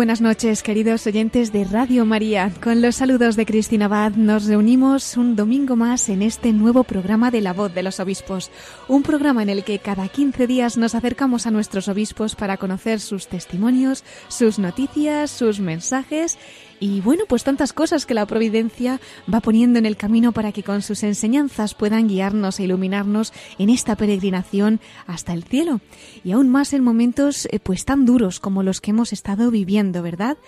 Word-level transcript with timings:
Buenas 0.00 0.22
noches, 0.22 0.62
queridos 0.62 1.06
oyentes 1.06 1.52
de 1.52 1.62
Radio 1.64 2.06
María. 2.06 2.50
Con 2.62 2.80
los 2.80 2.96
saludos 2.96 3.36
de 3.36 3.44
Cristina 3.44 3.84
Abad 3.84 4.12
nos 4.12 4.46
reunimos 4.46 5.18
un 5.18 5.36
domingo 5.36 5.76
más 5.76 6.08
en 6.08 6.22
este 6.22 6.54
nuevo 6.54 6.84
programa 6.84 7.30
de 7.30 7.42
La 7.42 7.52
Voz 7.52 7.74
de 7.74 7.82
los 7.82 8.00
Obispos. 8.00 8.50
Un 8.88 9.02
programa 9.02 9.42
en 9.42 9.50
el 9.50 9.62
que 9.62 9.78
cada 9.78 10.08
15 10.08 10.46
días 10.46 10.78
nos 10.78 10.94
acercamos 10.94 11.46
a 11.46 11.50
nuestros 11.50 11.86
obispos 11.86 12.34
para 12.34 12.56
conocer 12.56 12.98
sus 12.98 13.28
testimonios, 13.28 14.02
sus 14.28 14.58
noticias, 14.58 15.30
sus 15.30 15.60
mensajes 15.60 16.38
y 16.80 17.02
bueno, 17.02 17.24
pues 17.28 17.44
tantas 17.44 17.74
cosas 17.74 18.06
que 18.06 18.14
la 18.14 18.26
providencia 18.26 19.00
va 19.32 19.40
poniendo 19.40 19.78
en 19.78 19.84
el 19.84 19.98
camino 19.98 20.32
para 20.32 20.50
que 20.50 20.62
con 20.62 20.80
sus 20.80 21.02
enseñanzas 21.02 21.74
puedan 21.74 22.08
guiarnos 22.08 22.58
e 22.58 22.64
iluminarnos 22.64 23.34
en 23.58 23.68
esta 23.68 23.96
peregrinación 23.96 24.80
hasta 25.06 25.34
el 25.34 25.44
cielo. 25.44 25.80
Y 26.24 26.32
aún 26.32 26.48
más 26.48 26.72
en 26.72 26.82
momentos 26.82 27.46
eh, 27.52 27.60
pues 27.60 27.84
tan 27.84 28.06
duros 28.06 28.40
como 28.40 28.62
los 28.62 28.80
que 28.80 28.92
hemos 28.92 29.12
estado 29.12 29.50
viviendo, 29.50 30.02
¿verdad? 30.02 30.38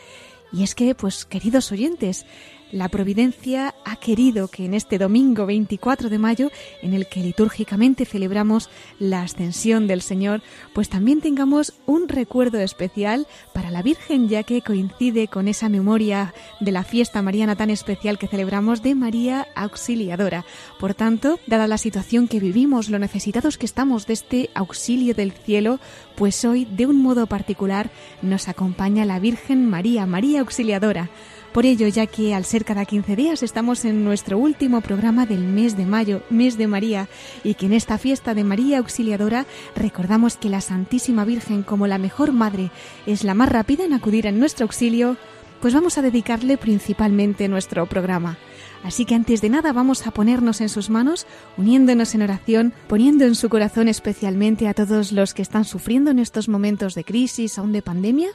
Y 0.53 0.63
es 0.63 0.75
que, 0.75 0.95
pues 0.95 1.25
queridos 1.25 1.71
oyentes, 1.73 2.27
la 2.73 2.89
Providencia 2.89 3.75
ha 3.85 3.97
querido 3.97 4.49
que 4.49 4.65
en 4.65 4.75
este 4.75 4.99
domingo 4.99 5.47
24 5.47 6.09
de 6.09 6.19
mayo, 6.19 6.51
en 6.81 6.95
el 6.95 7.07
que 7.07 7.21
litúrgicamente 7.21 8.07
celebramos 8.07 8.71
la 8.99 9.23
ascensión 9.23 9.87
del 9.87 10.03
Señor, 10.03 10.43
pues 10.73 10.89
también 10.89 11.21
tengamos 11.21 11.75
un 11.87 12.09
recuerdo 12.09 12.59
especial 12.59 13.27
para 13.53 13.71
la 13.71 13.83
Virgen, 13.83 14.29
ya 14.29 14.43
que 14.43 14.63
coincide 14.63 15.29
con 15.29 15.49
esa 15.49 15.69
memoria 15.69 16.35
de 16.61 16.73
la 16.73 16.83
fiesta 16.83 17.23
mariana 17.23 17.57
tan 17.57 17.71
especial 17.71 18.19
que 18.19 18.27
celebramos 18.27 18.83
de 18.83 18.95
María 18.95 19.47
Auxiliadora. 19.55 20.45
Por 20.81 20.95
tanto, 20.95 21.39
dada 21.47 21.67
la 21.67 21.79
situación 21.79 22.27
que 22.27 22.41
vivimos, 22.41 22.89
lo 22.89 22.99
necesitados 22.99 23.59
que 23.59 23.67
estamos 23.67 24.07
de 24.07 24.15
este 24.15 24.51
auxilio 24.55 25.15
del 25.15 25.33
cielo, 25.33 25.79
pues 26.17 26.45
hoy, 26.45 26.65
de 26.65 26.87
un 26.87 27.03
modo 27.03 27.27
particular, 27.27 27.91
nos 28.23 28.49
acompaña 28.49 29.05
la 29.05 29.19
Virgen 29.19 29.69
María, 29.69 30.07
María 30.07 30.41
Auxiliadora. 30.41 31.11
Por 31.53 31.67
ello, 31.67 31.87
ya 31.87 32.07
que 32.07 32.35
al 32.35 32.47
ser 32.47 32.65
cada 32.65 32.87
15 32.87 33.15
días 33.15 33.43
estamos 33.43 33.85
en 33.85 34.05
nuestro 34.05 34.39
último 34.39 34.81
programa 34.81 35.27
del 35.27 35.45
mes 35.45 35.77
de 35.77 35.85
mayo, 35.85 36.23
mes 36.31 36.57
de 36.57 36.67
María, 36.67 37.09
y 37.45 37.55
que 37.55 37.67
en 37.67 37.75
esta 37.75 37.99
fiesta 37.99 38.33
de 38.33 38.43
María 38.43 38.79
Auxiliadora 38.79 39.45
recordamos 39.77 40.39
que 40.39 40.49
la 40.49 40.63
Santísima 40.63 41.27
Virgen 41.27 41.63
como 41.63 41.87
la 41.87 41.99
mejor 41.99 42.33
madre 42.33 42.71
es 43.07 43.23
la 43.23 43.35
más 43.35 43.51
rápida 43.51 43.85
en 43.85 43.93
acudir 43.93 44.27
en 44.27 44.39
nuestro 44.39 44.65
auxilio, 44.65 45.19
pues 45.61 45.75
vamos 45.75 45.99
a 45.99 46.03
dedicarle 46.03 46.57
principalmente 46.57 47.49
nuestro 47.49 47.85
programa. 47.85 48.39
Así 48.83 49.05
que 49.05 49.15
antes 49.15 49.43
de 49.43 49.51
nada 49.51 49.75
vamos 49.75 50.07
a 50.07 50.11
ponernos 50.11 50.63
en 50.63 50.71
sus 50.71 50.89
manos, 50.89 51.27
uniéndonos 51.59 52.15
en 52.15 52.23
oración, 52.23 52.73
poniendo 52.89 53.27
en 53.27 53.35
su 53.35 53.51
corazón 53.51 53.89
especialmente 53.89 54.69
a 54.69 54.75
todos 54.75 55.13
los 55.13 55.35
que 55.35 55.43
están 55.43 55.67
sufriendo 55.67 56.11
en 56.11 56.19
estos 56.19 56.49
momentos 56.49 56.95
de 56.95 57.05
crisis, 57.05 57.59
aún 57.59 57.73
de 57.73 57.83
pandemia, 57.83 58.31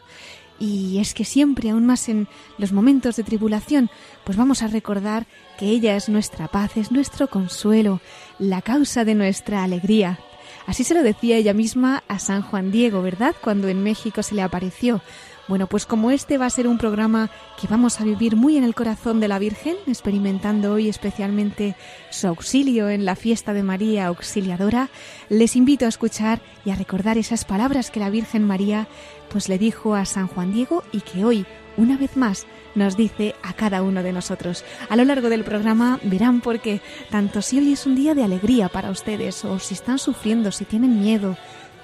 y 0.59 0.99
es 0.99 1.13
que 1.13 1.25
siempre, 1.25 1.69
aún 1.69 1.85
más 1.85 2.09
en 2.09 2.27
los 2.57 2.71
momentos 2.71 3.15
de 3.15 3.23
tribulación, 3.23 3.89
pues 4.23 4.37
vamos 4.37 4.63
a 4.63 4.67
recordar 4.67 5.27
que 5.57 5.67
ella 5.67 5.95
es 5.95 6.09
nuestra 6.09 6.47
paz, 6.47 6.77
es 6.77 6.91
nuestro 6.91 7.27
consuelo, 7.27 8.01
la 8.39 8.61
causa 8.61 9.05
de 9.05 9.15
nuestra 9.15 9.63
alegría. 9.63 10.19
Así 10.65 10.83
se 10.83 10.93
lo 10.93 11.03
decía 11.03 11.37
ella 11.37 11.53
misma 11.53 12.03
a 12.07 12.19
San 12.19 12.41
Juan 12.41 12.71
Diego, 12.71 13.01
¿verdad? 13.01 13.35
Cuando 13.41 13.69
en 13.69 13.83
México 13.83 14.21
se 14.21 14.35
le 14.35 14.41
apareció. 14.41 15.01
Bueno, 15.47 15.67
pues 15.67 15.85
como 15.85 16.11
este 16.11 16.37
va 16.37 16.45
a 16.45 16.49
ser 16.49 16.67
un 16.67 16.77
programa 16.77 17.29
que 17.59 17.67
vamos 17.67 18.01
a 18.01 18.03
vivir 18.03 18.35
muy 18.35 18.57
en 18.57 18.65
el 18.65 18.75
corazón 18.75 19.21
de 19.21 19.29
la 19.29 19.39
Virgen, 19.39 19.77
experimentando 19.87 20.73
hoy 20.73 20.89
especialmente 20.89 21.77
su 22.09 22.27
auxilio 22.27 22.89
en 22.89 23.05
la 23.05 23.15
fiesta 23.15 23.53
de 23.53 23.63
María 23.63 24.07
Auxiliadora, 24.07 24.89
les 25.29 25.55
invito 25.55 25.85
a 25.85 25.89
escuchar 25.89 26.41
y 26.65 26.71
a 26.71 26.75
recordar 26.75 27.17
esas 27.17 27.45
palabras 27.45 27.91
que 27.91 28.01
la 28.01 28.09
Virgen 28.09 28.43
María 28.43 28.89
pues 29.29 29.49
le 29.49 29.57
dijo 29.57 29.95
a 29.95 30.05
San 30.05 30.27
Juan 30.27 30.53
Diego 30.53 30.83
y 30.91 31.01
que 31.01 31.25
hoy, 31.25 31.45
una 31.77 31.97
vez 31.97 32.17
más, 32.17 32.45
nos 32.75 32.95
dice 32.95 33.35
a 33.43 33.53
cada 33.53 33.81
uno 33.81 34.03
de 34.03 34.13
nosotros. 34.13 34.63
A 34.89 34.95
lo 34.95 35.03
largo 35.03 35.29
del 35.29 35.43
programa 35.43 35.99
verán 36.03 36.41
por 36.41 36.59
qué, 36.59 36.81
tanto 37.09 37.41
si 37.41 37.59
hoy 37.59 37.73
es 37.73 37.85
un 37.85 37.95
día 37.95 38.13
de 38.13 38.23
alegría 38.23 38.69
para 38.69 38.91
ustedes 38.91 39.43
o 39.45 39.59
si 39.59 39.73
están 39.73 39.99
sufriendo, 39.99 40.51
si 40.51 40.65
tienen 40.65 40.99
miedo, 40.99 41.37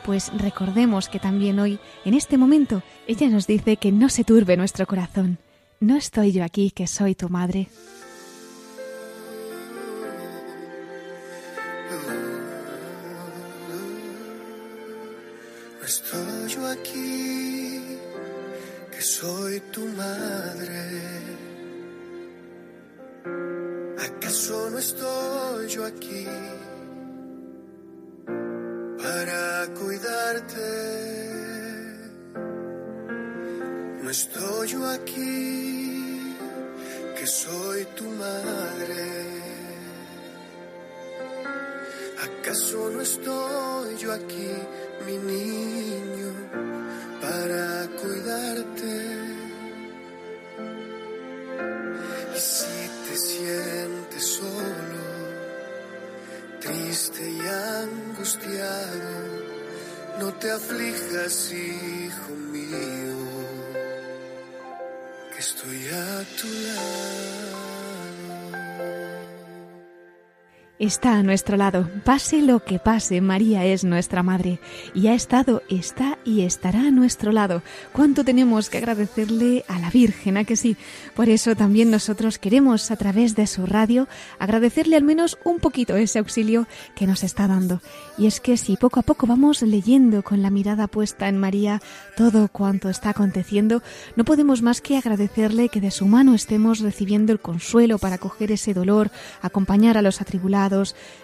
pues 0.04 0.32
recordemos 0.38 1.10
que 1.10 1.20
también 1.20 1.60
hoy, 1.60 1.80
en 2.06 2.14
este 2.14 2.38
momento, 2.38 2.84
ella 3.08 3.30
nos 3.30 3.48
dice 3.48 3.78
que 3.78 3.92
no 3.92 4.10
se 4.10 4.24
turbe 4.24 4.58
nuestro 4.58 4.86
corazón. 4.86 5.38
No 5.80 5.98
estoy 5.98 6.32
yo 6.32 6.44
aquí, 6.44 6.72
que 6.72 6.88
soy 6.88 7.16
tu 7.16 7.30
madre. 7.30 7.68
Estoy 15.86 16.48
yo 16.48 16.66
aquí, 16.68 16.93
soy 19.04 19.60
tu 19.72 19.86
madre. 19.86 21.02
¿Acaso 24.00 24.70
no 24.72 24.78
estoy 24.78 25.68
yo 25.68 25.86
aquí 25.86 26.26
para 28.98 29.68
cuidarte? 29.80 30.70
No 34.02 34.10
estoy 34.10 34.68
yo 34.70 34.88
aquí, 34.88 36.36
que 37.18 37.28
soy 37.28 37.86
tu 37.98 38.06
madre. 38.06 39.04
¿Acaso 42.24 42.90
no 42.90 43.02
estoy 43.02 43.98
yo 43.98 44.14
aquí, 44.14 44.52
mi 45.06 45.18
niño, 45.18 45.93
aflijas, 60.64 61.52
hijo 61.52 62.36
mío, 62.52 63.03
Está 70.80 71.14
a 71.14 71.24
nuestro 71.24 71.56
lado. 71.56 71.88
Pase 72.04 72.42
lo 72.42 72.64
que 72.64 72.80
pase, 72.80 73.22
María 73.22 73.64
es 73.64 73.84
nuestra 73.84 74.24
madre 74.24 74.60
y 74.96 75.06
ha 75.06 75.14
estado, 75.14 75.62
está 75.70 76.18
y 76.26 76.42
estará 76.42 76.88
a 76.88 76.92
nuestro 76.92 77.32
lado. 77.32 77.62
¿Cuánto 77.92 78.26
tenemos 78.26 78.72
que 78.72 78.80
agradecerle 78.80 79.66
a 79.68 79.78
la 79.78 79.92
Virgen, 79.92 80.36
a 80.36 80.46
que 80.46 80.56
sí? 80.56 80.76
Por 81.16 81.30
eso 81.30 81.56
también 81.56 81.92
nosotros 81.92 82.40
queremos, 82.40 82.90
a 82.90 82.96
través 82.96 83.36
de 83.36 83.46
su 83.46 83.68
radio, 83.68 84.08
agradecerle 84.40 84.96
al 84.96 85.04
menos 85.04 85.38
un 85.46 85.60
poquito 85.60 85.96
ese 85.96 86.18
auxilio 86.18 86.68
que 86.96 87.06
nos 87.06 87.24
está 87.24 87.48
dando. 87.48 87.80
Y 88.18 88.26
es 88.26 88.40
que 88.40 88.58
si 88.58 88.76
poco 88.76 89.00
a 89.00 89.04
poco 89.04 89.28
vamos 89.28 89.62
leyendo 89.62 90.24
con 90.24 90.42
la 90.42 90.50
mirada 90.50 90.88
puesta 90.88 91.30
en 91.30 91.38
María 91.38 91.84
todo 92.18 92.48
cuanto 92.48 92.90
está 92.90 93.12
aconteciendo, 93.12 93.84
no 94.16 94.26
podemos 94.26 94.64
más 94.64 94.82
que 94.82 94.98
agradecerle 94.98 95.70
que 95.70 95.82
de 95.82 95.92
su 95.92 96.08
mano 96.08 96.34
estemos 96.34 96.80
recibiendo 96.80 97.32
el 97.32 97.40
consuelo 97.40 98.00
para 98.00 98.18
coger 98.18 98.52
ese 98.52 98.74
dolor, 98.74 99.12
acompañar 99.44 100.00
a 100.00 100.02
los 100.02 100.20
atribulados, 100.20 100.64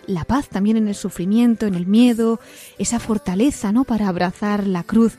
la 0.05 0.25
paz 0.25 0.49
también 0.49 0.77
en 0.77 0.87
el 0.87 0.95
sufrimiento, 0.95 1.65
en 1.65 1.75
el 1.75 1.85
miedo, 1.85 2.39
esa 2.77 2.99
fortaleza, 2.99 3.71
¿no? 3.71 3.83
Para 3.83 4.07
abrazar 4.07 4.67
la 4.67 4.83
cruz. 4.83 5.17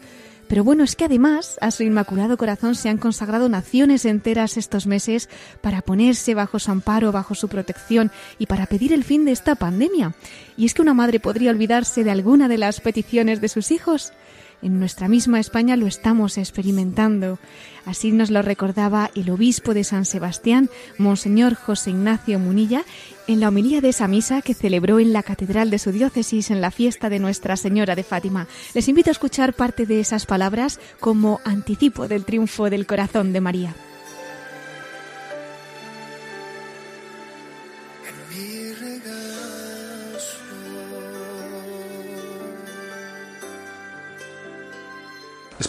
Pero 0.51 0.65
bueno, 0.65 0.83
es 0.83 0.97
que 0.97 1.05
además 1.05 1.59
a 1.61 1.71
su 1.71 1.85
Inmaculado 1.85 2.37
Corazón 2.37 2.75
se 2.75 2.89
han 2.89 2.99
consagrado 2.99 3.49
naciones 3.49 4.05
enteras 4.05 4.57
estos 4.57 4.85
meses 4.85 5.29
para 5.61 5.81
ponerse 5.81 6.35
bajo 6.35 6.59
su 6.59 6.73
amparo, 6.73 7.13
bajo 7.13 7.37
su 7.37 7.47
protección 7.47 8.11
y 8.37 8.47
para 8.47 8.67
pedir 8.67 8.93
el 8.93 9.05
fin 9.05 9.25
de 9.25 9.31
esta 9.31 9.55
pandemia. 9.55 10.13
¿Y 10.57 10.67
es 10.67 10.75
que 10.75 10.83
una 10.83 10.93
madre 10.93 11.21
podría 11.21 11.53
olvidarse 11.53 12.03
de 12.03 12.11
alguna 12.11 12.49
de 12.49 12.59
las 12.59 12.81
peticiones 12.81 13.41
de 13.41 13.49
sus 13.49 13.71
hijos? 13.71 14.13
En 14.63 14.79
nuestra 14.79 15.09
misma 15.09 15.41
España 15.41 15.77
lo 15.77 15.87
estamos 15.87 16.39
experimentando. 16.39 17.39
Así 17.87 18.13
nos 18.13 18.31
lo 18.31 18.43
recordaba 18.43 19.11
el 19.15 19.31
obispo 19.31 19.75
de 19.75 19.85
San 19.85 20.05
Sebastián, 20.05 20.69
Monseñor 20.99 21.55
José 21.55 21.91
Ignacio 21.91 22.39
Munilla, 22.39 22.85
en 23.27 23.41
la 23.41 23.49
homilía 23.49 23.81
de 23.81 23.91
esa 23.91 24.09
misa 24.09 24.43
que 24.43 24.55
celebró 24.55 25.01
en 25.01 25.13
la 25.13 25.23
catedral 25.23 25.71
de 25.71 25.79
su 25.79 25.93
diócesis 25.93 26.51
en 26.51 26.61
la 26.61 26.71
fiesta 26.71 27.09
de 27.09 27.19
Nuestra 27.19 27.57
Señora 27.57 27.95
de 27.95 28.03
Fátima. 28.03 28.47
Les 28.75 28.89
invito 28.89 29.11
a 29.11 29.13
escuchar 29.13 29.55
parte 29.55 29.87
de 29.87 30.01
esas 30.01 30.27
palabras 30.27 30.81
como 31.01 31.41
anticipo 31.45 32.09
del 32.09 32.25
triunfo 32.25 32.71
del 32.71 32.87
corazón 32.87 33.33
de 33.33 33.41
María. 33.41 33.75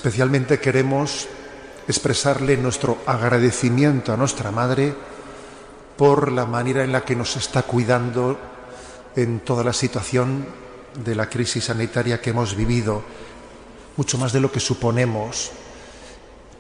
Especialmente 0.02 0.60
queremos 0.60 1.28
expresarle 1.88 2.58
nuestro 2.58 2.98
agradecimiento 3.06 4.12
a 4.12 4.18
nuestra 4.18 4.50
Madre 4.50 4.96
por 5.96 6.32
la 6.32 6.48
manera 6.48 6.84
en 6.84 6.92
la 6.92 7.06
que 7.06 7.16
nos 7.16 7.38
está 7.38 7.62
cuidando 7.62 8.36
en 9.16 9.42
toda 9.42 9.64
la 9.64 9.74
situación 9.74 10.48
de 11.06 11.14
la 11.14 11.30
crisis 11.30 11.66
sanitaria 11.66 12.20
que 12.20 12.32
hemos 12.32 12.56
vivido, 12.56 13.04
mucho 13.96 14.18
más 14.18 14.34
de 14.34 14.40
lo 14.40 14.52
que 14.52 14.60
suponemos. 14.60 15.52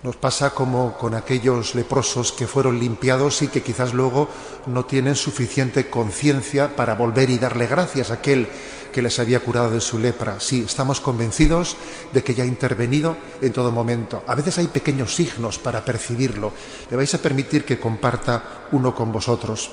Nos 0.03 0.17
pasa 0.17 0.51
como 0.51 0.95
con 0.95 1.15
aquellos 1.15 1.73
leprosos 1.73 2.31
que 2.31 2.45
fueron 2.45 2.79
limpiados 2.79 3.41
y 3.41 3.47
que 3.47 3.63
quizás 3.63 3.95
luego 3.95 4.29
no 4.67 4.85
tienen 4.85 5.15
suficiente 5.15 5.89
conciencia 5.89 6.75
para 6.75 6.93
volver 6.93 7.31
y 7.31 7.39
darle 7.39 7.65
gracias 7.65 8.11
a 8.11 8.15
aquel 8.21 8.47
que 8.91 9.01
les 9.01 9.19
había 9.19 9.39
curado 9.39 9.71
de 9.71 9.81
su 9.81 9.97
lepra. 9.97 10.39
Sí, 10.39 10.63
estamos 10.65 10.99
convencidos 10.99 11.77
de 12.13 12.23
que 12.23 12.33
ya 12.33 12.43
ha 12.43 12.47
intervenido 12.47 13.17
en 13.41 13.53
todo 13.53 13.71
momento. 13.71 14.23
A 14.27 14.35
veces 14.35 14.57
hay 14.57 14.67
pequeños 14.67 15.15
signos 15.15 15.57
para 15.57 15.83
percibirlo. 15.83 16.53
Le 16.89 16.97
vais 16.97 17.13
a 17.13 17.21
permitir 17.21 17.65
que 17.65 17.79
comparta 17.79 18.67
uno 18.71 18.93
con 18.93 19.11
vosotros. 19.11 19.71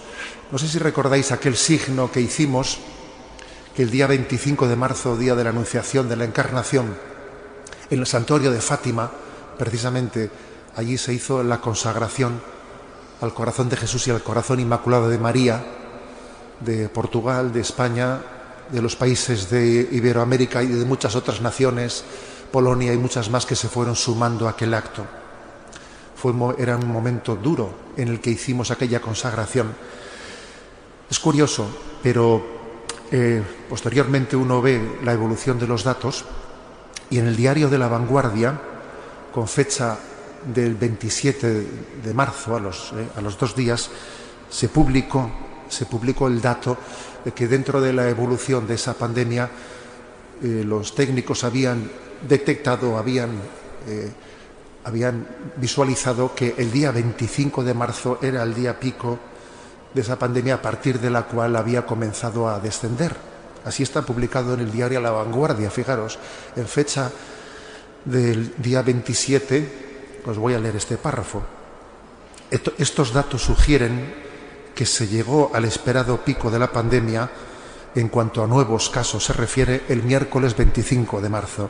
No 0.50 0.58
sé 0.58 0.68
si 0.68 0.78
recordáis 0.78 1.32
aquel 1.32 1.56
signo 1.56 2.10
que 2.10 2.20
hicimos 2.20 2.78
que 3.74 3.82
el 3.82 3.90
día 3.90 4.06
25 4.06 4.66
de 4.66 4.76
marzo, 4.76 5.16
día 5.16 5.34
de 5.34 5.44
la 5.44 5.50
Anunciación 5.50 6.08
de 6.08 6.16
la 6.16 6.24
Encarnación, 6.24 6.96
en 7.90 7.98
el 7.98 8.06
santuario 8.06 8.50
de 8.50 8.60
Fátima, 8.60 9.10
precisamente 9.56 10.30
allí 10.76 10.98
se 10.98 11.12
hizo 11.12 11.42
la 11.42 11.60
consagración 11.60 12.40
al 13.20 13.34
corazón 13.34 13.68
de 13.68 13.76
Jesús 13.76 14.06
y 14.06 14.10
al 14.10 14.22
corazón 14.22 14.60
inmaculado 14.60 15.08
de 15.08 15.18
María, 15.18 15.64
de 16.60 16.88
Portugal, 16.88 17.52
de 17.52 17.60
España, 17.60 18.20
de 18.70 18.82
los 18.82 18.96
países 18.96 19.50
de 19.50 19.88
Iberoamérica 19.92 20.62
y 20.62 20.66
de 20.66 20.84
muchas 20.84 21.14
otras 21.16 21.40
naciones, 21.40 22.04
Polonia 22.52 22.92
y 22.92 22.98
muchas 22.98 23.30
más 23.30 23.46
que 23.46 23.56
se 23.56 23.68
fueron 23.68 23.96
sumando 23.96 24.46
a 24.46 24.50
aquel 24.50 24.74
acto. 24.74 25.04
Fue, 26.16 26.32
era 26.58 26.76
un 26.76 26.88
momento 26.88 27.36
duro 27.36 27.92
en 27.96 28.08
el 28.08 28.20
que 28.20 28.30
hicimos 28.30 28.70
aquella 28.70 29.00
consagración. 29.00 29.72
Es 31.10 31.18
curioso, 31.18 31.66
pero 32.02 32.44
eh, 33.10 33.42
posteriormente 33.68 34.36
uno 34.36 34.60
ve 34.60 34.98
la 35.02 35.12
evolución 35.12 35.58
de 35.58 35.66
los 35.66 35.84
datos 35.84 36.24
y 37.10 37.18
en 37.18 37.26
el 37.26 37.36
diario 37.36 37.68
de 37.68 37.78
la 37.78 37.88
vanguardia, 37.88 38.60
con 39.32 39.48
fecha 39.48 39.96
del 40.44 40.74
27 40.74 41.66
de 42.04 42.14
marzo, 42.14 42.56
a 42.56 42.60
los, 42.60 42.92
eh, 42.92 43.08
a 43.16 43.20
los 43.20 43.38
dos 43.38 43.54
días, 43.54 43.90
se 44.50 44.68
publicó, 44.68 45.30
se 45.68 45.86
publicó 45.86 46.28
el 46.28 46.40
dato 46.40 46.76
que 47.34 47.48
dentro 47.48 47.80
de 47.80 47.92
la 47.92 48.08
evolución 48.08 48.66
de 48.66 48.74
esa 48.74 48.94
pandemia 48.94 49.50
eh, 50.42 50.62
los 50.64 50.94
técnicos 50.94 51.44
habían 51.44 51.90
detectado, 52.26 52.96
habían, 52.96 53.30
eh, 53.86 54.10
habían 54.84 55.26
visualizado 55.56 56.34
que 56.34 56.54
el 56.58 56.70
día 56.70 56.92
25 56.92 57.64
de 57.64 57.74
marzo 57.74 58.18
era 58.22 58.42
el 58.42 58.54
día 58.54 58.78
pico 58.78 59.18
de 59.92 60.00
esa 60.00 60.18
pandemia 60.18 60.54
a 60.54 60.62
partir 60.62 61.00
de 61.00 61.10
la 61.10 61.24
cual 61.24 61.56
había 61.56 61.86
comenzado 61.86 62.48
a 62.48 62.60
descender. 62.60 63.16
Así 63.64 63.82
está 63.82 64.02
publicado 64.02 64.54
en 64.54 64.60
el 64.60 64.70
diario 64.70 65.00
La 65.00 65.10
Vanguardia, 65.10 65.70
fijaros, 65.70 66.18
en 66.56 66.66
fecha 66.66 67.10
del 68.04 68.54
día 68.58 68.82
27, 68.82 70.22
os 70.24 70.38
voy 70.38 70.54
a 70.54 70.58
leer 70.58 70.76
este 70.76 70.96
párrafo. 70.96 71.42
Estos 72.50 73.12
datos 73.12 73.42
sugieren 73.42 74.27
que 74.78 74.86
se 74.86 75.08
llegó 75.08 75.50
al 75.54 75.64
esperado 75.64 76.24
pico 76.24 76.52
de 76.52 76.58
la 76.60 76.70
pandemia 76.70 77.28
en 77.96 78.08
cuanto 78.08 78.44
a 78.44 78.46
nuevos 78.46 78.88
casos 78.90 79.24
se 79.24 79.32
refiere 79.32 79.82
el 79.88 80.04
miércoles 80.04 80.56
25 80.56 81.20
de 81.20 81.28
marzo. 81.28 81.68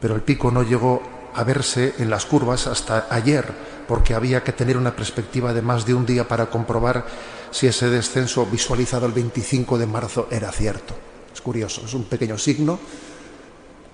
Pero 0.00 0.16
el 0.16 0.22
pico 0.22 0.50
no 0.50 0.64
llegó 0.64 1.00
a 1.32 1.44
verse 1.44 1.94
en 1.98 2.10
las 2.10 2.26
curvas 2.26 2.66
hasta 2.66 3.06
ayer, 3.08 3.46
porque 3.86 4.14
había 4.14 4.42
que 4.42 4.50
tener 4.50 4.76
una 4.76 4.96
perspectiva 4.96 5.54
de 5.54 5.62
más 5.62 5.86
de 5.86 5.94
un 5.94 6.04
día 6.04 6.26
para 6.26 6.50
comprobar 6.50 7.06
si 7.52 7.68
ese 7.68 7.88
descenso 7.88 8.46
visualizado 8.46 9.06
el 9.06 9.12
25 9.12 9.78
de 9.78 9.86
marzo 9.86 10.26
era 10.28 10.50
cierto. 10.50 10.96
Es 11.32 11.40
curioso, 11.40 11.82
es 11.84 11.94
un 11.94 12.06
pequeño 12.06 12.36
signo 12.36 12.80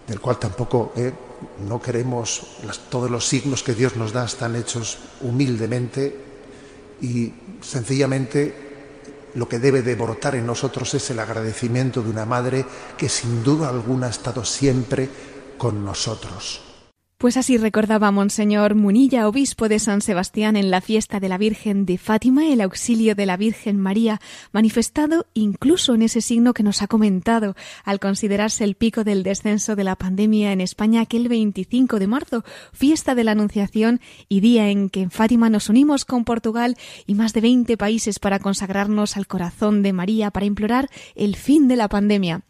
del 0.06 0.18
cual 0.18 0.38
tampoco 0.38 0.94
eh, 0.96 1.12
no 1.68 1.78
queremos 1.82 2.56
todos 2.88 3.10
los 3.10 3.28
signos 3.28 3.62
que 3.62 3.74
Dios 3.74 3.96
nos 3.96 4.14
da 4.14 4.24
están 4.24 4.56
hechos 4.56 4.96
humildemente 5.20 6.24
y 7.02 7.32
sencillamente 7.60 8.68
lo 9.34 9.48
que 9.48 9.58
debe 9.58 9.82
de 9.82 9.94
brotar 9.94 10.34
en 10.34 10.46
nosotros 10.46 10.94
es 10.94 11.10
el 11.10 11.20
agradecimiento 11.20 12.02
de 12.02 12.10
una 12.10 12.26
madre 12.26 12.64
que 12.96 13.08
sin 13.08 13.42
duda 13.42 13.68
alguna 13.68 14.06
ha 14.06 14.10
estado 14.10 14.44
siempre 14.44 15.08
con 15.56 15.84
nosotros. 15.84 16.67
Pues 17.18 17.36
así 17.36 17.56
recordaba 17.56 18.12
Monseñor 18.12 18.76
Munilla, 18.76 19.26
obispo 19.26 19.68
de 19.68 19.80
San 19.80 20.02
Sebastián, 20.02 20.54
en 20.54 20.70
la 20.70 20.80
fiesta 20.80 21.18
de 21.18 21.28
la 21.28 21.36
Virgen 21.36 21.84
de 21.84 21.98
Fátima, 21.98 22.46
el 22.46 22.60
auxilio 22.60 23.16
de 23.16 23.26
la 23.26 23.36
Virgen 23.36 23.76
María, 23.76 24.20
manifestado 24.52 25.26
incluso 25.34 25.94
en 25.96 26.02
ese 26.02 26.20
signo 26.20 26.54
que 26.54 26.62
nos 26.62 26.80
ha 26.80 26.86
comentado, 26.86 27.56
al 27.82 27.98
considerarse 27.98 28.62
el 28.62 28.76
pico 28.76 29.02
del 29.02 29.24
descenso 29.24 29.74
de 29.74 29.82
la 29.82 29.96
pandemia 29.96 30.52
en 30.52 30.60
España 30.60 31.00
aquel 31.00 31.26
25 31.26 31.98
de 31.98 32.06
marzo, 32.06 32.44
fiesta 32.72 33.16
de 33.16 33.24
la 33.24 33.32
Anunciación 33.32 34.00
y 34.28 34.38
día 34.38 34.68
en 34.68 34.88
que 34.88 35.02
en 35.02 35.10
Fátima 35.10 35.50
nos 35.50 35.68
unimos 35.68 36.04
con 36.04 36.24
Portugal 36.24 36.76
y 37.04 37.16
más 37.16 37.32
de 37.32 37.40
20 37.40 37.76
países 37.76 38.20
para 38.20 38.38
consagrarnos 38.38 39.16
al 39.16 39.26
corazón 39.26 39.82
de 39.82 39.92
María 39.92 40.30
para 40.30 40.46
implorar 40.46 40.88
el 41.16 41.34
fin 41.34 41.66
de 41.66 41.74
la 41.74 41.88
pandemia. 41.88 42.44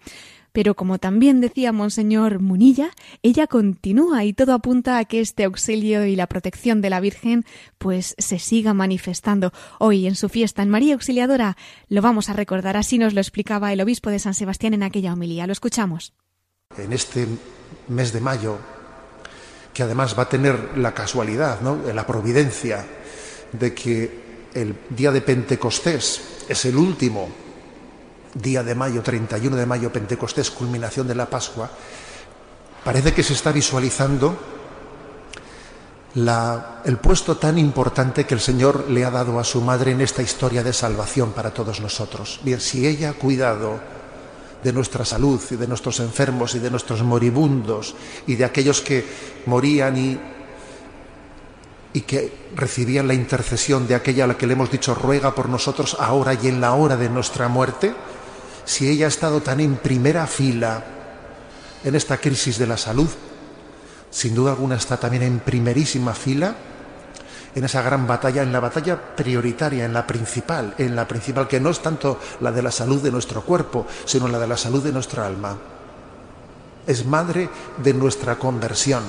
Pero 0.59 0.75
como 0.75 0.99
también 0.99 1.41
decía 1.41 1.71
Monseñor 1.71 2.41
Munilla, 2.41 2.91
ella 3.23 3.47
continúa 3.47 4.25
y 4.25 4.33
todo 4.33 4.55
apunta 4.55 4.99
a 4.99 5.05
que 5.05 5.21
este 5.21 5.45
auxilio 5.45 6.05
y 6.05 6.17
la 6.17 6.27
protección 6.27 6.81
de 6.81 6.91
la 6.91 6.99
Virgen 6.99 7.45
pues 7.79 8.17
se 8.19 8.41
siga 8.41 8.75
manifestando. 8.75 9.53
Hoy 9.79 10.09
en 10.09 10.17
su 10.17 10.29
fiesta 10.29 10.65
en 10.65 10.69
María 10.69 10.95
Auxiliadora 10.95 11.57
lo 11.89 12.03
vamos 12.03 12.29
a 12.29 12.33
recordar, 12.33 12.77
así 12.77 12.99
nos 12.99 13.15
lo 13.15 13.21
explicaba 13.21 13.73
el 13.73 13.81
obispo 13.81 14.11
de 14.11 14.19
San 14.19 14.35
Sebastián 14.35 14.75
en 14.75 14.83
aquella 14.83 15.13
homilía. 15.13 15.47
Lo 15.47 15.53
escuchamos. 15.53 16.13
En 16.77 16.93
este 16.93 17.29
mes 17.87 18.13
de 18.13 18.21
mayo, 18.21 18.59
que 19.73 19.85
además 19.85 20.19
va 20.19 20.25
a 20.25 20.29
tener 20.29 20.77
la 20.77 20.93
casualidad, 20.93 21.61
¿no? 21.61 21.79
la 21.95 22.05
providencia 22.05 22.85
de 23.53 23.73
que 23.73 24.11
el 24.55 24.75
día 24.91 25.13
de 25.13 25.21
Pentecostés 25.21 26.45
es 26.49 26.65
el 26.65 26.75
último 26.75 27.29
día 28.35 28.63
de 28.63 28.75
mayo, 28.75 29.03
31 29.03 29.57
de 29.57 29.67
mayo, 29.67 29.93
Pentecostés, 29.93 30.51
culminación 30.51 31.07
de 31.07 31.15
la 31.15 31.27
Pascua, 31.27 31.71
parece 32.85 33.13
que 33.13 33.23
se 33.23 33.33
está 33.33 33.53
visualizando 33.53 34.37
el 36.85 36.97
puesto 36.97 37.37
tan 37.37 37.59
importante 37.59 38.25
que 38.25 38.35
el 38.35 38.41
Señor 38.41 38.91
le 38.91 39.05
ha 39.05 39.11
dado 39.11 39.39
a 39.39 39.45
su 39.45 39.61
madre 39.61 39.93
en 39.93 40.01
esta 40.01 40.23
historia 40.23 40.65
de 40.65 40.73
salvación 40.73 41.33
para 41.33 41.53
todos 41.53 41.81
nosotros. 41.81 42.41
Bien, 42.43 42.61
si 42.61 42.87
ella 42.87 43.11
ha 43.11 43.13
cuidado 43.15 43.79
de 44.63 44.73
nuestra 44.73 45.05
salud 45.05 45.41
y 45.51 45.57
de 45.57 45.69
nuestros 45.69 46.01
enfermos 46.01 46.55
y 46.55 46.59
de 46.59 46.71
nuestros 46.71 47.03
moribundos 47.03 47.95
y 48.27 48.35
de 48.35 48.45
aquellos 48.45 48.81
que 48.81 49.05
morían 49.47 49.97
y, 49.97 50.19
y 51.93 52.01
que 52.01 52.33
recibían 52.57 53.07
la 53.07 53.15
intercesión 53.15 53.87
de 53.87 53.95
aquella 53.95 54.25
a 54.25 54.27
la 54.27 54.37
que 54.37 54.47
le 54.47 54.55
hemos 54.55 54.71
dicho 54.71 54.95
ruega 54.95 55.35
por 55.35 55.49
nosotros 55.49 55.97
ahora 56.01 56.35
y 56.35 56.49
en 56.49 56.61
la 56.61 56.75
hora 56.75 56.97
de 56.97 57.09
nuestra 57.09 57.47
muerte, 57.49 57.95
si 58.69 58.87
ella 58.87 59.07
ha 59.07 59.09
estado 59.09 59.41
tan 59.41 59.61
en 59.61 59.77
primera 59.77 60.27
fila 60.27 60.85
en 61.83 61.95
esta 61.95 62.19
crisis 62.19 62.59
de 62.59 62.67
la 62.67 62.77
salud, 62.77 63.09
sin 64.11 64.35
duda 64.35 64.51
alguna 64.51 64.77
está 64.77 64.99
también 64.99 65.23
en 65.23 65.41
primerísima 65.41 66.13
fila 66.13 66.55
en 67.55 67.65
esa 67.65 67.81
gran 67.81 68.07
batalla, 68.07 68.43
en 68.43 68.53
la 68.53 68.61
batalla 68.61 69.01
prioritaria, 69.17 69.87
en 69.87 69.95
la 69.95 70.07
principal, 70.07 70.75
en 70.77 70.95
la 70.95 71.09
principal, 71.09 71.49
que 71.49 71.61
no 71.61 71.71
es 71.71 71.81
tanto 71.81 72.21
la 72.41 72.53
de 72.53 72.61
la 72.61 72.71
salud 72.71 73.01
de 73.01 73.11
nuestro 73.11 73.41
cuerpo, 73.41 73.87
sino 74.05 74.29
la 74.29 74.39
de 74.39 74.47
la 74.47 74.59
salud 74.59 74.83
de 74.83 74.93
nuestra 74.93 75.27
alma. 75.27 75.57
Es 76.87 77.07
madre 77.07 77.49
de 77.83 77.95
nuestra 77.95 78.39
conversión. 78.39 79.03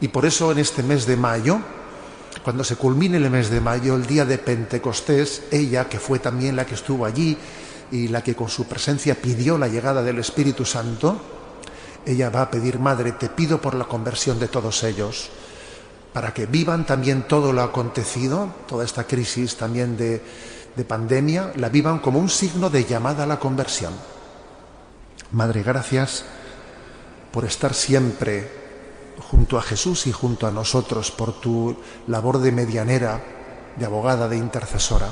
Y 0.00 0.06
por 0.06 0.24
eso 0.24 0.52
en 0.52 0.60
este 0.60 0.84
mes 0.84 1.04
de 1.04 1.16
mayo, 1.16 1.58
cuando 2.44 2.62
se 2.62 2.76
culmine 2.76 3.16
el 3.16 3.28
mes 3.28 3.50
de 3.50 3.60
mayo, 3.60 3.96
el 3.96 4.06
día 4.06 4.24
de 4.24 4.38
Pentecostés, 4.38 5.42
ella, 5.50 5.88
que 5.88 5.98
fue 5.98 6.20
también 6.20 6.54
la 6.54 6.64
que 6.64 6.76
estuvo 6.76 7.04
allí 7.04 7.36
y 7.92 8.08
la 8.08 8.24
que 8.24 8.34
con 8.34 8.48
su 8.48 8.64
presencia 8.64 9.14
pidió 9.14 9.58
la 9.58 9.68
llegada 9.68 10.02
del 10.02 10.18
Espíritu 10.18 10.64
Santo, 10.64 11.20
ella 12.06 12.30
va 12.30 12.42
a 12.42 12.50
pedir, 12.50 12.78
Madre, 12.78 13.12
te 13.12 13.28
pido 13.28 13.60
por 13.60 13.74
la 13.74 13.84
conversión 13.84 14.40
de 14.40 14.48
todos 14.48 14.82
ellos, 14.82 15.28
para 16.12 16.34
que 16.34 16.46
vivan 16.46 16.84
también 16.86 17.28
todo 17.28 17.52
lo 17.52 17.62
acontecido, 17.62 18.48
toda 18.66 18.84
esta 18.84 19.04
crisis 19.04 19.56
también 19.56 19.96
de, 19.96 20.22
de 20.74 20.84
pandemia, 20.84 21.52
la 21.56 21.68
vivan 21.68 21.98
como 22.00 22.18
un 22.18 22.30
signo 22.30 22.70
de 22.70 22.84
llamada 22.84 23.24
a 23.24 23.26
la 23.26 23.38
conversión. 23.38 23.92
Madre, 25.30 25.62
gracias 25.62 26.24
por 27.30 27.44
estar 27.44 27.74
siempre 27.74 28.50
junto 29.30 29.58
a 29.58 29.62
Jesús 29.62 30.06
y 30.06 30.12
junto 30.12 30.46
a 30.46 30.50
nosotros, 30.50 31.10
por 31.10 31.40
tu 31.40 31.76
labor 32.06 32.38
de 32.38 32.52
medianera, 32.52 33.22
de 33.76 33.84
abogada, 33.84 34.28
de 34.28 34.38
intercesora. 34.38 35.08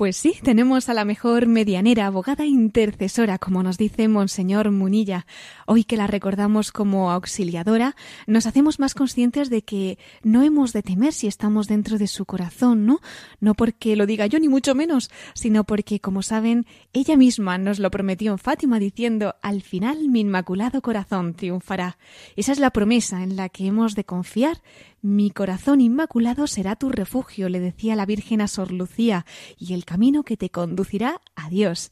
Pues 0.00 0.16
sí, 0.16 0.32
tenemos 0.42 0.88
a 0.88 0.94
la 0.94 1.04
mejor 1.04 1.46
medianera, 1.46 2.06
abogada 2.06 2.46
intercesora, 2.46 3.36
como 3.36 3.62
nos 3.62 3.76
dice 3.76 4.08
Monseñor 4.08 4.70
Munilla. 4.70 5.26
Hoy 5.66 5.84
que 5.84 5.98
la 5.98 6.06
recordamos 6.06 6.72
como 6.72 7.10
auxiliadora, 7.10 7.94
nos 8.26 8.46
hacemos 8.46 8.78
más 8.78 8.94
conscientes 8.94 9.50
de 9.50 9.60
que 9.60 9.98
no 10.22 10.42
hemos 10.42 10.72
de 10.72 10.82
temer 10.82 11.12
si 11.12 11.26
estamos 11.26 11.68
dentro 11.68 11.98
de 11.98 12.06
su 12.06 12.24
corazón, 12.24 12.86
¿no? 12.86 13.00
No 13.40 13.52
porque 13.52 13.94
lo 13.94 14.06
diga 14.06 14.26
yo, 14.26 14.40
ni 14.40 14.48
mucho 14.48 14.74
menos, 14.74 15.10
sino 15.34 15.64
porque, 15.64 16.00
como 16.00 16.22
saben, 16.22 16.64
ella 16.94 17.18
misma 17.18 17.58
nos 17.58 17.78
lo 17.78 17.90
prometió 17.90 18.32
en 18.32 18.38
Fátima 18.38 18.78
diciendo, 18.78 19.34
al 19.42 19.60
final 19.60 20.08
mi 20.08 20.20
inmaculado 20.20 20.80
corazón 20.80 21.34
triunfará. 21.34 21.98
Esa 22.36 22.52
es 22.52 22.58
la 22.58 22.70
promesa 22.70 23.22
en 23.22 23.36
la 23.36 23.50
que 23.50 23.66
hemos 23.66 23.94
de 23.94 24.04
confiar 24.04 24.62
mi 25.02 25.30
corazón 25.30 25.80
inmaculado 25.80 26.46
será 26.46 26.76
tu 26.76 26.90
refugio, 26.90 27.48
le 27.48 27.60
decía 27.60 27.96
la 27.96 28.06
Virgen 28.06 28.40
a 28.40 28.48
Sor 28.48 28.70
Lucía, 28.70 29.24
y 29.58 29.74
el 29.74 29.84
camino 29.84 30.22
que 30.22 30.36
te 30.36 30.50
conducirá 30.50 31.20
a 31.34 31.48
Dios. 31.48 31.90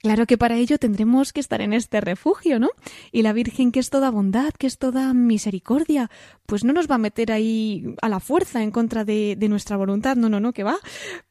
Claro 0.00 0.26
que 0.26 0.38
para 0.38 0.56
ello 0.56 0.78
tendremos 0.78 1.32
que 1.32 1.40
estar 1.40 1.60
en 1.60 1.72
este 1.72 2.00
refugio, 2.00 2.60
¿no? 2.60 2.70
Y 3.10 3.22
la 3.22 3.32
Virgen, 3.32 3.72
que 3.72 3.80
es 3.80 3.90
toda 3.90 4.10
bondad, 4.10 4.52
que 4.52 4.68
es 4.68 4.78
toda 4.78 5.12
misericordia, 5.12 6.08
pues 6.46 6.62
no 6.62 6.72
nos 6.72 6.88
va 6.88 6.94
a 6.94 6.98
meter 6.98 7.32
ahí 7.32 7.96
a 8.00 8.08
la 8.08 8.20
fuerza 8.20 8.62
en 8.62 8.70
contra 8.70 9.04
de, 9.04 9.34
de 9.36 9.48
nuestra 9.48 9.76
voluntad, 9.76 10.16
no, 10.16 10.28
no, 10.28 10.38
no, 10.38 10.52
que 10.52 10.62
va, 10.62 10.76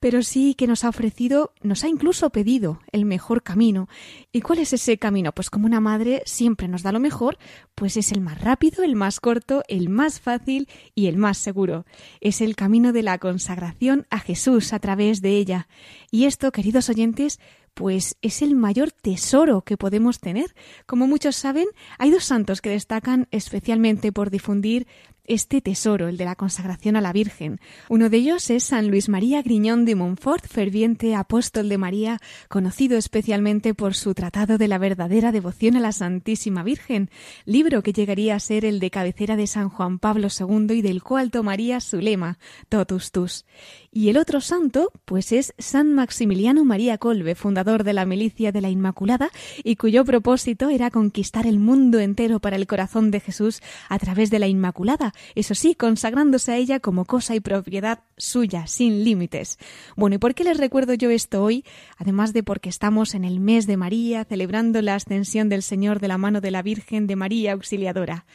pero 0.01 0.21
sí 0.21 0.53
que 0.53 0.67
nos 0.67 0.83
ha 0.83 0.89
ofrecido, 0.89 1.53
nos 1.61 1.85
ha 1.85 1.87
incluso 1.87 2.29
pedido 2.29 2.81
el 2.91 3.05
mejor 3.05 3.41
camino. 3.41 3.87
¿Y 4.33 4.41
cuál 4.41 4.59
es 4.59 4.73
ese 4.73 4.97
camino? 4.97 5.31
Pues 5.31 5.49
como 5.49 5.65
una 5.65 5.79
madre 5.79 6.21
siempre 6.25 6.67
nos 6.67 6.83
da 6.83 6.91
lo 6.91 6.99
mejor, 6.99 7.37
pues 7.73 7.95
es 7.95 8.11
el 8.11 8.19
más 8.19 8.41
rápido, 8.41 8.83
el 8.83 8.95
más 8.95 9.21
corto, 9.21 9.63
el 9.69 9.87
más 9.87 10.19
fácil 10.19 10.67
y 10.93 11.07
el 11.07 11.15
más 11.15 11.37
seguro. 11.37 11.85
Es 12.19 12.41
el 12.41 12.57
camino 12.57 12.91
de 12.91 13.03
la 13.03 13.17
consagración 13.17 14.07
a 14.09 14.19
Jesús 14.19 14.73
a 14.73 14.79
través 14.79 15.21
de 15.21 15.37
ella. 15.37 15.69
Y 16.11 16.25
esto, 16.25 16.51
queridos 16.51 16.89
oyentes, 16.89 17.39
pues 17.77 18.17
es 18.23 18.41
el 18.41 18.55
mayor 18.55 18.91
tesoro 18.91 19.61
que 19.61 19.77
podemos 19.77 20.19
tener. 20.19 20.55
Como 20.87 21.05
muchos 21.05 21.35
saben, 21.35 21.67
hay 21.99 22.09
dos 22.09 22.23
santos 22.23 22.59
que 22.59 22.71
destacan 22.71 23.27
especialmente 23.29 24.11
por 24.11 24.31
difundir 24.31 24.87
este 25.27 25.61
tesoro, 25.61 26.07
el 26.07 26.17
de 26.17 26.25
la 26.25 26.35
consagración 26.35 26.95
a 26.95 27.01
la 27.01 27.13
Virgen. 27.13 27.59
Uno 27.89 28.09
de 28.09 28.17
ellos 28.17 28.49
es 28.49 28.63
San 28.63 28.87
Luis 28.87 29.09
María 29.09 29.41
Griñón 29.41 29.85
de 29.85 29.93
Montfort, 29.93 30.47
ferviente 30.47 31.15
apóstol 31.15 31.69
de 31.69 31.77
María, 31.77 32.19
conocido 32.47 32.97
especialmente 32.97 33.73
por 33.73 33.93
su 33.93 34.13
tratado 34.13 34.57
de 34.57 34.67
la 34.67 34.77
verdadera 34.77 35.31
devoción 35.31 35.75
a 35.75 35.81
la 35.81 35.91
Santísima 35.91 36.63
Virgen, 36.63 37.11
libro 37.45 37.83
que 37.83 37.93
llegaría 37.93 38.35
a 38.35 38.39
ser 38.39 38.65
el 38.65 38.79
de 38.79 38.89
cabecera 38.89 39.35
de 39.35 39.47
San 39.47 39.69
Juan 39.69 39.99
Pablo 39.99 40.29
II 40.29 40.73
y 40.75 40.81
del 40.81 41.03
cual 41.03 41.29
tomaría 41.29 41.79
su 41.81 41.99
lema, 41.99 42.39
Totus 42.69 43.11
Tus. 43.11 43.45
Y 43.91 44.09
el 44.09 44.17
otro 44.17 44.41
santo, 44.41 44.91
pues 45.05 45.31
es 45.31 45.53
San 45.57 45.93
Maximiliano 45.93 46.65
María 46.65 46.97
Colbe, 46.97 47.35
fundador 47.35 47.83
de 47.83 47.93
la 47.93 48.05
Milicia 48.05 48.51
de 48.51 48.61
la 48.61 48.69
Inmaculada, 48.69 49.29
y 49.63 49.75
cuyo 49.75 50.05
propósito 50.05 50.69
era 50.69 50.91
conquistar 50.91 51.47
el 51.47 51.59
mundo 51.59 51.99
entero 51.99 52.39
para 52.39 52.57
el 52.57 52.67
corazón 52.67 53.11
de 53.11 53.19
Jesús 53.19 53.61
a 53.89 53.97
través 53.97 54.29
de 54.29 54.39
la 54.39 54.47
Inmaculada, 54.47 55.13
eso 55.35 55.55
sí, 55.55 55.73
consagrándose 55.75 56.51
a 56.51 56.57
ella 56.57 56.79
como 56.79 57.05
cosa 57.05 57.35
y 57.35 57.39
propiedad 57.39 57.99
suya, 58.17 58.67
sin 58.67 59.03
límites. 59.03 59.57
Bueno, 59.95 60.15
¿y 60.15 60.19
por 60.19 60.35
qué 60.35 60.43
les 60.43 60.57
recuerdo 60.57 60.93
yo 60.93 61.09
esto 61.09 61.43
hoy? 61.43 61.63
Además 61.97 62.33
de 62.33 62.43
porque 62.43 62.69
estamos 62.69 63.15
en 63.15 63.23
el 63.23 63.39
mes 63.39 63.67
de 63.67 63.77
María, 63.77 64.25
celebrando 64.25 64.81
la 64.81 64.95
ascensión 64.95 65.49
del 65.49 65.63
Señor 65.63 65.99
de 65.99 66.07
la 66.07 66.17
mano 66.17 66.41
de 66.41 66.51
la 66.51 66.61
Virgen 66.61 67.07
de 67.07 67.15
María 67.15 67.53
Auxiliadora. 67.53 68.25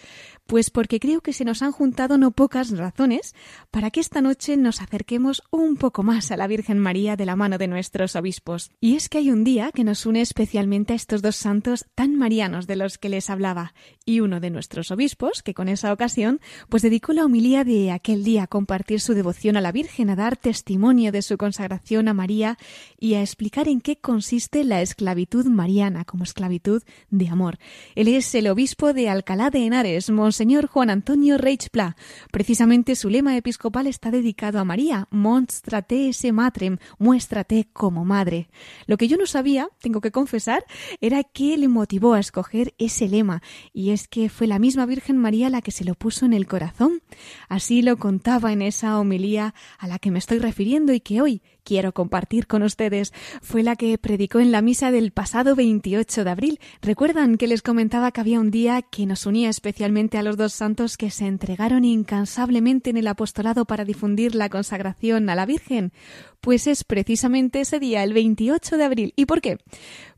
Pues 0.47 0.71
porque 0.71 1.01
creo 1.01 1.21
que 1.21 1.33
se 1.33 1.45
nos 1.45 1.63
han 1.63 1.73
juntado 1.73 2.19
no 2.19 2.31
pocas 2.31 2.77
razones 2.77 3.35
para 3.71 3.91
que 3.91 4.01
esta 4.01 4.21
noche 4.21 4.57
nos 4.57 4.83
acerquemos 4.83 5.43
un 5.51 5.77
poco 5.77 6.03
más 6.03 6.31
a 6.31 6.37
la 6.37 6.47
Virgen 6.47 6.79
María 6.79 7.17
de 7.17 7.25
la 7.25 7.37
mano 7.37 7.59
de 7.59 7.69
nuestros 7.69 8.17
obispos. 8.17 8.71
Y 8.81 8.97
es 8.97 9.09
que 9.09 9.19
hay 9.19 9.31
un 9.31 9.45
día 9.45 9.71
que 9.73 9.85
nos 9.85 10.05
une 10.05 10.21
especialmente 10.21 10.93
a 10.93 10.97
estos 10.97 11.23
dos 11.23 11.37
santos 11.37 11.87
tan 11.95 12.17
marianos 12.17 12.67
de 12.67 12.77
los 12.77 12.99
que 12.99 13.09
les 13.09 13.31
hablaba, 13.31 13.73
y 14.05 14.21
uno 14.21 14.41
de 14.41 14.51
nuestros 14.51 14.91
obispos, 14.91 15.43
que 15.43 15.55
con 15.55 15.69
esa 15.69 15.93
ocasión, 15.93 16.41
pues 16.69 16.83
dedicó 16.83 17.13
la 17.13 17.25
homilía 17.25 17.65
de 17.65 17.91
aquel 17.91 18.25
día 18.25 18.45
a 18.45 18.47
compartir 18.47 19.01
su 19.01 19.15
devoción 19.15 19.57
a 19.57 19.61
la 19.61 19.73
Virgen, 19.73 20.11
a 20.11 20.17
dar 20.17 20.37
testimonio 20.37 21.13
de 21.13 21.23
su 21.23 21.39
consagración 21.39 22.09
a 22.09 22.15
María 22.15 22.59
y 22.99 23.15
a 23.15 23.23
explicar 23.23 23.69
en 23.69 23.81
qué 23.81 23.97
consiste 23.97 24.65
la 24.65 24.83
esclavitud 24.83 25.47
mariana 25.47 26.05
como 26.05 26.25
esclavitud 26.25 26.83
de 27.11 27.29
amor. 27.29 27.59
Él 27.95 28.09
es 28.09 28.35
el 28.35 28.49
obispo 28.49 28.93
de 28.93 29.09
Alcalá 29.09 29.51
de 29.51 29.67
Henares, 29.67 30.11
Monseñor 30.33 30.67
Juan 30.67 30.89
Antonio 30.89 31.37
Reichpla. 31.37 31.95
Precisamente 32.31 32.97
su 32.97 33.11
lema 33.11 33.37
episcopal 33.37 33.87
está 33.87 34.11
dedicado 34.11 34.61
a 34.61 34.65
María, 34.65 35.07
Monstrate 35.11 36.09
ese 36.09 36.33
matrem, 36.33 36.79
muéstrate 36.99 37.69
como 37.75 38.07
madre. 38.07 38.49
Lo 38.87 38.97
que 38.97 39.09
yo 39.09 39.19
no 39.19 39.27
sabía, 39.27 39.69
tengo 39.83 40.01
que 40.01 40.11
confesar, 40.11 40.65
era 41.03 41.23
qué 41.23 41.59
le 41.59 41.69
motivó 41.69 42.15
a 42.15 42.19
escoger 42.19 42.73
ese 42.79 43.09
lema, 43.09 43.43
y 43.75 43.91
es 43.91 44.09
que 44.09 44.31
fue 44.31 44.47
la 44.47 44.59
misma 44.59 44.87
Virgen 44.87 45.19
María 45.19 45.51
la 45.51 45.61
que 45.61 45.71
se 45.71 45.85
lo 45.85 45.95
puso 45.95 46.25
en 46.25 46.33
el 46.33 46.47
corazón. 46.47 47.03
Así 47.51 47.83
lo 47.83 47.99
contaba 47.99 48.55
en 48.55 48.63
esa 48.63 48.99
homilía 48.99 49.55
a 49.79 49.87
la 49.87 49.99
que 49.99 50.11
me 50.11 50.19
estoy 50.19 50.39
refiriendo 50.39 50.95
y 50.95 51.01
que 51.01 51.21
hoy 51.21 51.43
quiero 51.65 51.93
compartir 51.93 52.47
con 52.47 52.63
ustedes 52.63 53.13
fue 53.41 53.63
la 53.63 53.77
que 53.77 53.97
predicó 53.99 54.41
en 54.41 54.53
la 54.53 54.63
misa 54.63 54.91
del 54.91 55.13
pasado 55.13 55.55
28 55.55 56.25
de 56.25 56.31
abril. 56.31 56.61
Recuerdan 56.81 57.37
que 57.37 57.47
les 57.47 57.63
comentaba 57.63 58.11
que 58.13 58.21
había 58.21 58.41
un 58.41 58.51
día 58.51 58.83
que 58.83 59.07
nos 59.07 59.27
unía 59.27 59.49
especialmente 59.49 60.19
a 60.19 60.23
los 60.23 60.37
dos 60.37 60.53
santos 60.53 60.97
que 60.97 61.11
se 61.11 61.27
entregaron 61.27 61.85
incansablemente 61.85 62.91
en 62.91 62.97
el 62.97 63.07
apostolado 63.07 63.65
para 63.65 63.85
difundir 63.85 64.35
la 64.35 64.49
consagración 64.49 65.29
a 65.31 65.35
la 65.35 65.47
Virgen. 65.47 65.93
Pues 66.41 66.67
es 66.67 66.85
precisamente 66.85 67.61
ese 67.61 67.79
día, 67.79 68.03
el 68.03 68.13
28 68.13 68.77
de 68.77 68.85
abril. 68.85 69.13
¿Y 69.17 69.27
por 69.27 69.41
qué? 69.41 69.59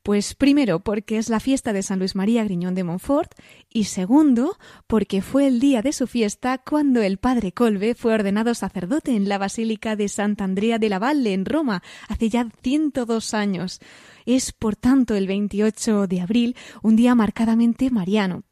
Pues 0.05 0.35
primero 0.35 0.81
porque 0.81 1.17
es 1.17 1.31
la 1.31 1.41
fiesta 1.41 1.73
de 1.73 1.83
San 1.83 1.99
Luis 1.99 2.15
María 2.15 2.45
Griñón 2.45 2.75
de 2.75 2.85
Montfort 2.85 3.33
y 3.71 3.85
segundo 3.85 4.59
porque 4.87 5.23
fue 5.23 5.47
el 5.47 5.61
día 5.61 5.81
de 5.81 5.95
su 5.95 6.07
fiesta 6.07 6.59
cuando 6.59 7.01
el 7.01 7.17
padre 7.17 7.53
Colbe 7.53 7.95
fue 7.95 8.13
ordenado 8.13 8.53
sacerdote 8.55 9.17
en 9.17 9.31
la 9.31 9.39
Basílica 9.39 9.97
de 9.97 10.11
Santa 10.11 10.45
Andrea 10.45 10.79
de 10.79 10.91
la 10.91 10.99
Valle 10.99 11.33
en 11.33 11.47
Roma 11.47 11.83
hace 12.07 12.29
ya 12.29 12.47
102 12.63 13.33
años. 13.33 13.81
Es 14.27 14.53
por 14.53 14.77
tanto 14.77 15.15
el 15.15 15.27
28 15.27 16.07
de 16.07 16.21
abril 16.21 16.55
un 16.83 16.97
día 16.97 17.15
marcadamente 17.15 17.91
mariano. 17.91 18.43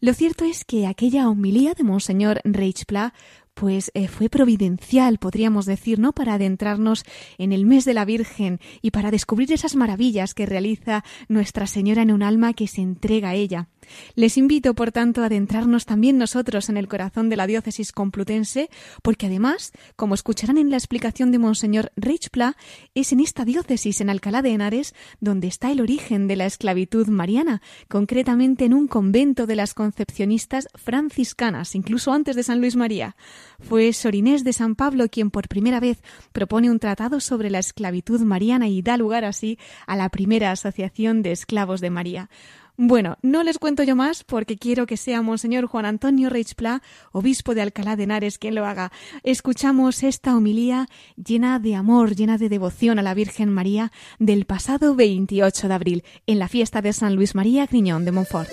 Lo 0.00 0.14
cierto 0.14 0.46
es 0.46 0.64
que 0.64 0.86
aquella 0.86 1.28
homilía 1.28 1.74
de 1.74 1.84
Monseñor 1.84 2.40
Reichpla 2.42 3.12
pues 3.56 3.90
eh, 3.94 4.06
fue 4.06 4.28
providencial, 4.28 5.16
podríamos 5.16 5.64
decir, 5.64 5.98
¿no? 5.98 6.12
Para 6.12 6.34
adentrarnos 6.34 7.04
en 7.38 7.52
el 7.52 7.64
mes 7.64 7.86
de 7.86 7.94
la 7.94 8.04
Virgen 8.04 8.60
y 8.82 8.90
para 8.90 9.10
descubrir 9.10 9.50
esas 9.50 9.76
maravillas 9.76 10.34
que 10.34 10.44
realiza 10.44 11.04
Nuestra 11.28 11.66
Señora 11.66 12.02
en 12.02 12.12
un 12.12 12.22
alma 12.22 12.52
que 12.52 12.68
se 12.68 12.82
entrega 12.82 13.30
a 13.30 13.34
ella. 13.34 13.68
Les 14.14 14.36
invito, 14.36 14.74
por 14.74 14.92
tanto, 14.92 15.22
a 15.22 15.26
adentrarnos 15.26 15.86
también 15.86 16.18
nosotros 16.18 16.68
en 16.68 16.76
el 16.76 16.88
corazón 16.88 17.28
de 17.28 17.36
la 17.36 17.46
diócesis 17.46 17.92
complutense, 17.92 18.70
porque 19.02 19.26
además, 19.26 19.72
como 19.96 20.14
escucharán 20.14 20.58
en 20.58 20.70
la 20.70 20.76
explicación 20.76 21.30
de 21.30 21.38
Monseñor 21.38 21.92
Reichpla, 21.96 22.56
es 22.94 23.12
en 23.12 23.20
esta 23.20 23.44
diócesis, 23.44 24.00
en 24.00 24.10
Alcalá 24.10 24.42
de 24.42 24.50
Henares, 24.50 24.94
donde 25.20 25.46
está 25.46 25.70
el 25.70 25.80
origen 25.80 26.28
de 26.28 26.36
la 26.36 26.46
esclavitud 26.46 27.08
mariana, 27.08 27.62
concretamente 27.88 28.64
en 28.64 28.74
un 28.74 28.88
convento 28.88 29.46
de 29.46 29.56
las 29.56 29.74
concepcionistas 29.74 30.68
franciscanas, 30.74 31.74
incluso 31.74 32.12
antes 32.12 32.36
de 32.36 32.42
San 32.42 32.60
Luis 32.60 32.76
María. 32.76 33.16
Fue 33.60 33.92
Sor 33.92 34.14
Inés 34.14 34.44
de 34.44 34.52
San 34.52 34.74
Pablo 34.74 35.08
quien 35.08 35.30
por 35.30 35.48
primera 35.48 35.80
vez 35.80 36.02
propone 36.32 36.70
un 36.70 36.78
tratado 36.78 37.20
sobre 37.20 37.50
la 37.50 37.58
esclavitud 37.58 38.20
mariana 38.20 38.68
y 38.68 38.82
da 38.82 38.96
lugar 38.96 39.24
así 39.24 39.58
a 39.86 39.96
la 39.96 40.08
primera 40.08 40.50
asociación 40.50 41.22
de 41.22 41.32
esclavos 41.32 41.80
de 41.80 41.90
María. 41.90 42.30
Bueno, 42.78 43.16
no 43.22 43.42
les 43.42 43.58
cuento 43.58 43.82
yo 43.84 43.96
más 43.96 44.22
porque 44.22 44.58
quiero 44.58 44.84
que 44.84 44.98
sea 44.98 45.22
Monseñor 45.22 45.66
Juan 45.66 45.86
Antonio 45.86 46.28
Reichpla, 46.28 46.82
obispo 47.10 47.54
de 47.54 47.62
Alcalá 47.62 47.96
de 47.96 48.02
Henares, 48.02 48.36
quien 48.36 48.54
lo 48.54 48.66
haga. 48.66 48.92
Escuchamos 49.22 50.02
esta 50.02 50.36
homilía 50.36 50.86
llena 51.16 51.58
de 51.58 51.74
amor, 51.74 52.14
llena 52.14 52.36
de 52.36 52.50
devoción 52.50 52.98
a 52.98 53.02
la 53.02 53.14
Virgen 53.14 53.48
María 53.48 53.92
del 54.18 54.44
pasado 54.44 54.94
28 54.94 55.68
de 55.68 55.74
abril, 55.74 56.04
en 56.26 56.38
la 56.38 56.48
fiesta 56.48 56.82
de 56.82 56.92
San 56.92 57.16
Luis 57.16 57.34
María 57.34 57.64
Griñón 57.64 58.04
de 58.04 58.12
Montfort. 58.12 58.50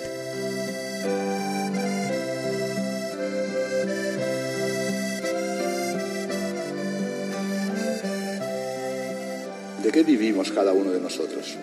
¿De 9.82 9.92
qué 9.92 10.02
vivimos 10.02 10.50
cada 10.50 10.72
uno 10.72 10.92
de 10.92 11.00
nosotros? 11.00 11.58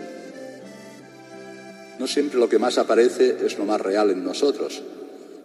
No 2.01 2.07
siempre 2.07 2.39
lo 2.39 2.49
que 2.49 2.57
más 2.57 2.79
aparece 2.79 3.37
es 3.45 3.59
lo 3.59 3.65
más 3.65 3.79
real 3.79 4.09
en 4.09 4.23
nosotros. 4.23 4.81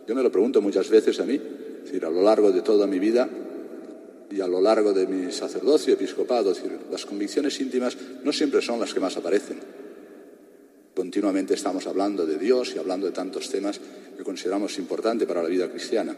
Yo 0.09 0.15
me 0.15 0.23
lo 0.23 0.33
pregunto 0.33 0.63
muchas 0.63 0.89
veces 0.89 1.21
a 1.21 1.27
mí, 1.27 1.35
es 1.35 1.85
decir, 1.85 2.03
a 2.07 2.09
lo 2.09 2.23
largo 2.23 2.51
de 2.51 2.63
toda 2.63 2.87
mi 2.87 2.99
vida 2.99 3.29
y 4.31 4.41
a 4.41 4.47
lo 4.47 4.63
largo 4.63 4.95
de 4.95 5.07
mi 5.07 5.31
sacerdocio, 5.31 5.93
episcopado, 5.93 6.55
las 6.91 7.05
convicciones 7.05 7.61
íntimas 7.61 7.99
no 8.25 8.33
siempre 8.33 8.63
son 8.63 8.81
las 8.81 8.95
que 8.95 9.01
más 9.01 9.19
aparecen. 9.19 9.59
Continuamente 10.95 11.53
estamos 11.53 11.87
hablando 11.87 12.25
de 12.25 12.39
Dios 12.39 12.73
y 12.75 12.79
hablando 12.79 13.07
de 13.07 13.13
tantos 13.13 13.51
temas 13.51 13.79
que 14.17 14.25
consideramos 14.25 14.79
importantes 14.79 15.29
para 15.29 15.43
la 15.43 15.51
vida 15.51 15.71
cristiana. 15.71 16.17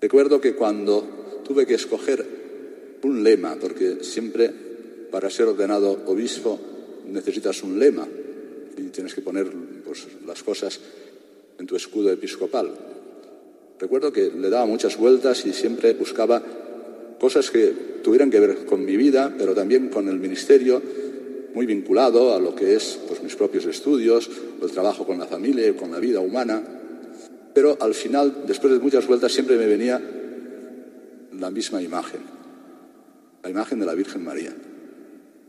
Recuerdo 0.00 0.40
que 0.40 0.54
cuando 0.54 1.42
tuve 1.44 1.66
que 1.66 1.74
escoger 1.74 2.24
un 3.02 3.22
lema, 3.22 3.56
porque 3.60 4.02
siempre 4.02 4.50
para 5.10 5.28
ser 5.28 5.48
ordenado 5.48 6.04
obispo 6.06 6.58
necesitas 7.08 7.62
un 7.62 7.78
lema 7.78 8.08
y 8.76 8.82
tienes 8.90 9.14
que 9.14 9.22
poner 9.22 9.50
pues, 9.84 10.06
las 10.26 10.42
cosas 10.42 10.80
en 11.58 11.66
tu 11.66 11.76
escudo 11.76 12.10
episcopal. 12.10 12.70
Recuerdo 13.78 14.12
que 14.12 14.30
le 14.30 14.50
daba 14.50 14.66
muchas 14.66 14.96
vueltas 14.96 15.44
y 15.46 15.52
siempre 15.52 15.94
buscaba 15.94 16.42
cosas 17.18 17.50
que 17.50 17.74
tuvieran 18.02 18.30
que 18.30 18.40
ver 18.40 18.64
con 18.66 18.84
mi 18.84 18.96
vida, 18.96 19.34
pero 19.36 19.54
también 19.54 19.88
con 19.88 20.08
el 20.08 20.18
ministerio, 20.18 20.82
muy 21.54 21.66
vinculado 21.66 22.34
a 22.34 22.38
lo 22.38 22.54
que 22.54 22.74
es 22.74 22.98
pues, 23.08 23.22
mis 23.22 23.34
propios 23.34 23.64
estudios, 23.66 24.30
el 24.62 24.70
trabajo 24.70 25.06
con 25.06 25.18
la 25.18 25.26
familia 25.26 25.74
con 25.74 25.90
la 25.90 25.98
vida 25.98 26.20
humana. 26.20 26.62
Pero 27.54 27.78
al 27.80 27.94
final, 27.94 28.44
después 28.46 28.72
de 28.72 28.78
muchas 28.78 29.06
vueltas, 29.06 29.32
siempre 29.32 29.56
me 29.56 29.66
venía 29.66 30.00
la 31.38 31.50
misma 31.50 31.82
imagen, 31.82 32.20
la 33.42 33.50
imagen 33.50 33.78
de 33.78 33.86
la 33.86 33.94
Virgen 33.94 34.24
María. 34.24 34.54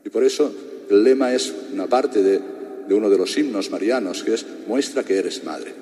Y 0.05 0.09
por 0.09 0.23
eso 0.23 0.53
el 0.89 1.03
lema 1.03 1.33
es 1.33 1.53
una 1.73 1.87
parte 1.87 2.23
de, 2.23 2.39
de 2.87 2.93
uno 2.95 3.09
de 3.09 3.17
los 3.17 3.37
himnos 3.37 3.69
marianos, 3.69 4.23
que 4.23 4.33
es 4.33 4.45
muestra 4.67 5.03
que 5.03 5.17
eres 5.17 5.43
madre. 5.43 5.73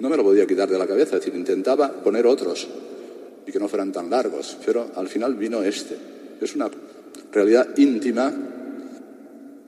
No 0.00 0.08
me 0.08 0.16
lo 0.16 0.22
podía 0.22 0.46
quitar 0.46 0.68
de 0.68 0.78
la 0.78 0.86
cabeza, 0.86 1.16
es 1.16 1.24
decir, 1.24 1.38
intentaba 1.38 1.92
poner 2.02 2.26
otros 2.26 2.68
y 3.46 3.52
que 3.52 3.58
no 3.58 3.68
fueran 3.68 3.92
tan 3.92 4.10
largos, 4.10 4.56
pero 4.64 4.90
al 4.94 5.08
final 5.08 5.34
vino 5.34 5.62
este. 5.62 5.96
Es 6.40 6.54
una 6.54 6.70
realidad 7.32 7.76
íntima 7.76 8.32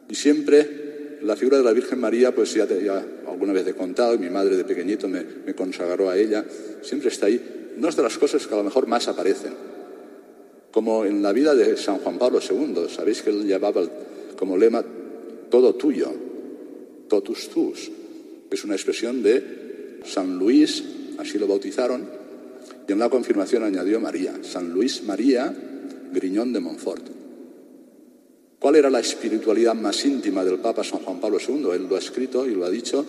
y 0.08 0.14
siempre 0.14 1.18
la 1.22 1.36
figura 1.36 1.58
de 1.58 1.64
la 1.64 1.72
Virgen 1.72 2.00
María, 2.00 2.34
pues 2.34 2.54
ya, 2.54 2.66
ya 2.66 3.04
alguna 3.28 3.52
vez 3.52 3.66
he 3.66 3.74
contado, 3.74 4.14
y 4.14 4.18
mi 4.18 4.30
madre 4.30 4.56
de 4.56 4.64
pequeñito 4.64 5.08
me, 5.08 5.24
me 5.46 5.54
consagró 5.54 6.08
a 6.08 6.16
ella, 6.16 6.44
siempre 6.82 7.08
está 7.08 7.26
ahí. 7.26 7.74
No 7.76 7.88
es 7.88 7.96
de 7.96 8.02
las 8.02 8.18
cosas 8.18 8.46
que 8.46 8.54
a 8.54 8.56
lo 8.56 8.64
mejor 8.64 8.86
más 8.86 9.08
aparecen. 9.08 9.52
Como 10.70 11.04
en 11.04 11.22
la 11.22 11.32
vida 11.32 11.54
de 11.54 11.76
San 11.76 11.98
Juan 11.98 12.18
Pablo 12.18 12.40
II, 12.40 12.86
sabéis 12.88 13.22
que 13.22 13.30
él 13.30 13.46
llevaba 13.46 13.82
como 14.36 14.56
lema 14.56 14.84
todo 15.50 15.74
tuyo, 15.74 16.12
totus 17.08 17.48
tus. 17.50 17.90
Es 18.50 18.64
una 18.64 18.74
expresión 18.74 19.22
de 19.22 20.00
San 20.04 20.38
Luis, 20.38 20.82
así 21.18 21.38
lo 21.38 21.46
bautizaron, 21.46 22.08
y 22.88 22.92
en 22.92 22.98
la 22.98 23.10
confirmación 23.10 23.64
añadió 23.64 24.00
María, 24.00 24.38
San 24.42 24.72
Luis 24.72 25.02
María 25.04 25.54
Griñón 26.12 26.52
de 26.52 26.60
Montfort. 26.60 27.06
¿Cuál 28.58 28.76
era 28.76 28.90
la 28.90 29.00
espiritualidad 29.00 29.74
más 29.74 30.04
íntima 30.04 30.44
del 30.44 30.58
Papa 30.58 30.84
San 30.84 31.00
Juan 31.00 31.20
Pablo 31.20 31.38
II? 31.38 31.68
Él 31.72 31.86
lo 31.88 31.96
ha 31.96 31.98
escrito 31.98 32.46
y 32.46 32.54
lo 32.54 32.64
ha 32.64 32.70
dicho 32.70 33.06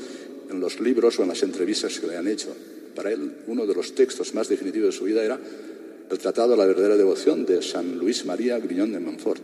en 0.50 0.60
los 0.60 0.80
libros 0.80 1.20
o 1.20 1.24
en 1.24 1.30
las 1.30 1.44
entrevistas 1.44 2.00
que 2.00 2.08
le 2.08 2.18
han 2.18 2.28
hecho. 2.28 2.56
Para 2.96 3.12
él, 3.12 3.38
uno 3.48 3.66
de 3.66 3.74
los 3.74 3.94
textos 3.94 4.34
más 4.34 4.48
definitivos 4.50 4.94
de 4.94 4.98
su 4.98 5.06
vida 5.06 5.24
era 5.24 5.40
el 6.10 6.18
Tratado 6.18 6.52
de 6.52 6.58
la 6.58 6.66
Verdadera 6.66 6.98
Devoción 6.98 7.46
de 7.46 7.62
San 7.62 7.98
Luis 7.98 8.26
María 8.26 8.60
Griñón 8.60 8.92
de 8.92 9.00
Montfort, 9.00 9.42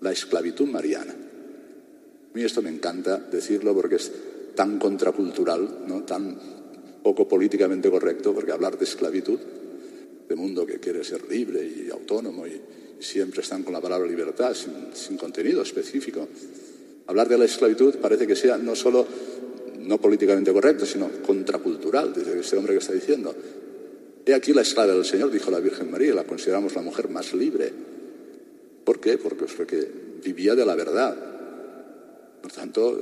la 0.00 0.12
esclavitud 0.12 0.68
mariana. 0.68 1.27
Mí 2.38 2.44
esto 2.44 2.62
me 2.62 2.70
encanta 2.70 3.18
decirlo 3.18 3.74
porque 3.74 3.96
es 3.96 4.12
tan 4.54 4.78
contracultural, 4.78 5.80
¿no? 5.88 6.04
tan 6.04 6.38
poco 7.02 7.26
políticamente 7.26 7.90
correcto, 7.90 8.32
porque 8.32 8.52
hablar 8.52 8.78
de 8.78 8.84
esclavitud, 8.84 9.40
de 10.28 10.36
mundo 10.36 10.64
que 10.64 10.78
quiere 10.78 11.02
ser 11.02 11.28
libre 11.28 11.66
y 11.66 11.90
autónomo 11.90 12.46
y, 12.46 12.60
siempre 13.00 13.40
están 13.40 13.64
con 13.64 13.72
la 13.72 13.80
palabra 13.80 14.06
libertad, 14.06 14.54
sin, 14.54 15.16
contenido 15.16 15.62
específico. 15.62 16.28
Hablar 17.08 17.28
de 17.28 17.38
la 17.38 17.44
esclavitud 17.44 17.96
parece 17.96 18.24
que 18.24 18.36
sea 18.36 18.56
no 18.56 18.76
solo 18.76 19.04
no 19.80 20.00
políticamente 20.00 20.52
correcto, 20.52 20.86
sino 20.86 21.10
contracultural, 21.26 22.14
desde 22.14 22.38
este 22.38 22.56
hombre 22.56 22.74
que 22.74 22.78
está 22.78 22.92
diciendo. 22.92 23.34
He 24.24 24.32
aquí 24.32 24.52
la 24.52 24.62
esclava 24.62 24.92
del 24.92 25.04
Señor, 25.04 25.32
dijo 25.32 25.50
la 25.50 25.58
Virgen 25.58 25.90
María, 25.90 26.14
la 26.14 26.22
consideramos 26.22 26.76
la 26.76 26.82
mujer 26.82 27.08
más 27.08 27.34
libre. 27.34 27.72
¿Por 28.84 29.00
qué? 29.00 29.18
Porque, 29.18 29.46
porque 29.46 29.90
vivía 30.22 30.54
de 30.54 30.64
la 30.64 30.76
verdad. 30.76 31.37
Por 32.42 32.52
tanto, 32.52 33.00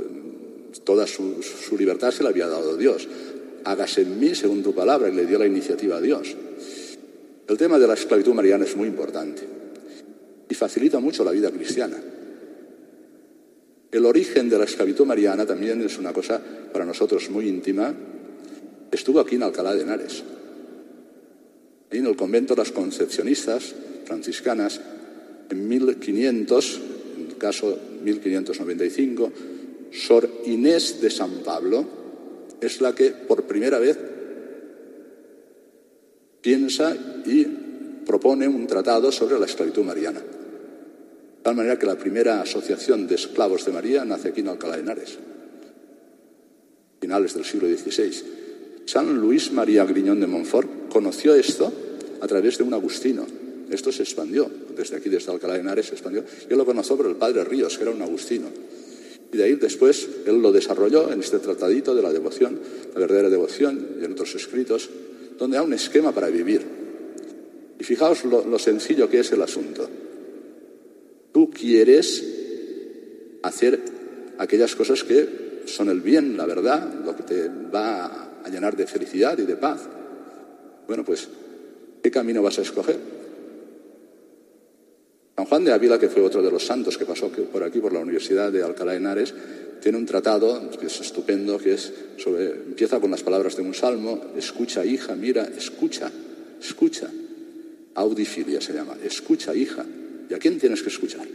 toda 0.84 1.06
su, 1.06 1.40
libertad 1.78 2.10
se 2.10 2.22
la 2.22 2.30
había 2.30 2.48
dado 2.48 2.76
Dios. 2.76 3.08
Hágase 3.64 4.02
en 4.02 4.18
mí 4.18 4.34
según 4.34 4.62
tu 4.62 4.74
palabra 4.74 5.08
y 5.08 5.14
le 5.14 5.26
dio 5.26 5.38
la 5.38 5.46
iniciativa 5.46 5.96
a 5.96 6.00
Dios. 6.00 6.34
El 7.48 7.56
tema 7.56 7.78
de 7.78 7.86
la 7.86 7.94
esclavitud 7.94 8.34
mariana 8.34 8.64
es 8.64 8.76
muy 8.76 8.88
importante 8.88 9.42
y 10.48 10.54
facilita 10.54 11.00
mucho 11.00 11.24
la 11.24 11.32
vida 11.32 11.50
cristiana. 11.50 11.96
El 13.90 14.04
origen 14.04 14.48
de 14.48 14.58
la 14.58 14.64
esclavitud 14.64 15.06
mariana 15.06 15.46
también 15.46 15.80
es 15.82 15.98
una 15.98 16.12
cosa 16.12 16.40
para 16.72 16.84
nosotros 16.84 17.30
muy 17.30 17.48
íntima. 17.48 17.94
Estuvo 18.90 19.20
aquí 19.20 19.36
en 19.36 19.44
Alcalá 19.44 19.74
de 19.74 19.82
Henares. 19.82 20.22
En 21.90 22.06
el 22.06 22.16
convento 22.16 22.54
de 22.54 22.62
las 22.62 22.72
concepcionistas 22.72 23.74
franciscanas, 24.04 24.80
en 25.48 25.68
1500, 25.68 26.74
en 26.76 26.82
el 26.82 26.95
caso 27.38 27.78
1595, 28.02 29.32
Sor 29.92 30.28
Inés 30.46 31.00
de 31.00 31.10
San 31.10 31.42
Pablo 31.44 31.84
es 32.60 32.80
la 32.80 32.94
que 32.94 33.10
por 33.10 33.44
primera 33.44 33.78
vez 33.78 33.98
piensa 36.40 36.96
y 37.24 37.44
propone 38.06 38.46
un 38.46 38.66
tratado 38.66 39.10
sobre 39.10 39.38
la 39.38 39.46
esclavitud 39.46 39.84
mariana. 39.84 40.20
De 40.20 41.42
tal 41.42 41.56
manera 41.56 41.78
que 41.78 41.86
la 41.86 41.98
primera 41.98 42.40
asociación 42.40 43.06
de 43.06 43.14
esclavos 43.14 43.64
de 43.64 43.72
María 43.72 44.04
nace 44.04 44.28
aquí 44.28 44.40
en 44.40 44.48
Alcalá 44.48 44.76
de 44.76 44.82
Henares, 44.82 45.18
finales 47.00 47.34
del 47.34 47.44
siglo 47.44 47.68
XVI. 47.68 48.24
San 48.84 49.16
Luis 49.16 49.52
María 49.52 49.84
Griñón 49.84 50.20
de 50.20 50.26
Montfort 50.26 50.88
conoció 50.88 51.34
esto 51.34 51.72
a 52.20 52.26
través 52.26 52.58
de 52.58 52.64
un 52.64 52.74
agustino. 52.74 53.26
Esto 53.70 53.90
se 53.90 54.02
expandió, 54.02 54.50
desde 54.76 54.96
aquí, 54.96 55.08
desde 55.08 55.32
Alcalá 55.32 55.54
de 55.54 55.60
Henares, 55.60 55.86
se 55.86 55.94
expandió. 55.94 56.24
Yo 56.48 56.56
lo 56.56 56.64
conocí 56.64 56.94
por 56.94 57.06
el 57.06 57.16
padre 57.16 57.44
Ríos, 57.44 57.76
que 57.76 57.82
era 57.82 57.92
un 57.92 58.02
agustino. 58.02 58.46
Y 59.32 59.36
de 59.36 59.44
ahí 59.44 59.54
después 59.54 60.08
él 60.24 60.40
lo 60.40 60.52
desarrolló 60.52 61.12
en 61.12 61.20
este 61.20 61.38
tratadito 61.38 61.94
de 61.94 62.02
la 62.02 62.12
devoción, 62.12 62.60
la 62.94 63.00
verdadera 63.00 63.28
devoción, 63.28 63.96
y 64.00 64.04
en 64.04 64.12
otros 64.12 64.34
escritos, 64.36 64.88
donde 65.38 65.58
hay 65.58 65.64
un 65.64 65.72
esquema 65.72 66.12
para 66.12 66.28
vivir. 66.28 66.62
Y 67.78 67.84
fijaos 67.84 68.24
lo, 68.24 68.58
sencillo 68.58 69.10
que 69.10 69.20
es 69.20 69.32
el 69.32 69.42
asunto. 69.42 69.88
Tú 71.32 71.50
quieres 71.50 72.24
hacer 73.42 73.80
aquellas 74.38 74.74
cosas 74.74 75.02
que 75.04 75.62
son 75.66 75.90
el 75.90 76.00
bien, 76.00 76.36
la 76.36 76.46
verdad, 76.46 76.94
lo 77.04 77.16
que 77.16 77.24
te 77.24 77.48
va 77.48 78.40
a 78.44 78.48
llenar 78.48 78.76
de 78.76 78.86
felicidad 78.86 79.36
y 79.38 79.42
de 79.42 79.56
paz. 79.56 79.82
Bueno, 80.86 81.04
pues, 81.04 81.28
¿qué 82.02 82.10
camino 82.10 82.42
vas 82.42 82.58
a 82.58 82.62
escoger? 82.62 83.15
San 85.36 85.44
Juan 85.44 85.64
de 85.64 85.72
Ávila, 85.72 85.98
que 85.98 86.08
fue 86.08 86.22
otro 86.22 86.42
de 86.42 86.50
los 86.50 86.64
santos 86.64 86.96
que 86.96 87.04
pasó 87.04 87.28
por 87.28 87.62
aquí, 87.62 87.78
por 87.78 87.92
la 87.92 88.00
Universidad 88.00 88.50
de 88.50 88.62
Alcalá 88.62 88.92
de 88.92 88.98
Henares, 88.98 89.34
tiene 89.82 89.98
un 89.98 90.06
tratado 90.06 90.70
que 90.80 90.86
es 90.86 90.98
estupendo, 90.98 91.58
que 91.58 91.74
es 91.74 91.92
sobre, 92.16 92.52
empieza 92.52 93.00
con 93.00 93.10
las 93.10 93.22
palabras 93.22 93.54
de 93.54 93.60
un 93.60 93.74
salmo, 93.74 94.32
escucha 94.34 94.82
hija, 94.86 95.14
mira, 95.14 95.44
escucha, 95.44 96.10
escucha. 96.58 97.10
Audifilia 97.94 98.62
se 98.62 98.72
llama, 98.72 98.96
escucha 99.04 99.54
hija. 99.54 99.84
¿Y 100.30 100.32
a 100.32 100.38
quién 100.38 100.58
tienes 100.58 100.82
que 100.82 100.88
escuchar? 100.88 101.28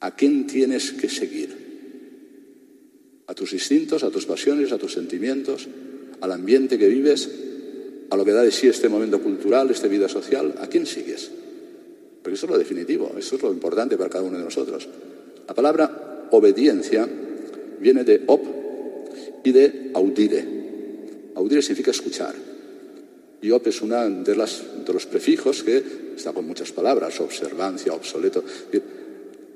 ¿A 0.00 0.14
quién 0.14 0.46
tienes 0.46 0.92
que 0.92 1.08
seguir? 1.08 3.24
¿A 3.26 3.34
tus 3.34 3.54
instintos, 3.54 4.04
a 4.04 4.10
tus 4.10 4.26
pasiones, 4.26 4.70
a 4.70 4.76
tus 4.76 4.92
sentimientos, 4.92 5.66
al 6.20 6.30
ambiente 6.30 6.78
que 6.78 6.88
vives, 6.88 7.30
a 8.10 8.16
lo 8.18 8.24
que 8.24 8.32
da 8.32 8.42
de 8.42 8.52
sí 8.52 8.68
este 8.68 8.90
momento 8.90 9.22
cultural, 9.22 9.70
esta 9.70 9.88
vida 9.88 10.10
social? 10.10 10.56
¿A 10.60 10.66
quién 10.66 10.84
sigues? 10.84 11.30
Porque 12.24 12.36
eso 12.36 12.46
es 12.46 12.52
lo 12.52 12.58
definitivo, 12.58 13.14
eso 13.18 13.36
es 13.36 13.42
lo 13.42 13.52
importante 13.52 13.98
para 13.98 14.08
cada 14.08 14.24
uno 14.24 14.38
de 14.38 14.44
nosotros. 14.44 14.88
La 15.46 15.52
palabra 15.52 16.26
obediencia 16.30 17.06
viene 17.78 18.02
de 18.02 18.22
op 18.26 18.42
y 19.44 19.52
de 19.52 19.90
audire. 19.92 20.42
Audire 21.34 21.60
significa 21.60 21.90
escuchar. 21.90 22.34
Y 23.42 23.50
op 23.50 23.66
es 23.66 23.82
una 23.82 24.08
de, 24.08 24.32
de 24.32 24.36
los 24.94 25.06
prefijos 25.06 25.62
que 25.62 25.84
está 26.16 26.32
con 26.32 26.46
muchas 26.46 26.72
palabras, 26.72 27.20
observancia, 27.20 27.92
obsoleto. 27.92 28.42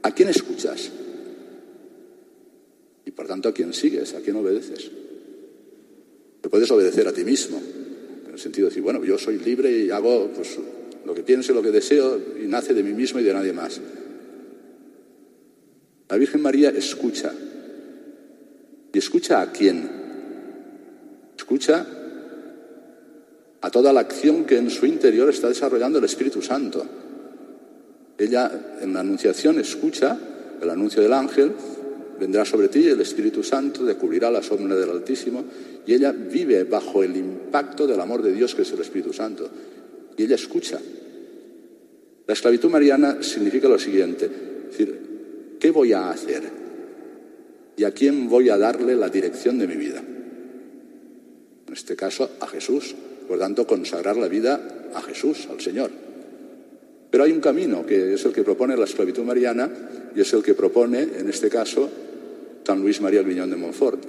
¿A 0.03 0.15
quién 0.15 0.29
escuchas? 0.29 0.91
Y 3.07 3.11
por 3.13 3.27
tanto, 3.27 3.49
¿a 3.49 3.55
quién 3.55 3.73
sigues? 3.73 4.13
¿A 4.13 4.21
quién 4.21 4.37
obedeces? 4.37 4.91
Te 6.43 6.51
puedes 6.51 6.71
obedecer 6.71 7.09
a 7.09 7.15
ti 7.15 7.25
mismo, 7.25 7.63
en 8.27 8.31
el 8.35 8.39
sentido 8.39 8.67
de 8.67 8.73
decir, 8.73 8.83
bueno, 8.83 9.03
yo 9.07 9.17
soy 9.17 9.39
libre 9.39 9.71
y 9.71 9.91
hago 9.91 10.31
pues, 10.35 10.59
lo 11.05 11.15
que 11.15 11.23
pienso, 11.23 11.55
lo 11.55 11.63
que 11.63 11.71
deseo, 11.71 12.21
y 12.43 12.47
nace 12.47 12.75
de 12.75 12.83
mí 12.83 12.93
mismo 12.93 13.21
y 13.21 13.25
de 13.25 13.33
nadie 13.33 13.53
más. 13.53 13.81
La 16.09 16.17
Virgen 16.17 16.41
María 16.41 16.71
escucha. 16.71 17.33
¿Y 18.93 18.99
escucha 18.99 19.43
a 19.43 19.53
quién? 19.53 19.89
Escucha 21.37 21.87
a 23.61 23.71
toda 23.71 23.93
la 23.93 24.01
acción 24.01 24.45
que 24.45 24.57
en 24.57 24.71
su 24.71 24.87
interior 24.87 25.29
está 25.29 25.49
desarrollando 25.49 25.99
el 25.99 26.05
Espíritu 26.05 26.41
Santo. 26.41 26.87
Ella 28.17 28.79
en 28.81 28.95
la 28.95 29.01
Anunciación 29.01 29.59
escucha 29.61 30.19
el 30.61 30.71
anuncio 30.71 31.03
del 31.03 31.13
ángel, 31.13 31.53
vendrá 32.19 32.45
sobre 32.45 32.69
ti 32.69 32.87
el 32.87 33.01
Espíritu 33.01 33.43
Santo, 33.43 33.85
te 33.87 33.95
cubrirá 33.95 34.31
la 34.31 34.43
sombra 34.43 34.75
del 34.77 34.91
Altísimo, 34.91 35.45
y 35.87 35.95
ella 35.95 36.13
vive 36.13 36.65
bajo 36.65 37.03
el 37.03 37.17
impacto 37.17 37.87
del 37.87 38.01
amor 38.01 38.23
de 38.23 38.33
Dios 38.33 38.55
que 38.55 38.63
es 38.63 38.73
el 38.73 38.81
Espíritu 38.81 39.13
Santo. 39.13 39.49
Y 40.19 40.25
ella 40.25 40.35
escucha. 40.35 40.79
La 42.27 42.35
esclavitud 42.35 42.69
mariana 42.69 43.23
significa 43.23 43.69
lo 43.69 43.79
siguiente, 43.79 44.27
es 44.27 44.77
decir, 44.77 45.57
¿qué 45.59 45.71
voy 45.71 45.95
a 45.95 46.11
hacer? 46.11 46.43
¿Y 47.77 47.85
a 47.85 47.93
quién 47.93 48.29
voy 48.29 48.51
a 48.51 48.59
darle 48.59 48.95
la 48.97 49.09
dirección 49.09 49.59
de 49.59 49.67
mi 49.67 49.77
vida? 49.77 50.03
En 51.67 51.73
este 51.73 51.97
caso, 51.97 52.33
a 52.41 52.47
Jesús. 52.47 52.95
Por 53.27 53.39
tanto, 53.39 53.67
consagrar 53.67 54.17
la 54.17 54.29
vida 54.29 54.91
a 54.95 55.01
Jesús, 55.03 55.49
al 55.51 55.61
Señor. 55.61 55.91
Pero 57.11 57.25
hay 57.25 57.33
un 57.33 57.41
camino 57.41 57.87
que 57.87 58.15
es 58.15 58.25
el 58.25 58.33
que 58.33 58.43
propone 58.43 58.77
la 58.77 58.85
esclavitud 58.85 59.23
mariana 59.23 59.71
y 60.15 60.21
es 60.21 60.33
el 60.33 60.43
que 60.43 60.55
propone, 60.55 61.03
en 61.03 61.29
este 61.29 61.49
caso, 61.49 61.89
San 62.67 62.83
Luis 62.83 63.01
María 63.01 63.23
Griñón 63.23 63.51
de 63.51 63.57
Montfort. 63.57 64.03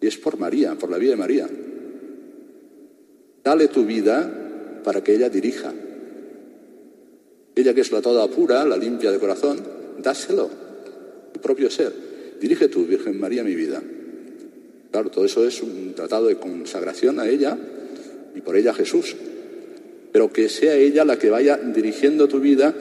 Y 0.00 0.06
es 0.06 0.18
por 0.18 0.38
María, 0.38 0.76
por 0.76 0.90
la 0.90 0.98
vida 0.98 1.10
de 1.12 1.16
María. 1.16 1.48
Dale 3.42 3.68
tu 3.68 3.84
vida 3.84 4.47
para 4.88 5.04
que 5.04 5.14
ella 5.14 5.28
dirija. 5.28 5.70
Ella 7.54 7.74
que 7.74 7.82
es 7.82 7.92
la 7.92 8.00
toda 8.00 8.26
pura, 8.28 8.64
la 8.64 8.78
limpia 8.78 9.12
de 9.12 9.18
corazón, 9.18 9.60
dáselo, 9.98 10.48
tu 11.30 11.40
propio 11.42 11.68
ser. 11.68 11.92
Dirige 12.40 12.68
tú, 12.68 12.86
Virgen 12.86 13.20
María, 13.20 13.44
mi 13.44 13.54
vida. 13.54 13.82
Claro, 14.90 15.10
todo 15.10 15.26
eso 15.26 15.46
es 15.46 15.62
un 15.62 15.92
tratado 15.94 16.28
de 16.28 16.36
consagración 16.36 17.20
a 17.20 17.28
ella 17.28 17.58
y 18.34 18.40
por 18.40 18.56
ella 18.56 18.70
a 18.70 18.74
Jesús. 18.74 19.14
Pero 20.10 20.32
que 20.32 20.48
sea 20.48 20.74
ella 20.74 21.04
la 21.04 21.18
que 21.18 21.28
vaya 21.28 21.58
dirigiendo 21.58 22.26
tu 22.26 22.40
vida 22.40 22.74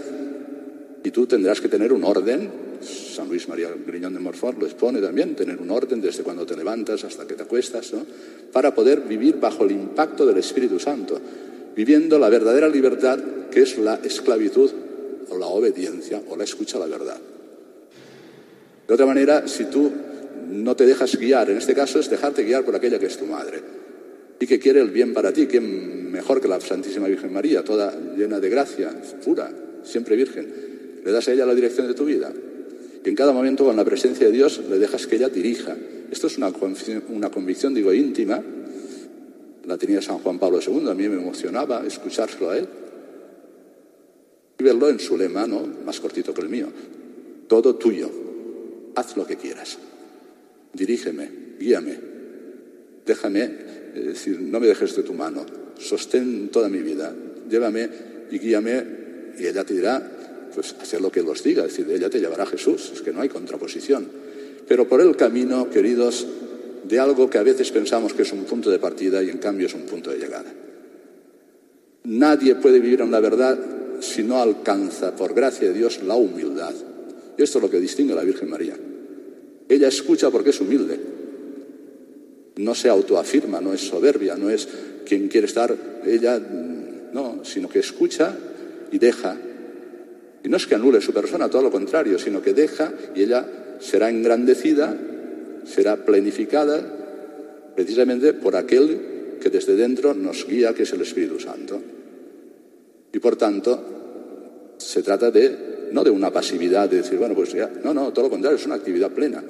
y 1.03 1.11
tú 1.11 1.27
tendrás 1.27 1.59
que 1.59 1.67
tener 1.67 1.91
un 1.91 2.05
orden. 2.05 2.49
San 2.79 3.27
Luis 3.27 3.49
María 3.49 3.67
Griñón 3.85 4.13
de 4.13 4.21
Morfort 4.21 4.59
lo 4.59 4.65
expone 4.65 5.01
también, 5.01 5.35
tener 5.35 5.59
un 5.59 5.71
orden 5.71 5.99
desde 5.99 6.23
cuando 6.23 6.45
te 6.45 6.55
levantas 6.55 7.03
hasta 7.03 7.27
que 7.27 7.33
te 7.33 7.43
acuestas, 7.43 7.91
¿no? 7.91 8.05
para 8.53 8.73
poder 8.73 9.01
vivir 9.01 9.41
bajo 9.41 9.65
el 9.65 9.71
impacto 9.71 10.25
del 10.25 10.37
Espíritu 10.37 10.79
Santo, 10.79 11.19
viviendo 11.77 12.17
la 12.17 12.29
verdadera 12.29 12.67
libertad 12.67 13.19
que 13.51 13.61
es 13.61 13.77
la 13.77 13.99
esclavitud 14.03 14.71
o 15.29 15.37
la 15.37 15.45
obediencia 15.45 16.19
o 16.27 16.35
la 16.35 16.43
escucha 16.43 16.77
a 16.77 16.79
la 16.79 16.87
verdad. 16.87 17.19
De 18.87 18.93
otra 18.93 19.05
manera, 19.05 19.47
si 19.47 19.65
tú 19.65 19.91
no 20.49 20.75
te 20.75 20.87
dejas 20.87 21.15
guiar, 21.17 21.51
en 21.51 21.57
este 21.57 21.75
caso 21.75 21.99
es 21.99 22.09
dejarte 22.09 22.43
guiar 22.43 22.65
por 22.65 22.75
aquella 22.75 22.97
que 22.97 23.05
es 23.05 23.17
tu 23.17 23.25
madre 23.25 23.61
y 24.39 24.47
que 24.47 24.57
quiere 24.57 24.81
el 24.81 24.89
bien 24.89 25.13
para 25.13 25.31
ti, 25.31 25.45
que 25.45 25.61
mejor 25.61 26.41
que 26.41 26.47
la 26.47 26.59
Santísima 26.59 27.07
Virgen 27.07 27.31
María, 27.31 27.63
toda 27.63 27.93
llena 28.17 28.39
de 28.39 28.49
gracia, 28.49 28.91
pura, 29.23 29.51
siempre 29.83 30.15
virgen. 30.15 31.01
Le 31.05 31.11
das 31.11 31.27
a 31.27 31.33
ella 31.33 31.45
la 31.45 31.53
dirección 31.53 31.87
de 31.87 31.93
tu 31.93 32.05
vida. 32.05 32.31
Y 33.05 33.07
en 33.07 33.15
cada 33.15 33.33
momento, 33.33 33.65
con 33.65 33.75
la 33.75 33.85
presencia 33.85 34.25
de 34.25 34.33
Dios, 34.33 34.61
le 34.69 34.79
dejas 34.79 35.05
que 35.05 35.15
ella 35.15 35.29
dirija. 35.29 35.75
Esto 36.11 36.27
es 36.27 36.37
una, 36.37 36.51
una 37.09 37.29
convicción, 37.29 37.73
digo, 37.73 37.93
íntima. 37.93 38.43
La 39.67 39.77
tenía 39.77 40.01
San 40.01 40.19
Juan 40.19 40.39
Pablo 40.39 40.59
II, 40.65 40.89
a 40.89 40.93
mí 40.93 41.09
me 41.09 41.21
emocionaba 41.21 41.85
escuchárselo 41.85 42.49
a 42.49 42.57
él. 42.57 42.67
Y 44.57 44.63
verlo 44.63 44.89
en 44.89 44.99
su 44.99 45.17
lema, 45.17 45.45
¿no? 45.45 45.61
Más 45.85 45.99
cortito 45.99 46.33
que 46.33 46.41
el 46.41 46.49
mío. 46.49 46.67
Todo 47.47 47.75
tuyo. 47.75 48.09
Haz 48.95 49.17
lo 49.17 49.27
que 49.27 49.35
quieras. 49.35 49.77
Dirígeme, 50.73 51.29
guíame. 51.59 51.99
Déjame, 53.05 53.51
es 53.93 54.05
decir, 54.05 54.39
no 54.39 54.59
me 54.59 54.67
dejes 54.67 54.95
de 54.95 55.03
tu 55.03 55.13
mano. 55.13 55.45
Sostén 55.77 56.49
toda 56.49 56.69
mi 56.69 56.79
vida. 56.79 57.13
Llévame 57.49 57.89
y 58.31 58.39
guíame. 58.39 58.85
Y 59.37 59.45
ella 59.47 59.65
te 59.65 59.73
dirá, 59.73 60.49
pues 60.55 60.75
hacer 60.81 61.01
lo 61.01 61.11
que 61.11 61.19
Él 61.19 61.27
os 61.27 61.43
diga, 61.43 61.65
es 61.65 61.75
decir, 61.75 61.93
ella 61.93 62.09
te 62.09 62.19
llevará 62.19 62.45
Jesús, 62.45 62.91
es 62.93 63.01
que 63.01 63.11
no 63.11 63.21
hay 63.21 63.29
contraposición. 63.29 64.07
Pero 64.67 64.87
por 64.87 65.01
el 65.01 65.15
camino, 65.15 65.69
queridos, 65.69 66.25
de 66.83 66.99
algo 66.99 67.29
que 67.29 67.37
a 67.37 67.43
veces 67.43 67.71
pensamos 67.71 68.13
que 68.13 68.23
es 68.23 68.31
un 68.31 68.43
punto 68.45 68.69
de 68.69 68.79
partida 68.79 69.21
y 69.23 69.29
en 69.29 69.37
cambio 69.37 69.67
es 69.67 69.73
un 69.73 69.81
punto 69.81 70.09
de 70.09 70.17
llegada. 70.17 70.51
Nadie 72.03 72.55
puede 72.55 72.79
vivir 72.79 73.01
en 73.01 73.11
la 73.11 73.19
verdad 73.19 73.57
si 73.99 74.23
no 74.23 74.41
alcanza, 74.41 75.15
por 75.15 75.33
gracia 75.33 75.67
de 75.67 75.73
Dios, 75.73 76.01
la 76.03 76.15
humildad. 76.15 76.73
Y 77.37 77.43
esto 77.43 77.57
es 77.57 77.63
lo 77.63 77.69
que 77.69 77.79
distingue 77.79 78.13
a 78.13 78.17
la 78.17 78.23
Virgen 78.23 78.49
María. 78.49 78.75
Ella 79.67 79.87
escucha 79.87 80.29
porque 80.29 80.51
es 80.51 80.61
humilde. 80.61 80.99
No 82.57 82.73
se 82.73 82.89
autoafirma, 82.89 83.61
no 83.61 83.73
es 83.73 83.81
soberbia, 83.81 84.35
no 84.35 84.49
es 84.49 84.67
quien 85.05 85.27
quiere 85.27 85.47
estar 85.47 85.75
ella, 86.05 86.39
no, 87.13 87.43
sino 87.43 87.69
que 87.69 87.79
escucha 87.79 88.35
y 88.91 88.97
deja 88.97 89.37
y 90.47 90.49
no 90.49 90.55
es 90.57 90.65
que 90.65 90.75
anule 90.75 91.01
su 91.01 91.13
persona, 91.13 91.49
todo 91.49 91.63
lo 91.63 91.71
contrario, 91.71 92.17
sino 92.17 92.41
que 92.41 92.53
deja 92.53 92.93
y 93.13 93.23
ella 93.23 93.45
será 93.79 94.09
engrandecida, 94.09 94.95
será 95.67 96.05
planificada 96.05 97.73
precisamente 97.75 98.33
por 98.33 98.55
aquel 98.55 99.37
que 99.39 99.49
desde 99.49 99.75
dentro 99.75 100.13
nos 100.13 100.47
guía, 100.47 100.73
que 100.73 100.83
es 100.83 100.93
el 100.93 101.01
Espíritu 101.01 101.39
Santo. 101.39 101.79
Y 103.13 103.19
por 103.19 103.35
tanto, 103.35 104.75
se 104.77 105.03
trata 105.03 105.29
de, 105.31 105.89
no 105.91 106.03
de 106.03 106.09
una 106.09 106.31
pasividad, 106.31 106.89
de 106.89 106.97
decir, 106.97 107.17
bueno, 107.19 107.35
pues 107.35 107.53
ya, 107.53 107.71
no, 107.83 107.93
no, 107.93 108.11
todo 108.11 108.25
lo 108.25 108.31
contrario, 108.31 108.57
es 108.57 108.65
una 108.65 108.75
actividad 108.75 109.11
plena, 109.11 109.43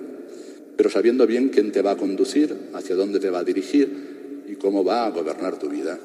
pero 0.75 0.89
sabiendo 0.89 1.25
bien 1.25 1.49
quién 1.49 1.71
te 1.71 1.81
va 1.81 1.91
a 1.91 1.97
conducir, 1.97 2.53
hacia 2.73 2.95
dónde 2.95 3.19
te 3.19 3.29
va 3.29 3.39
a 3.39 3.43
dirigir 3.43 4.43
y 4.47 4.55
cómo 4.55 4.83
va 4.83 5.05
a 5.05 5.11
gobernar 5.11 5.57
tu 5.57 5.69
vida. 5.69 5.97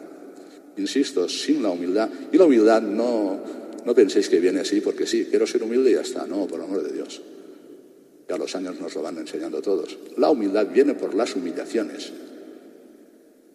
Insisto, 0.76 1.28
sin 1.28 1.62
la 1.62 1.70
humildad, 1.70 2.08
y 2.32 2.38
la 2.38 2.44
humildad 2.44 2.80
no, 2.80 3.40
no 3.84 3.94
penséis 3.94 4.28
que 4.28 4.40
viene 4.40 4.60
así 4.60 4.80
porque 4.80 5.06
sí, 5.06 5.26
quiero 5.28 5.46
ser 5.46 5.62
humilde 5.62 5.90
y 5.90 5.94
ya 5.94 6.00
está. 6.00 6.26
No, 6.26 6.46
por 6.46 6.60
amor 6.60 6.82
de 6.82 6.92
Dios. 6.92 7.20
Ya 8.32 8.38
los 8.38 8.56
años 8.56 8.80
nos 8.80 8.94
lo 8.94 9.02
van 9.02 9.18
enseñando 9.18 9.60
todos. 9.60 9.98
La 10.16 10.30
humildad 10.30 10.66
viene 10.72 10.94
por 10.94 11.14
las 11.14 11.36
humillaciones. 11.36 12.10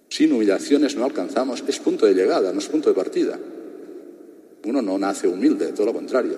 Sin 0.07 0.31
humillaciones 0.31 0.95
no 0.95 1.03
alcanzamos, 1.03 1.63
es 1.67 1.79
punto 1.79 2.05
de 2.05 2.13
llegada, 2.13 2.53
no 2.53 2.59
es 2.59 2.67
punto 2.67 2.89
de 2.89 2.93
partida. 2.93 3.39
Uno 4.65 4.83
no 4.83 4.99
nace 4.99 5.27
humilde, 5.27 5.71
todo 5.71 5.87
lo 5.87 5.93
contrario. 5.93 6.37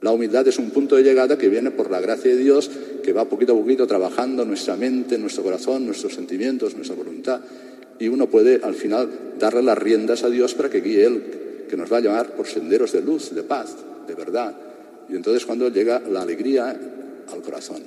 La 0.00 0.12
humildad 0.12 0.46
es 0.46 0.60
un 0.60 0.70
punto 0.70 0.94
de 0.94 1.02
llegada 1.02 1.36
que 1.36 1.48
viene 1.48 1.72
por 1.72 1.90
la 1.90 2.00
gracia 2.00 2.30
de 2.30 2.36
Dios, 2.36 2.70
que 3.02 3.12
va 3.12 3.24
poquito 3.24 3.54
a 3.54 3.56
poquito 3.56 3.84
trabajando 3.88 4.44
nuestra 4.44 4.76
mente, 4.76 5.18
nuestro 5.18 5.42
corazón, 5.42 5.86
nuestros 5.86 6.14
sentimientos, 6.14 6.76
nuestra 6.76 6.94
voluntad. 6.94 7.40
Y 7.98 8.06
uno 8.06 8.30
puede 8.30 8.60
al 8.62 8.76
final 8.76 9.08
darle 9.40 9.64
las 9.64 9.76
riendas 9.76 10.22
a 10.22 10.30
Dios 10.30 10.54
para 10.54 10.70
que 10.70 10.82
guíe 10.82 11.04
Él 11.04 11.24
que 11.68 11.76
nos 11.76 11.92
va 11.92 11.96
a 11.96 12.00
llamar 12.00 12.36
por 12.36 12.46
senderos 12.46 12.92
de 12.92 13.02
luz, 13.02 13.34
de 13.34 13.42
paz, 13.42 13.74
de 14.06 14.14
verdad. 14.14 14.54
Y 15.08 15.16
entonces 15.16 15.44
cuando 15.46 15.68
llega 15.68 16.00
la 16.00 16.22
alegría 16.22 16.70
al 17.28 17.42
corazón. 17.42 17.82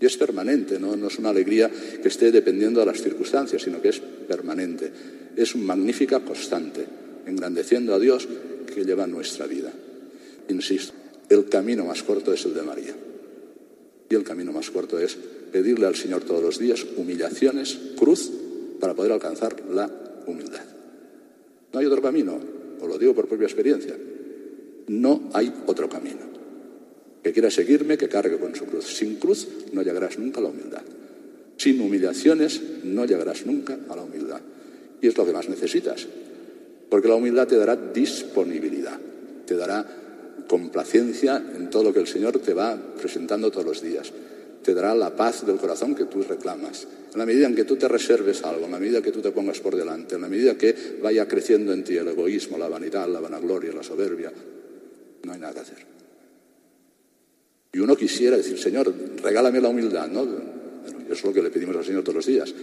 Y 0.00 0.04
es 0.04 0.16
permanente, 0.16 0.78
¿no? 0.78 0.94
es 0.94 1.18
una 1.18 1.30
alegría 1.30 1.70
que 1.70 2.08
esté 2.08 2.30
dependiendo 2.30 2.80
de 2.80 2.86
las 2.86 3.00
circunstancias, 3.00 3.62
sino 3.62 3.80
que 3.80 3.88
es 3.88 4.00
permanente. 4.00 4.90
Es 5.34 5.54
una 5.54 5.66
magnífica 5.66 6.20
constante, 6.20 6.84
engrandeciendo 7.26 7.94
a 7.94 7.98
Dios 7.98 8.28
que 8.72 8.84
lleva 8.84 9.06
nuestra 9.06 9.46
vida. 9.46 9.72
Insisto, 10.48 10.92
el 11.28 11.48
camino 11.48 11.84
más 11.84 12.02
corto 12.02 12.32
es 12.32 12.44
el 12.44 12.54
de 12.54 12.62
María. 12.62 12.94
Y 14.08 14.14
el 14.14 14.22
camino 14.22 14.52
más 14.52 14.70
corto 14.70 14.98
es 14.98 15.16
pedirle 15.50 15.86
al 15.86 15.96
Señor 15.96 16.24
todos 16.24 16.42
los 16.42 16.58
días 16.58 16.84
humillaciones, 16.96 17.78
cruz, 17.96 18.30
para 18.78 18.94
poder 18.94 19.12
alcanzar 19.12 19.56
la 19.70 19.90
humildad. 20.26 20.64
No 21.72 21.80
hay 21.80 21.86
otro 21.86 22.02
camino, 22.02 22.38
os 22.80 22.88
lo 22.88 22.98
digo 22.98 23.14
por 23.14 23.26
propia 23.26 23.46
experiencia, 23.46 23.96
no 24.88 25.30
hay 25.32 25.52
otro 25.66 25.88
camino. 25.88 26.35
Que 27.26 27.32
quiera 27.32 27.50
seguirme, 27.50 27.98
que 27.98 28.08
cargue 28.08 28.38
con 28.38 28.54
su 28.54 28.66
cruz. 28.66 28.84
Sin 28.84 29.16
cruz 29.16 29.48
no 29.72 29.82
llegarás 29.82 30.16
nunca 30.16 30.38
a 30.38 30.44
la 30.44 30.50
humildad. 30.50 30.82
Sin 31.56 31.80
humillaciones 31.80 32.62
no 32.84 33.04
llegarás 33.04 33.44
nunca 33.46 33.76
a 33.88 33.96
la 33.96 34.04
humildad. 34.04 34.40
Y 35.02 35.08
es 35.08 35.18
lo 35.18 35.26
que 35.26 35.32
más 35.32 35.48
necesitas. 35.48 36.06
Porque 36.88 37.08
la 37.08 37.16
humildad 37.16 37.48
te 37.48 37.56
dará 37.56 37.74
disponibilidad, 37.74 38.96
te 39.44 39.56
dará 39.56 39.84
complacencia 40.46 41.44
en 41.56 41.68
todo 41.68 41.82
lo 41.82 41.92
que 41.92 41.98
el 41.98 42.06
Señor 42.06 42.38
te 42.38 42.54
va 42.54 42.80
presentando 42.96 43.50
todos 43.50 43.66
los 43.66 43.82
días 43.82 44.12
te 44.62 44.74
dará 44.74 44.96
la 44.96 45.14
paz 45.14 45.46
del 45.46 45.58
corazón 45.58 45.94
que 45.94 46.06
tú 46.06 46.24
reclamas. 46.24 46.88
En 47.12 47.18
la 47.18 47.26
medida 47.26 47.46
en 47.46 47.54
que 47.54 47.62
tú 47.62 47.76
te 47.76 47.86
reserves 47.86 48.42
algo, 48.42 48.66
en 48.66 48.72
la 48.72 48.80
medida 48.80 49.00
que 49.00 49.12
tú 49.12 49.20
te 49.20 49.30
pongas 49.30 49.60
por 49.60 49.76
delante, 49.76 50.16
en 50.16 50.22
la 50.22 50.28
medida 50.28 50.58
que 50.58 50.98
vaya 51.00 51.28
creciendo 51.28 51.72
en 51.72 51.84
ti 51.84 51.96
el 51.96 52.08
egoísmo, 52.08 52.58
la 52.58 52.68
vanidad, 52.68 53.08
la 53.08 53.20
vanagloria, 53.20 53.72
la 53.72 53.84
soberbia, 53.84 54.32
no 55.22 55.32
hay 55.32 55.38
nada 55.38 55.54
que 55.54 55.60
hacer. 55.60 55.95
Y 57.76 57.78
uno 57.78 57.94
quisiera 57.94 58.38
decir, 58.38 58.58
Señor, 58.58 58.90
regálame 59.22 59.60
la 59.60 59.68
humildad, 59.68 60.08
¿no? 60.08 60.22
eso 60.22 61.12
es 61.12 61.24
lo 61.24 61.32
que 61.34 61.42
le 61.42 61.50
pedimos 61.50 61.76
al 61.76 61.84
Señor 61.84 62.02
todos 62.02 62.16
los 62.16 62.26
días. 62.26 62.54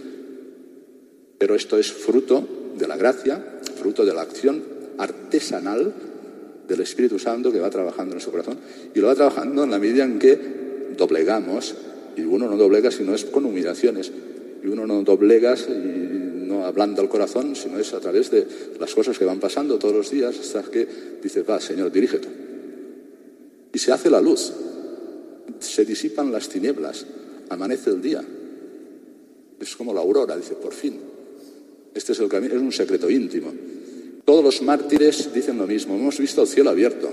Pero 1.38 1.54
esto 1.54 1.78
es 1.78 1.92
fruto 1.92 2.72
de 2.76 2.88
la 2.88 2.96
gracia, 2.96 3.60
fruto 3.76 4.04
de 4.04 4.12
la 4.12 4.22
acción 4.22 4.60
artesanal 4.98 5.94
del 6.66 6.80
Espíritu 6.80 7.20
Santo 7.20 7.52
que 7.52 7.60
va 7.60 7.70
trabajando 7.70 8.10
en 8.10 8.14
nuestro 8.14 8.32
corazón 8.32 8.58
y 8.92 8.98
lo 8.98 9.06
va 9.06 9.14
trabajando 9.14 9.62
en 9.62 9.70
la 9.70 9.78
medida 9.78 10.02
en 10.02 10.18
que 10.18 10.36
doblegamos 10.96 11.76
y 12.16 12.22
uno 12.22 12.48
no 12.48 12.56
doblega 12.56 12.90
si 12.90 13.04
no 13.04 13.14
es 13.14 13.24
con 13.24 13.44
humillaciones 13.44 14.10
y 14.64 14.66
uno 14.66 14.84
no 14.84 15.04
doblega 15.04 15.54
y 15.54 16.44
no 16.48 16.64
hablando 16.64 17.02
al 17.02 17.08
corazón 17.08 17.54
sino 17.54 17.78
es 17.78 17.92
a 17.94 18.00
través 18.00 18.30
de 18.32 18.46
las 18.80 18.92
cosas 18.94 19.18
que 19.18 19.24
van 19.24 19.38
pasando 19.38 19.78
todos 19.78 19.94
los 19.94 20.10
días 20.10 20.38
hasta 20.38 20.62
que 20.62 20.88
dice 21.22 21.42
va 21.42 21.60
Señor 21.60 21.92
dirígete 21.92 22.28
y 23.72 23.78
se 23.78 23.92
hace 23.92 24.08
la 24.08 24.20
luz 24.20 24.52
se 25.64 25.84
disipan 25.84 26.32
las 26.32 26.48
tinieblas 26.48 27.06
amanece 27.48 27.90
el 27.90 28.02
día 28.02 28.24
es 29.60 29.76
como 29.76 29.94
la 29.94 30.00
aurora 30.00 30.36
dice 30.36 30.54
por 30.54 30.72
fin 30.72 30.98
este 31.94 32.12
es 32.12 32.18
el 32.20 32.28
camino 32.28 32.54
es 32.54 32.60
un 32.60 32.72
secreto 32.72 33.08
íntimo 33.10 33.52
todos 34.24 34.42
los 34.42 34.62
mártires 34.62 35.32
dicen 35.34 35.58
lo 35.58 35.66
mismo. 35.66 35.94
Hemos 35.94 36.18
visto 36.18 36.42
el 36.42 36.48
cielo 36.48 36.70
abierto. 36.70 37.12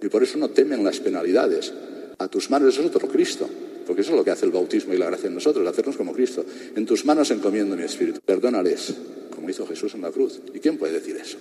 Y 0.00 0.08
por 0.08 0.22
eso 0.22 0.38
no 0.38 0.50
temen 0.50 0.84
las 0.84 1.00
penalidades. 1.00 1.72
A 2.18 2.28
tus 2.28 2.48
manos 2.50 2.78
es 2.78 2.84
otro 2.84 3.08
Cristo. 3.08 3.48
Porque 3.86 4.02
eso 4.02 4.12
es 4.12 4.16
lo 4.16 4.24
que 4.24 4.30
hace 4.30 4.46
el 4.46 4.52
bautismo 4.52 4.94
y 4.94 4.98
la 4.98 5.06
gracia 5.06 5.26
en 5.26 5.34
nosotros, 5.34 5.66
hacernos 5.66 5.96
como 5.96 6.12
Cristo. 6.12 6.44
En 6.76 6.86
tus 6.86 7.04
manos 7.04 7.30
encomiendo 7.32 7.74
mi 7.76 7.82
espíritu. 7.82 8.20
Perdónales, 8.24 8.94
como 9.34 9.50
hizo 9.50 9.66
Jesús 9.66 9.94
en 9.94 10.02
la 10.02 10.12
cruz. 10.12 10.40
¿Y 10.54 10.60
quién 10.60 10.78
puede 10.78 10.92
decir 10.92 11.16
eso? 11.16 11.38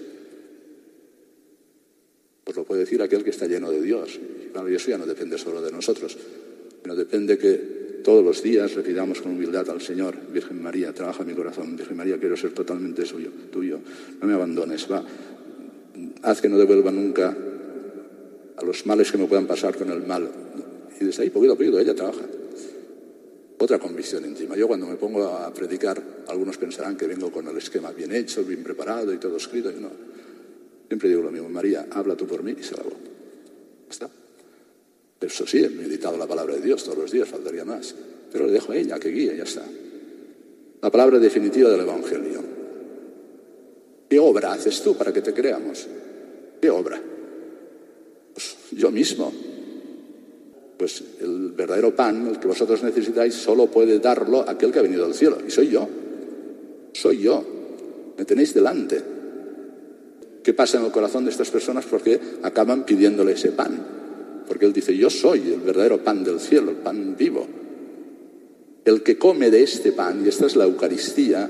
Pues 2.49 2.57
lo 2.57 2.63
puede 2.63 2.79
decir 2.79 2.99
aquel 2.99 3.23
que 3.23 3.29
está 3.29 3.45
lleno 3.45 3.69
de 3.69 3.79
Dios. 3.79 4.17
Y 4.17 4.47
claro, 4.47 4.67
eso 4.69 4.89
ya 4.89 4.97
no 4.97 5.05
depende 5.05 5.37
solo 5.37 5.61
de 5.61 5.71
nosotros. 5.71 6.17
No 6.83 6.95
depende 6.95 7.37
que 7.37 8.01
todos 8.03 8.25
los 8.25 8.41
días 8.41 8.75
le 8.75 8.81
pidamos 8.81 9.21
con 9.21 9.33
humildad 9.33 9.69
al 9.69 9.79
Señor, 9.81 10.15
Virgen 10.33 10.59
María, 10.59 10.91
trabaja 10.91 11.23
mi 11.23 11.35
corazón, 11.35 11.75
Virgen 11.75 11.95
María, 11.95 12.17
quiero 12.17 12.35
ser 12.35 12.53
totalmente 12.53 13.05
suyo, 13.05 13.29
tuyo, 13.51 13.77
no 14.19 14.27
me 14.27 14.33
abandones, 14.33 14.91
va, 14.91 15.05
haz 16.23 16.41
que 16.41 16.49
no 16.49 16.57
devuelva 16.57 16.91
nunca 16.91 17.37
a 18.57 18.65
los 18.65 18.83
males 18.87 19.11
que 19.11 19.19
me 19.19 19.25
puedan 19.25 19.45
pasar 19.45 19.77
con 19.77 19.91
el 19.91 20.01
mal. 20.07 20.27
Y 20.99 21.05
desde 21.05 21.21
ahí, 21.21 21.29
poquito 21.29 21.53
a 21.53 21.55
poquito, 21.55 21.77
ella 21.77 21.93
trabaja. 21.93 22.25
Otra 23.59 23.77
convicción 23.77 24.25
íntima. 24.25 24.55
Yo 24.55 24.67
cuando 24.67 24.87
me 24.87 24.95
pongo 24.95 25.27
a 25.27 25.53
predicar, 25.53 26.01
algunos 26.27 26.57
pensarán 26.57 26.97
que 26.97 27.05
vengo 27.05 27.31
con 27.31 27.47
el 27.47 27.57
esquema 27.57 27.91
bien 27.91 28.11
hecho, 28.11 28.43
bien 28.43 28.63
preparado 28.63 29.13
y 29.13 29.17
todo 29.17 29.37
escrito. 29.37 29.69
Y 29.69 29.75
no. 29.75 30.09
Siempre 30.89 31.07
digo 31.07 31.21
lo 31.21 31.31
mismo, 31.31 31.47
María, 31.49 31.85
habla 31.91 32.15
tú 32.15 32.25
por 32.25 32.41
mí 32.41 32.55
y 32.59 32.63
se 32.63 32.73
voy. 32.73 32.91
¿Está? 33.87 34.09
Eso 35.21 35.45
sí, 35.45 35.63
he 35.63 35.69
meditado 35.69 36.17
la 36.17 36.25
palabra 36.25 36.55
de 36.55 36.61
Dios 36.61 36.83
todos 36.83 36.97
los 36.97 37.11
días, 37.11 37.29
faltaría 37.29 37.63
más. 37.63 37.93
Pero 38.31 38.47
le 38.47 38.53
dejo 38.53 38.71
a 38.71 38.75
ella 38.75 38.99
que 38.99 39.09
guíe, 39.09 39.37
ya 39.37 39.43
está. 39.43 39.63
La 40.81 40.89
palabra 40.89 41.19
definitiva 41.19 41.69
del 41.69 41.81
Evangelio. 41.81 42.43
¿Qué 44.09 44.17
obra 44.17 44.53
haces 44.53 44.81
tú 44.81 44.97
para 44.97 45.13
que 45.13 45.21
te 45.21 45.31
creamos? 45.31 45.85
¿Qué 46.59 46.71
obra? 46.71 46.99
Pues 48.33 48.57
yo 48.71 48.89
mismo. 48.89 49.31
Pues 50.75 51.03
el 51.19 51.51
verdadero 51.51 51.95
pan, 51.95 52.25
el 52.27 52.39
que 52.39 52.47
vosotros 52.47 52.81
necesitáis, 52.81 53.35
solo 53.35 53.67
puede 53.67 53.99
darlo 53.99 54.43
aquel 54.49 54.71
que 54.71 54.79
ha 54.79 54.83
venido 54.83 55.05
del 55.05 55.13
cielo. 55.13 55.37
Y 55.45 55.51
soy 55.51 55.69
yo. 55.69 55.87
Soy 56.93 57.19
yo. 57.19 57.45
Me 58.17 58.25
tenéis 58.25 58.55
delante. 58.55 59.18
¿Qué 60.43 60.53
pasa 60.53 60.79
en 60.79 60.85
el 60.85 60.91
corazón 60.91 61.25
de 61.25 61.31
estas 61.31 61.49
personas? 61.49 61.85
Porque 61.85 62.19
acaban 62.43 62.85
pidiéndole 62.85 63.33
ese 63.33 63.51
pan 63.51 63.99
porque 64.49 64.65
Él 64.65 64.73
dice, 64.73 64.97
yo 64.97 65.11
soy 65.11 65.53
el 65.53 65.59
verdadero 65.59 66.03
pan 66.03 66.23
del 66.23 66.39
cielo, 66.39 66.71
el 66.71 66.77
pan 66.77 67.15
vivo. 67.15 67.45
El 68.83 69.03
que 69.03 69.15
come 69.15 69.51
de 69.51 69.61
este 69.61 69.91
pan, 69.91 70.23
y 70.25 70.27
esta 70.27 70.47
es 70.47 70.55
la 70.55 70.63
Eucaristía, 70.63 71.47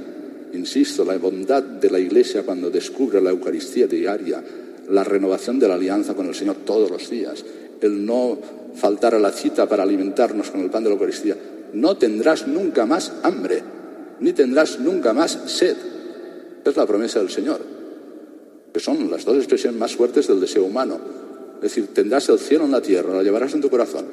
insisto, 0.52 1.06
la 1.06 1.18
bondad 1.18 1.64
de 1.64 1.90
la 1.90 1.98
Iglesia 1.98 2.44
cuando 2.44 2.70
descubre 2.70 3.22
la 3.22 3.30
Eucaristía 3.30 3.88
diaria, 3.88 4.44
la 4.90 5.06
renovación 5.06 5.60
de 5.60 5.70
la 5.70 5.76
alianza 5.76 6.14
con 6.14 6.28
el 6.28 6.36
Señor 6.36 6.58
todos 6.66 6.92
los 6.92 7.10
días, 7.10 7.46
el 7.80 8.06
no 8.06 8.38
faltar 8.76 9.16
a 9.16 9.20
la 9.20 9.32
cita 9.32 9.66
para 9.70 9.84
alimentarnos 9.84 10.52
con 10.52 10.60
el 10.60 10.70
pan 10.70 10.84
de 10.84 10.90
la 10.90 10.96
Eucaristía, 10.96 11.38
no 11.72 11.96
tendrás 11.96 12.50
nunca 12.50 12.86
más 12.86 13.14
hambre, 13.24 13.64
ni 14.20 14.34
tendrás 14.34 14.78
nunca 14.82 15.14
más 15.14 15.40
sed. 15.46 15.78
Es 16.66 16.76
la 16.76 16.86
promesa 16.86 17.20
del 17.20 17.30
Señor, 17.30 17.62
que 18.74 18.80
son 18.80 19.10
las 19.10 19.26
dos 19.26 19.38
expresiones 19.38 19.80
más 19.80 19.96
fuertes 19.96 20.28
del 20.28 20.40
deseo 20.40 20.64
humano 20.64 21.00
es 21.60 21.76
decir, 21.76 21.88
tendrás 21.94 22.30
el 22.30 22.40
cielo 22.40 22.64
en 22.64 22.72
la 22.72 22.82
tierra, 22.82 23.14
la 23.14 23.22
llevarás 23.22 23.54
en 23.54 23.60
tu 23.60 23.70
corazón. 23.70 24.06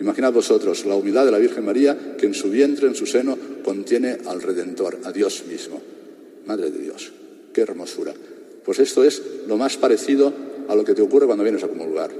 Imaginad 0.00 0.32
vosotros 0.32 0.86
la 0.86 0.94
humildad 0.94 1.26
de 1.26 1.32
la 1.32 1.38
Virgen 1.38 1.64
María 1.64 2.16
que 2.16 2.24
en 2.24 2.32
su 2.32 2.48
vientre, 2.48 2.86
en 2.86 2.94
su 2.94 3.04
seno, 3.04 3.36
contiene 3.62 4.16
al 4.24 4.40
Redentor, 4.40 4.98
a 5.04 5.12
Dios 5.12 5.44
mismo. 5.46 5.78
Madre 6.46 6.70
de 6.70 6.78
Dios, 6.78 7.12
qué 7.52 7.60
hermosura. 7.60 8.14
Pues 8.64 8.78
esto 8.78 9.04
es 9.04 9.20
lo 9.46 9.58
más 9.58 9.76
parecido 9.76 10.32
a 10.68 10.74
lo 10.74 10.84
que 10.84 10.94
te 10.94 11.02
ocurre 11.02 11.26
cuando 11.26 11.44
vienes 11.44 11.62
a 11.64 11.68
comulgar. 11.68 12.10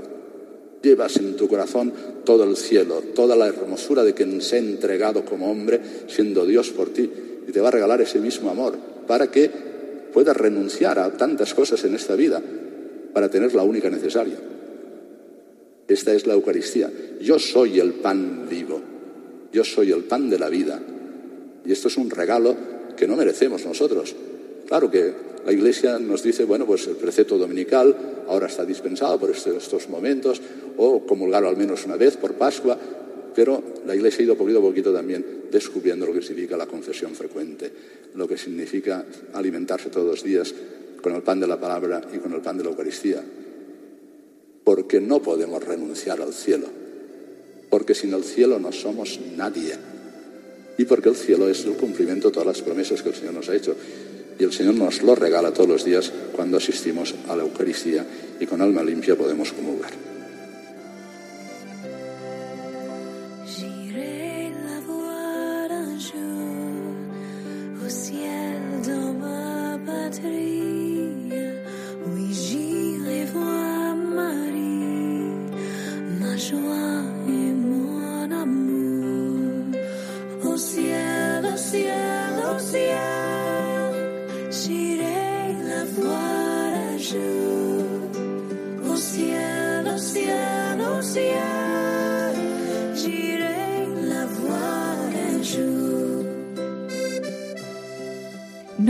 Llevas 0.82 1.16
en 1.16 1.34
tu 1.34 1.48
corazón 1.48 1.92
todo 2.24 2.44
el 2.44 2.56
cielo, 2.56 3.02
toda 3.14 3.34
la 3.34 3.46
hermosura 3.46 4.04
de 4.04 4.12
quien 4.12 4.42
se 4.42 4.56
ha 4.56 4.58
entregado 4.58 5.24
como 5.24 5.50
hombre, 5.50 5.80
siendo 6.06 6.44
Dios 6.44 6.68
por 6.68 6.90
ti, 6.90 7.10
y 7.48 7.50
te 7.50 7.60
va 7.60 7.68
a 7.68 7.72
regalar 7.72 8.02
ese 8.02 8.20
mismo 8.20 8.50
amor, 8.50 8.76
para 9.06 9.30
que 9.30 9.67
puedas 10.12 10.36
renunciar 10.36 10.98
a 10.98 11.16
tantas 11.16 11.54
cosas 11.54 11.84
en 11.84 11.94
esta 11.94 12.14
vida, 12.16 12.42
para 13.12 13.30
tener 13.30 13.54
la 13.54 13.62
única 13.62 13.90
necesaria. 13.90 14.36
Esta 15.88 16.12
es 16.12 16.26
la 16.26 16.34
Eucaristía. 16.34 16.90
Yo 17.20 17.38
soy 17.38 17.80
el 17.80 17.94
pan 17.94 18.46
vivo. 18.48 18.80
Yo 19.52 19.64
soy 19.64 19.90
el 19.90 20.04
pan 20.04 20.28
de 20.28 20.38
la 20.38 20.48
vida. 20.48 20.80
Y 21.64 21.72
esto 21.72 21.88
es 21.88 21.96
un 21.96 22.10
regalo 22.10 22.54
que 22.96 23.08
no 23.08 23.16
merecemos 23.16 23.64
nosotros. 23.64 24.14
Claro 24.66 24.90
que 24.90 25.12
la 25.46 25.52
Iglesia 25.52 25.98
nos 25.98 26.22
dice, 26.22 26.44
bueno, 26.44 26.66
pues 26.66 26.86
el 26.86 26.96
precepto 26.96 27.38
dominical 27.38 27.96
ahora 28.28 28.48
está 28.48 28.64
dispensado 28.64 29.18
por 29.18 29.30
este, 29.30 29.56
estos 29.56 29.88
momentos, 29.88 30.40
o 30.76 31.06
comulgarlo 31.06 31.48
al 31.48 31.56
menos 31.56 31.86
una 31.86 31.96
vez 31.96 32.18
por 32.18 32.34
Pascua, 32.34 32.78
pero 33.34 33.62
la 33.86 33.94
Iglesia 33.94 34.20
ha 34.20 34.24
ido 34.24 34.36
poquito 34.36 34.58
a 34.58 34.62
poquito 34.62 34.92
también 34.92 35.24
descubriendo 35.50 36.06
lo 36.06 36.12
que 36.12 36.22
significa 36.22 36.56
la 36.56 36.66
confesión 36.66 37.14
frecuente, 37.14 37.72
lo 38.14 38.26
que 38.28 38.38
significa 38.38 39.04
alimentarse 39.32 39.90
todos 39.90 40.06
los 40.06 40.22
días 40.22 40.54
con 41.02 41.14
el 41.14 41.22
pan 41.22 41.40
de 41.40 41.46
la 41.46 41.60
palabra 41.60 42.02
y 42.12 42.18
con 42.18 42.32
el 42.32 42.40
pan 42.40 42.58
de 42.58 42.64
la 42.64 42.70
Eucaristía. 42.70 43.22
Porque 44.64 45.00
no 45.00 45.22
podemos 45.22 45.62
renunciar 45.64 46.20
al 46.20 46.32
cielo. 46.32 46.66
Porque 47.70 47.94
sin 47.94 48.12
el 48.12 48.24
cielo 48.24 48.58
no 48.58 48.72
somos 48.72 49.18
nadie. 49.36 49.74
Y 50.76 50.84
porque 50.84 51.08
el 51.08 51.16
cielo 51.16 51.48
es 51.48 51.64
el 51.64 51.74
cumplimiento 51.74 52.28
de 52.28 52.34
todas 52.34 52.46
las 52.46 52.62
promesas 52.62 53.02
que 53.02 53.10
el 53.10 53.14
Señor 53.14 53.34
nos 53.34 53.48
ha 53.48 53.56
hecho. 53.56 53.74
Y 54.38 54.44
el 54.44 54.52
Señor 54.52 54.74
nos 54.74 55.02
lo 55.02 55.14
regala 55.14 55.52
todos 55.52 55.68
los 55.68 55.84
días 55.84 56.12
cuando 56.34 56.58
asistimos 56.58 57.14
a 57.28 57.36
la 57.36 57.42
Eucaristía 57.42 58.06
y 58.38 58.46
con 58.46 58.60
alma 58.60 58.82
limpia 58.82 59.16
podemos 59.16 59.52
comulgar. 59.52 60.17
No 67.88 68.37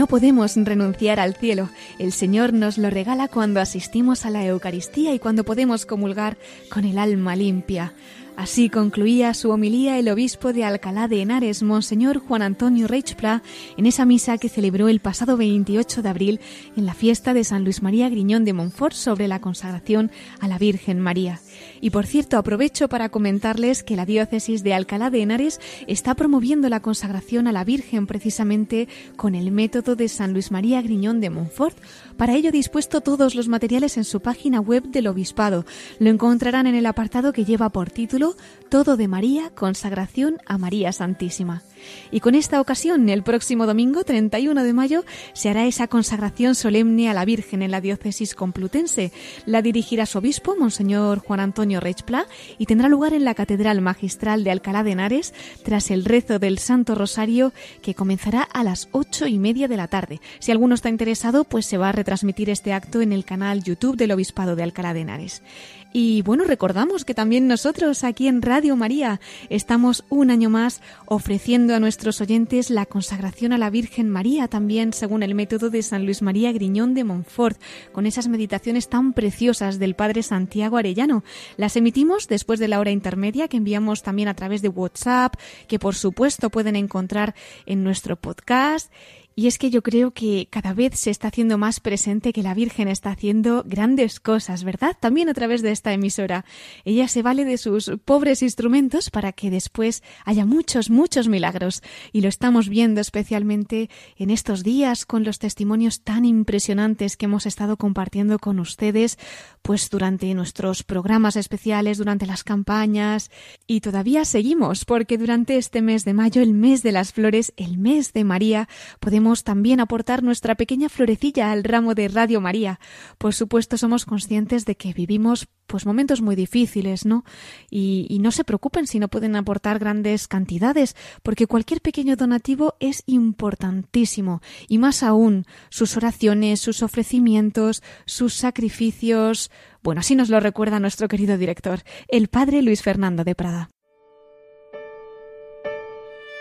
podemos 0.09 0.55
renunciar 0.55 1.19
al 1.19 1.35
cielo. 1.35 1.69
El 1.99 2.11
Señor 2.11 2.51
nos 2.51 2.77
lo 2.79 2.89
regala 2.89 3.27
cuando 3.27 3.61
asistimos 3.61 4.25
a 4.25 4.31
la 4.31 4.43
Eucaristía 4.43 5.13
y 5.13 5.19
cuando 5.19 5.43
podemos 5.45 5.85
comulgar 5.85 6.37
con 6.69 6.83
el 6.83 6.97
alma 6.97 7.35
limpia. 7.35 7.93
Así 8.39 8.69
concluía 8.69 9.33
su 9.33 9.49
homilía 9.49 9.99
el 9.99 10.07
obispo 10.07 10.53
de 10.53 10.63
Alcalá 10.63 11.09
de 11.09 11.21
Henares, 11.21 11.61
Monseñor 11.61 12.19
Juan 12.19 12.41
Antonio 12.41 12.87
Reichpla, 12.87 13.43
en 13.75 13.85
esa 13.85 14.05
misa 14.05 14.37
que 14.37 14.47
celebró 14.47 14.87
el 14.87 15.01
pasado 15.01 15.35
28 15.35 16.01
de 16.01 16.07
abril 16.07 16.39
en 16.77 16.85
la 16.85 16.93
fiesta 16.93 17.33
de 17.33 17.43
San 17.43 17.65
Luis 17.65 17.81
María 17.81 18.07
Griñón 18.07 18.45
de 18.45 18.53
Montfort 18.53 18.93
sobre 18.93 19.27
la 19.27 19.41
consagración 19.41 20.09
a 20.39 20.47
la 20.47 20.57
Virgen 20.57 21.01
María. 21.01 21.41
Y 21.81 21.89
por 21.89 22.05
cierto, 22.05 22.37
aprovecho 22.37 22.87
para 22.87 23.09
comentarles 23.09 23.83
que 23.83 23.97
la 23.97 24.05
diócesis 24.05 24.63
de 24.63 24.73
Alcalá 24.73 25.09
de 25.09 25.21
Henares 25.21 25.59
está 25.87 26.15
promoviendo 26.15 26.69
la 26.69 26.79
consagración 26.79 27.45
a 27.45 27.51
la 27.51 27.65
Virgen 27.65 28.07
precisamente 28.07 28.87
con 29.17 29.35
el 29.35 29.51
método 29.51 29.97
de 29.97 30.07
San 30.07 30.31
Luis 30.31 30.49
María 30.49 30.81
Griñón 30.81 31.19
de 31.19 31.29
Montfort. 31.29 31.77
Para 32.15 32.35
ello 32.35 32.53
dispuesto 32.53 33.01
todos 33.01 33.35
los 33.35 33.49
materiales 33.49 33.97
en 33.97 34.05
su 34.05 34.21
página 34.21 34.61
web 34.61 34.83
del 34.83 35.07
obispado. 35.07 35.65
Lo 35.99 36.09
encontrarán 36.09 36.67
en 36.67 36.75
el 36.75 36.85
apartado 36.85 37.33
que 37.33 37.43
lleva 37.43 37.69
por 37.69 37.89
título 37.89 38.28
Todo 38.69 38.97
de 38.97 39.07
María, 39.07 39.49
consagración 39.49 40.37
a 40.45 40.57
María 40.57 40.91
Santísima. 40.91 41.63
Y 42.11 42.19
con 42.19 42.35
esta 42.35 42.61
ocasión, 42.61 43.09
el 43.09 43.23
próximo 43.23 43.65
domingo 43.65 44.03
31 44.03 44.63
de 44.63 44.73
mayo, 44.73 45.05
se 45.33 45.49
hará 45.49 45.65
esa 45.65 45.87
consagración 45.87 46.55
solemne 46.55 47.09
a 47.09 47.13
la 47.13 47.25
Virgen 47.25 47.61
en 47.61 47.71
la 47.71 47.81
diócesis 47.81 48.35
complutense. 48.35 49.11
La 49.45 49.61
dirigirá 49.61 50.05
su 50.05 50.17
obispo, 50.19 50.55
Monseñor 50.57 51.19
Juan 51.19 51.39
Antonio 51.39 51.79
Rechpla, 51.79 52.27
y 52.57 52.65
tendrá 52.65 52.89
lugar 52.89 53.13
en 53.13 53.23
la 53.23 53.33
Catedral 53.33 53.81
Magistral 53.81 54.43
de 54.43 54.51
Alcalá 54.51 54.83
de 54.83 54.91
Henares 54.91 55.33
tras 55.63 55.89
el 55.91 56.05
rezo 56.05 56.39
del 56.39 56.59
Santo 56.59 56.95
Rosario 56.95 57.53
que 57.81 57.95
comenzará 57.95 58.43
a 58.43 58.63
las 58.63 58.89
ocho 58.91 59.27
y 59.27 59.39
media 59.39 59.67
de 59.67 59.77
la 59.77 59.87
tarde. 59.87 60.21
Si 60.39 60.51
alguno 60.51 60.75
está 60.75 60.89
interesado, 60.89 61.43
pues 61.43 61.65
se 61.65 61.77
va 61.77 61.89
a 61.89 61.93
retransmitir 61.93 62.49
este 62.49 62.73
acto 62.73 63.01
en 63.01 63.13
el 63.13 63.25
canal 63.25 63.63
YouTube 63.63 63.97
del 63.97 64.11
Obispado 64.11 64.55
de 64.55 64.63
Alcalá 64.63 64.93
de 64.93 65.01
Henares. 65.01 65.41
Y 65.91 66.21
bueno, 66.21 66.43
recordamos 66.43 67.03
que 67.03 67.15
también 67.15 67.47
nosotros 67.47 68.03
aquí 68.03 68.27
en 68.27 68.43
Radio 68.43 68.75
María 68.75 69.19
estamos 69.49 70.03
un 70.09 70.29
año 70.29 70.51
más 70.51 70.81
ofreciendo 71.07 71.73
a 71.73 71.79
nuestros 71.79 72.21
oyentes 72.21 72.69
la 72.69 72.85
consagración 72.85 73.53
a 73.53 73.57
la 73.57 73.71
Virgen 73.71 74.07
María, 74.07 74.47
también 74.47 74.93
según 74.93 75.23
el 75.23 75.33
método 75.33 75.71
de 75.71 75.81
San 75.81 76.05
Luis 76.05 76.21
María 76.21 76.51
Griñón 76.51 76.93
de 76.93 77.03
Montfort, 77.03 77.59
con 77.91 78.05
esas 78.05 78.27
meditaciones 78.27 78.87
tan 78.87 79.13
preciosas 79.13 79.79
del 79.79 79.95
Padre 79.95 80.21
Santiago 80.21 80.77
Arellano. 80.77 81.23
Las 81.57 81.75
emitimos 81.75 82.27
después 82.27 82.59
de 82.59 82.67
la 82.67 82.79
hora 82.79 82.91
intermedia 82.91 83.47
que 83.47 83.57
enviamos 83.57 84.03
también 84.03 84.27
a 84.27 84.35
través 84.35 84.61
de 84.61 84.69
WhatsApp, 84.69 85.33
que 85.67 85.79
por 85.79 85.95
supuesto 85.95 86.51
pueden 86.51 86.75
encontrar 86.75 87.33
en 87.65 87.83
nuestro 87.83 88.15
podcast 88.15 88.91
y 89.39 89.47
es 89.47 89.57
que 89.57 89.69
yo 89.69 89.81
creo 89.81 90.11
que 90.11 90.49
cada 90.51 90.73
vez 90.73 90.99
se 90.99 91.11
está 91.11 91.29
haciendo 91.29 91.57
más 91.57 91.79
presente 91.79 92.33
que 92.33 92.43
la 92.43 92.53
Virgen 92.53 92.89
está 92.89 93.11
haciendo 93.11 93.63
grandes 93.65 94.19
cosas, 94.19 94.65
¿verdad? 94.65 94.97
También 94.99 95.29
a 95.29 95.33
través 95.33 95.61
de 95.61 95.71
esta 95.71 95.93
emisora. 95.93 96.43
Ella 96.83 97.07
se 97.07 97.21
vale 97.21 97.45
de 97.45 97.57
sus 97.57 97.89
pobres 98.03 98.43
instrumentos 98.43 99.09
para 99.09 99.31
que 99.31 99.49
después 99.49 100.03
haya 100.25 100.45
muchos, 100.45 100.89
muchos 100.89 101.29
milagros. 101.29 101.81
Y 102.11 102.19
lo 102.19 102.27
estamos 102.27 102.67
viendo 102.67 102.99
especialmente 102.99 103.89
en 104.17 104.29
estos 104.29 104.61
días 104.61 105.05
con 105.05 105.23
los 105.23 105.39
testimonios 105.39 106.01
tan 106.01 106.25
impresionantes 106.25 107.15
que 107.15 107.23
hemos 107.23 107.45
estado 107.45 107.77
compartiendo 107.77 108.39
con 108.39 108.59
ustedes, 108.59 109.17
pues 109.61 109.89
durante 109.89 110.33
nuestros 110.33 110.83
programas 110.83 111.37
especiales, 111.37 111.97
durante 111.97 112.25
las 112.25 112.43
campañas. 112.43 113.31
Y 113.67 113.79
todavía 113.79 114.25
seguimos, 114.25 114.83
porque 114.83 115.17
durante 115.17 115.55
este 115.55 115.81
mes 115.81 116.03
de 116.03 116.13
mayo, 116.13 116.41
el 116.41 116.53
mes 116.53 116.83
de 116.83 116.91
las 116.91 117.13
flores, 117.13 117.53
el 117.55 117.77
mes 117.77 118.11
de 118.11 118.25
María, 118.25 118.67
podemos 118.99 119.28
también 119.43 119.79
aportar 119.79 120.23
nuestra 120.23 120.55
pequeña 120.55 120.89
florecilla 120.89 121.51
al 121.51 121.63
ramo 121.63 121.95
de 121.95 122.07
Radio 122.07 122.41
María. 122.41 122.79
Por 123.17 123.33
supuesto, 123.33 123.77
somos 123.77 124.05
conscientes 124.05 124.65
de 124.65 124.75
que 124.75 124.93
vivimos 124.93 125.47
pues 125.67 125.85
momentos 125.85 126.21
muy 126.21 126.35
difíciles, 126.35 127.05
¿no? 127.05 127.23
Y, 127.69 128.07
y 128.09 128.19
no 128.19 128.31
se 128.31 128.43
preocupen 128.43 128.87
si 128.87 128.99
no 128.99 129.07
pueden 129.07 129.35
aportar 129.35 129.77
grandes 129.77 130.27
cantidades, 130.27 130.95
porque 131.21 131.47
cualquier 131.47 131.81
pequeño 131.81 132.15
donativo 132.15 132.75
es 132.79 133.03
importantísimo. 133.05 134.41
Y 134.67 134.79
más 134.79 135.03
aún, 135.03 135.45
sus 135.69 135.95
oraciones, 135.95 136.59
sus 136.59 136.81
ofrecimientos, 136.81 137.83
sus 138.05 138.33
sacrificios. 138.33 139.51
Bueno, 139.83 140.01
así 140.01 140.15
nos 140.15 140.29
lo 140.29 140.39
recuerda 140.39 140.79
nuestro 140.79 141.07
querido 141.07 141.37
director, 141.37 141.81
el 142.07 142.27
padre 142.27 142.61
Luis 142.61 142.81
Fernando 142.81 143.23
de 143.23 143.35
Prada. 143.35 143.69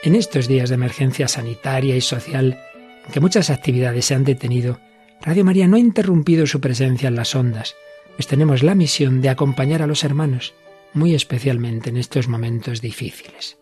En 0.05 0.14
estos 0.14 0.46
días 0.46 0.68
de 0.68 0.77
emergencia 0.77 1.27
sanitaria 1.27 1.96
y 1.96 2.01
social, 2.01 2.57
que 3.12 3.20
muchas 3.20 3.50
actividades 3.50 4.04
se 4.04 4.14
han 4.14 4.24
detenido, 4.24 4.80
Radio 5.20 5.44
María 5.44 5.66
no 5.66 5.76
ha 5.76 5.80
interrumpido 5.80 6.46
su 6.46 6.60
presencia 6.60 7.08
en 7.08 7.16
las 7.16 7.34
ondas, 7.34 7.74
pues 8.16 8.26
tenemos 8.26 8.62
la 8.62 8.74
misión 8.74 9.20
de 9.20 9.28
acompañar 9.28 9.82
a 9.82 9.86
los 9.86 10.04
hermanos, 10.04 10.54
muy 10.94 11.14
especialmente 11.14 11.90
en 11.90 11.96
estos 11.96 12.28
momentos 12.28 12.80
difíciles. 12.80 13.58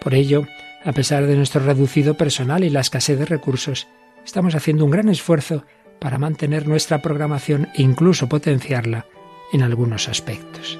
Por 0.00 0.14
ello, 0.14 0.46
a 0.84 0.92
pesar 0.92 1.26
de 1.26 1.36
nuestro 1.36 1.62
reducido 1.62 2.14
personal 2.14 2.64
y 2.64 2.70
la 2.70 2.80
escasez 2.80 3.18
de 3.18 3.24
recursos, 3.24 3.86
estamos 4.24 4.54
haciendo 4.54 4.84
un 4.84 4.90
gran 4.90 5.08
esfuerzo 5.08 5.64
para 5.98 6.18
mantener 6.18 6.68
nuestra 6.68 7.00
programación 7.00 7.68
e 7.74 7.82
incluso 7.82 8.28
potenciarla 8.28 9.06
en 9.52 9.62
algunos 9.62 10.08
aspectos. 10.08 10.78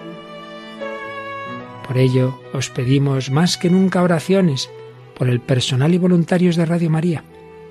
Por 1.86 1.98
ello, 1.98 2.40
os 2.52 2.70
pedimos 2.70 3.30
más 3.30 3.56
que 3.56 3.70
nunca 3.70 4.02
oraciones 4.02 4.70
por 5.14 5.28
el 5.28 5.40
personal 5.40 5.94
y 5.94 5.98
voluntarios 5.98 6.56
de 6.56 6.66
Radio 6.66 6.90
María, 6.90 7.24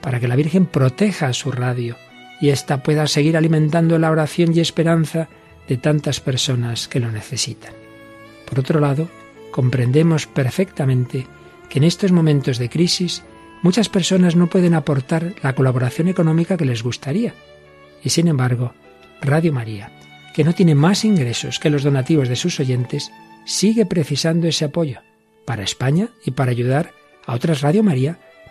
para 0.04 0.20
que 0.20 0.28
la 0.28 0.36
Virgen 0.36 0.66
proteja 0.66 1.32
su 1.32 1.52
radio 1.52 1.96
y 2.42 2.50
ésta 2.50 2.84
pueda 2.84 3.08
seguir 3.08 3.38
alimentando 3.38 3.98
la 3.98 4.12
oración 4.12 4.52
y 4.54 4.60
esperanza 4.60 5.30
de 5.68 5.78
tantas 5.78 6.20
personas 6.20 6.90
que 6.90 7.00
lo 7.00 7.10
necesitan. 7.10 7.74
Por 8.46 8.60
otro 8.60 8.82
lado, 8.82 9.08
comprendemos 9.50 10.28
perfectamente 10.28 11.26
que 11.70 11.80
en 11.80 11.86
estos 11.86 12.12
momentos 12.12 12.58
de 12.58 12.70
crisis 12.70 13.24
muchas 13.62 13.88
personas 13.88 14.36
no 14.36 14.48
pueden 14.48 14.74
aportar 14.74 15.36
la 15.42 15.56
colaboración 15.56 16.10
económica 16.10 16.58
que 16.58 16.66
les 16.66 16.84
gustaría. 16.84 17.34
Y 18.04 18.10
sin 18.10 18.28
embargo, 18.28 18.74
Radio 19.22 19.54
María, 19.54 19.90
que 20.36 20.44
no 20.44 20.54
tiene 20.54 20.76
más 20.76 21.06
ingresos 21.06 21.60
que 21.60 21.70
los 21.70 21.84
donativos 21.84 22.28
de 22.28 22.36
sus 22.36 22.60
oyentes, 22.60 23.10
sigue 23.46 23.86
precisando 23.86 24.50
ese 24.50 24.66
apoyo 24.66 25.00
para 25.46 25.64
España 25.64 26.10
y 26.26 26.32
para 26.32 26.52
ayudar 26.52 26.92
a 27.26 27.36
otras 27.36 27.62
Radio 27.62 27.84
María 27.84 28.20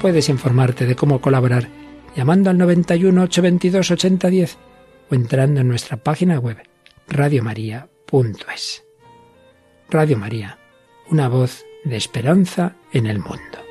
Puedes 0.00 0.28
informarte 0.28 0.86
de 0.86 0.94
cómo 0.94 1.20
colaborar 1.20 1.68
llamando 2.14 2.50
al 2.50 2.58
91 2.58 3.22
822 3.22 3.90
8010 3.90 4.58
o 5.10 5.14
entrando 5.14 5.60
en 5.60 5.68
nuestra 5.68 5.96
página 5.96 6.38
web 6.38 6.58
radiomaria.es. 7.08 8.84
Radio 9.88 10.18
María, 10.18 10.58
una 11.10 11.28
voz 11.28 11.64
de 11.84 11.96
esperanza 11.96 12.76
en 12.92 13.06
el 13.06 13.18
mundo. 13.18 13.65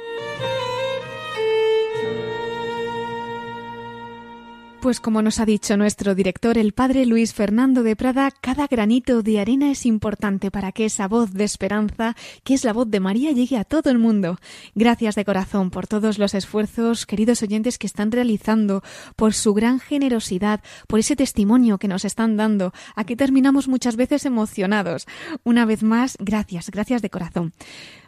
Pues 4.86 5.00
como 5.00 5.24
nos 5.24 5.40
ha 5.40 5.48
dicho 5.48 5.78
nuestro 5.78 6.14
director, 6.14 6.60
el 6.60 6.72
padre 6.72 7.08
Luis 7.08 7.34
Fernando 7.34 7.82
de 7.82 7.96
Prada, 7.96 8.30
cada 8.30 8.68
granito 8.68 9.24
de 9.24 9.40
arena 9.40 9.72
es 9.72 9.84
importante 9.88 10.52
para 10.52 10.72
que 10.72 10.86
esa 10.86 11.08
voz 11.08 11.34
de 11.34 11.44
esperanza, 11.44 12.16
que 12.44 12.54
es 12.54 12.64
la 12.64 12.72
voz 12.72 12.92
de 12.92 13.00
María, 13.00 13.32
llegue 13.32 13.58
a 13.58 13.64
todo 13.64 13.90
el 13.90 13.98
mundo. 13.98 14.38
Gracias 14.76 15.16
de 15.16 15.26
corazón 15.26 15.72
por 15.72 15.88
todos 15.88 16.20
los 16.20 16.36
esfuerzos, 16.36 17.08
queridos 17.08 17.42
oyentes, 17.42 17.80
que 17.80 17.88
están 17.88 18.12
realizando, 18.12 18.84
por 19.16 19.34
su 19.34 19.56
gran 19.56 19.80
generosidad, 19.80 20.62
por 20.88 21.00
ese 21.00 21.16
testimonio 21.16 21.80
que 21.80 21.88
nos 21.88 22.06
están 22.06 22.38
dando. 22.38 22.72
Aquí 22.96 23.16
terminamos 23.16 23.68
muchas 23.68 23.96
veces 23.96 24.24
emocionados. 24.28 25.08
Una 25.44 25.66
vez 25.66 25.82
más, 25.82 26.16
gracias, 26.20 26.70
gracias 26.70 27.02
de 27.02 27.10
corazón. 27.10 27.54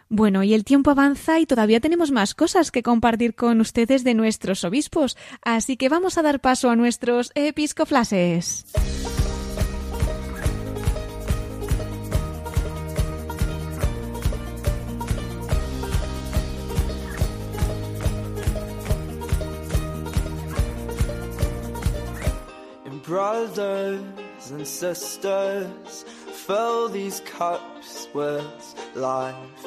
Bueno, 0.09 0.43
y 0.43 0.53
el 0.53 0.63
tiempo 0.63 0.91
avanza 0.91 1.39
y 1.39 1.45
todavía 1.45 1.81
tenemos 1.81 2.11
más 2.11 2.33
cosas 2.33 2.71
que 2.71 2.81
compartir 2.81 3.35
con 3.35 3.59
ustedes 3.59 4.05
de 4.05 4.13
nuestros 4.13 4.63
obispos, 4.63 5.17
así 5.41 5.75
que 5.75 5.89
vamos 5.89 6.17
a 6.17 6.21
dar 6.21 6.39
paso 6.39 6.69
a 6.69 6.75
nuestros 6.75 7.31
episcoflases. 7.35 8.65
Brothers 23.05 24.51
and 24.51 24.67
sisters, 24.67 26.03
fill 26.45 26.89
these 26.89 27.21
cups 27.21 28.09
with 28.13 28.43
life. 28.95 29.66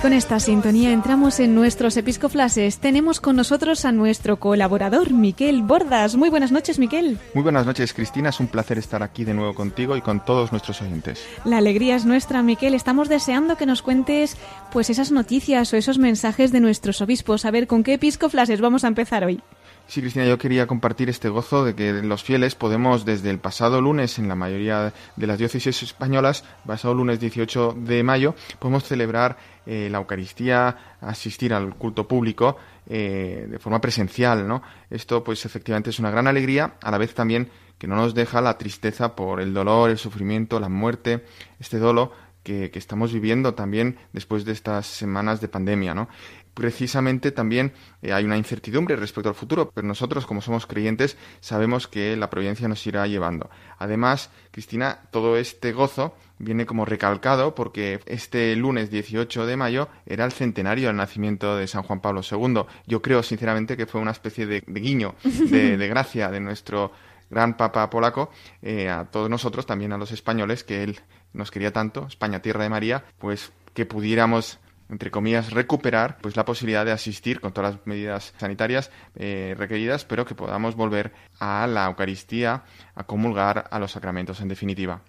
Con 0.00 0.12
esta 0.14 0.40
sintonía 0.40 0.92
entramos 0.92 1.40
en 1.40 1.54
nuestros 1.54 1.96
episcoflases. 1.96 2.78
Tenemos 2.78 3.20
con 3.20 3.36
nosotros 3.36 3.84
a 3.84 3.92
nuestro 3.92 4.38
colaborador, 4.38 5.12
Miquel 5.12 5.62
Bordas. 5.62 6.16
Muy 6.16 6.30
buenas 6.30 6.52
noches, 6.52 6.78
Miquel. 6.78 7.18
Muy 7.34 7.42
buenas 7.42 7.66
noches, 7.66 7.92
Cristina. 7.92 8.30
Es 8.30 8.40
un 8.40 8.46
placer 8.46 8.78
estar 8.78 9.02
aquí 9.02 9.24
de 9.24 9.34
nuevo 9.34 9.54
contigo 9.54 9.96
y 9.96 10.00
con 10.00 10.24
todos 10.24 10.52
nuestros 10.52 10.80
oyentes. 10.80 11.26
La 11.44 11.58
alegría 11.58 11.96
es 11.96 12.06
nuestra, 12.06 12.42
Miquel. 12.42 12.74
Estamos 12.74 13.08
deseando 13.08 13.56
que 13.56 13.66
nos 13.66 13.82
cuentes 13.82 14.36
pues 14.72 14.88
esas 14.88 15.12
noticias 15.12 15.72
o 15.72 15.76
esos 15.76 15.98
mensajes 15.98 16.50
de 16.50 16.60
nuestros 16.60 17.02
obispos. 17.02 17.44
A 17.44 17.50
ver, 17.50 17.66
¿con 17.66 17.82
qué 17.82 17.94
episcoflases 17.94 18.60
vamos 18.60 18.84
a 18.84 18.88
empezar 18.88 19.24
hoy? 19.24 19.42
Sí, 19.90 20.00
Cristina, 20.00 20.24
yo 20.24 20.38
quería 20.38 20.68
compartir 20.68 21.10
este 21.10 21.28
gozo 21.28 21.64
de 21.64 21.74
que 21.74 21.92
los 21.94 22.22
fieles 22.22 22.54
podemos 22.54 23.04
desde 23.04 23.28
el 23.28 23.40
pasado 23.40 23.80
lunes 23.80 24.20
en 24.20 24.28
la 24.28 24.36
mayoría 24.36 24.92
de 25.16 25.26
las 25.26 25.36
diócesis 25.36 25.82
españolas, 25.82 26.44
pasado 26.64 26.94
lunes 26.94 27.18
18 27.18 27.74
de 27.76 28.04
mayo, 28.04 28.36
podemos 28.60 28.84
celebrar 28.84 29.36
eh, 29.66 29.88
la 29.90 29.98
Eucaristía, 29.98 30.96
asistir 31.00 31.52
al 31.52 31.74
culto 31.74 32.08
público 32.08 32.56
eh, 32.88 33.46
de 33.48 33.58
forma 33.58 33.80
presencial, 33.80 34.46
¿no? 34.46 34.62
Esto, 34.90 35.22
pues, 35.22 35.44
efectivamente 35.44 35.90
es 35.90 35.98
una 35.98 36.10
gran 36.10 36.26
alegría, 36.26 36.74
a 36.82 36.90
la 36.90 36.98
vez 36.98 37.14
también 37.14 37.50
que 37.78 37.86
no 37.86 37.96
nos 37.96 38.14
deja 38.14 38.40
la 38.40 38.58
tristeza 38.58 39.14
por 39.14 39.40
el 39.40 39.54
dolor, 39.54 39.90
el 39.90 39.98
sufrimiento, 39.98 40.60
la 40.60 40.68
muerte, 40.68 41.24
este 41.58 41.78
dolo 41.78 42.12
que, 42.42 42.70
que 42.70 42.78
estamos 42.78 43.12
viviendo 43.12 43.54
también 43.54 43.98
después 44.12 44.44
de 44.44 44.52
estas 44.52 44.86
semanas 44.86 45.40
de 45.40 45.48
pandemia, 45.48 45.94
¿no? 45.94 46.08
Precisamente 46.54 47.32
también 47.32 47.72
eh, 48.02 48.12
hay 48.12 48.24
una 48.24 48.36
incertidumbre 48.36 48.96
respecto 48.96 49.28
al 49.28 49.34
futuro, 49.34 49.70
pero 49.74 49.86
nosotros, 49.86 50.26
como 50.26 50.42
somos 50.42 50.66
creyentes, 50.66 51.16
sabemos 51.40 51.88
que 51.88 52.16
la 52.16 52.30
providencia 52.30 52.68
nos 52.68 52.86
irá 52.86 53.06
llevando. 53.06 53.50
Además, 53.78 54.30
Cristina, 54.50 55.00
todo 55.10 55.36
este 55.36 55.72
gozo 55.72 56.14
viene 56.38 56.66
como 56.66 56.84
recalcado 56.84 57.54
porque 57.54 58.00
este 58.06 58.56
lunes 58.56 58.90
18 58.90 59.46
de 59.46 59.56
mayo 59.56 59.88
era 60.06 60.24
el 60.24 60.32
centenario 60.32 60.88
del 60.88 60.96
nacimiento 60.96 61.56
de 61.56 61.66
San 61.66 61.82
Juan 61.82 62.00
Pablo 62.00 62.22
II. 62.28 62.62
Yo 62.86 63.02
creo, 63.02 63.22
sinceramente, 63.22 63.76
que 63.76 63.86
fue 63.86 64.00
una 64.00 64.10
especie 64.10 64.46
de, 64.46 64.62
guiño, 64.66 65.14
de, 65.22 65.88
gracia 65.88 66.30
de 66.30 66.40
nuestro 66.40 66.92
gran 67.28 67.56
papa 67.56 67.88
polaco 67.90 68.30
eh, 68.60 68.88
a 68.88 69.04
todos 69.04 69.30
nosotros, 69.30 69.66
también 69.66 69.92
a 69.92 69.98
los 69.98 70.10
españoles, 70.12 70.64
que 70.64 70.82
él 70.82 71.00
nos 71.32 71.50
quería 71.50 71.72
tanto, 71.72 72.06
España, 72.06 72.42
tierra 72.42 72.64
de 72.64 72.70
María, 72.70 73.04
pues 73.18 73.52
que 73.74 73.86
pudiéramos 73.86 74.58
entre 74.90 75.10
comillas, 75.10 75.52
recuperar 75.52 76.18
pues 76.20 76.36
la 76.36 76.44
posibilidad 76.44 76.84
de 76.84 76.92
asistir 76.92 77.40
con 77.40 77.52
todas 77.52 77.74
las 77.74 77.86
medidas 77.86 78.34
sanitarias 78.38 78.90
eh, 79.16 79.54
requeridas, 79.56 80.04
pero 80.04 80.24
que 80.24 80.34
podamos 80.34 80.74
volver 80.74 81.12
a 81.38 81.66
la 81.66 81.86
Eucaristía, 81.86 82.64
a 82.94 83.04
comulgar 83.04 83.68
a 83.70 83.78
los 83.78 83.92
sacramentos 83.92 84.40
en 84.40 84.48
definitiva. 84.48 85.02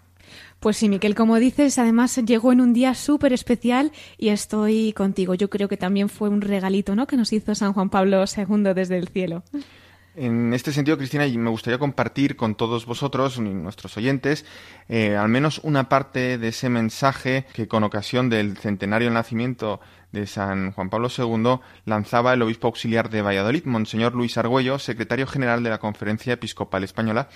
Pues 0.60 0.78
sí, 0.78 0.90
Miquel, 0.90 1.16
como 1.16 1.38
dices, 1.38 1.80
además 1.80 2.16
llegó 2.26 2.54
en 2.54 2.62
un 2.62 2.74
día 2.74 2.94
súper 2.94 3.34
especial 3.34 3.92
y 4.18 4.30
estoy 4.30 4.94
contigo. 4.94 5.34
Yo 5.34 5.50
creo 5.50 5.68
que 5.68 5.78
también 5.78 6.08
fue 6.08 6.30
un 6.30 6.42
regalito 6.42 6.96
¿no? 6.96 7.08
que 7.08 7.18
nos 7.18 7.34
hizo 7.34 7.56
San 7.56 7.74
Juan 7.74 7.90
Pablo 7.90 8.24
II 8.24 8.74
desde 8.76 8.98
el 8.98 9.08
cielo. 9.08 9.44
En 10.16 10.54
este 10.54 10.74
sentido, 10.74 10.98
Cristina, 10.98 11.26
me 11.26 11.50
gustaría 11.50 11.80
compartir 11.80 12.36
con 12.36 12.56
todos 12.56 12.86
vosotros, 12.86 13.40
nuestros 13.40 13.96
oyentes, 13.96 14.46
eh, 14.90 15.16
al 15.16 15.30
menos 15.30 15.62
una 15.64 15.88
parte 15.88 16.38
de 16.38 16.50
ese 16.50 16.68
mensaje 16.68 17.46
que 17.54 17.70
con 17.70 17.84
ocasión 17.84 18.30
del 18.30 18.58
centenario 18.58 19.08
del 19.08 19.14
nacimiento 19.14 19.80
de 20.12 20.28
San 20.28 20.74
Juan 20.74 20.90
Pablo 20.90 21.08
II 21.16 21.62
lanzaba 21.86 22.34
el 22.34 22.42
obispo 22.42 22.68
auxiliar 22.68 23.10
de 23.10 23.22
Valladolid, 23.22 23.64
Monseñor 23.64 24.14
Luis 24.14 24.38
Argüello, 24.38 24.80
secretario 24.80 25.28
general 25.28 25.64
de 25.64 25.70
la 25.70 25.78
Conferencia 25.78 26.34
Episcopal 26.34 26.84
Española, 26.84 27.30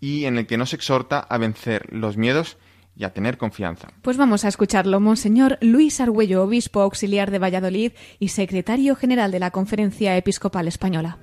y 0.00 0.26
en 0.26 0.38
el 0.38 0.46
que 0.46 0.56
nos 0.56 0.74
exhorta 0.74 1.18
a 1.18 1.38
vencer 1.38 1.92
los 1.92 2.16
miedos 2.16 2.56
y 2.94 3.02
a 3.02 3.12
tener 3.12 3.36
confianza. 3.36 3.88
Pues 4.02 4.16
vamos 4.16 4.44
a 4.44 4.48
escucharlo, 4.48 5.00
Monseñor 5.00 5.58
Luis 5.60 6.00
Argüello, 6.00 6.44
obispo 6.44 6.82
auxiliar 6.82 7.32
de 7.32 7.40
Valladolid 7.40 7.92
y 8.20 8.28
secretario 8.28 8.94
general 8.94 9.32
de 9.32 9.40
la 9.40 9.50
Conferencia 9.50 10.16
Episcopal 10.16 10.68
Española. 10.68 11.18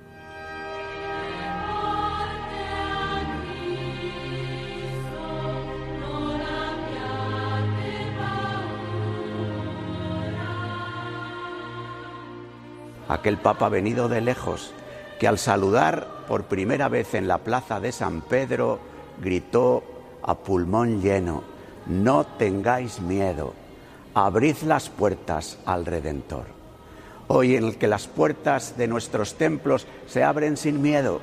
Aquel 13.10 13.38
papa 13.38 13.68
venido 13.68 14.08
de 14.08 14.20
lejos, 14.20 14.72
que 15.18 15.26
al 15.26 15.38
saludar 15.38 16.06
por 16.28 16.44
primera 16.44 16.88
vez 16.88 17.14
en 17.14 17.26
la 17.26 17.38
plaza 17.38 17.80
de 17.80 17.90
San 17.90 18.20
Pedro 18.20 18.78
gritó 19.20 19.82
a 20.22 20.36
pulmón 20.36 21.02
lleno, 21.02 21.42
no 21.86 22.24
tengáis 22.24 23.00
miedo, 23.00 23.52
abrid 24.14 24.56
las 24.64 24.90
puertas 24.90 25.58
al 25.66 25.86
Redentor. 25.86 26.44
Hoy 27.26 27.56
en 27.56 27.64
el 27.64 27.78
que 27.78 27.88
las 27.88 28.06
puertas 28.06 28.76
de 28.76 28.86
nuestros 28.86 29.34
templos 29.34 29.88
se 30.06 30.22
abren 30.22 30.56
sin 30.56 30.80
miedo, 30.80 31.20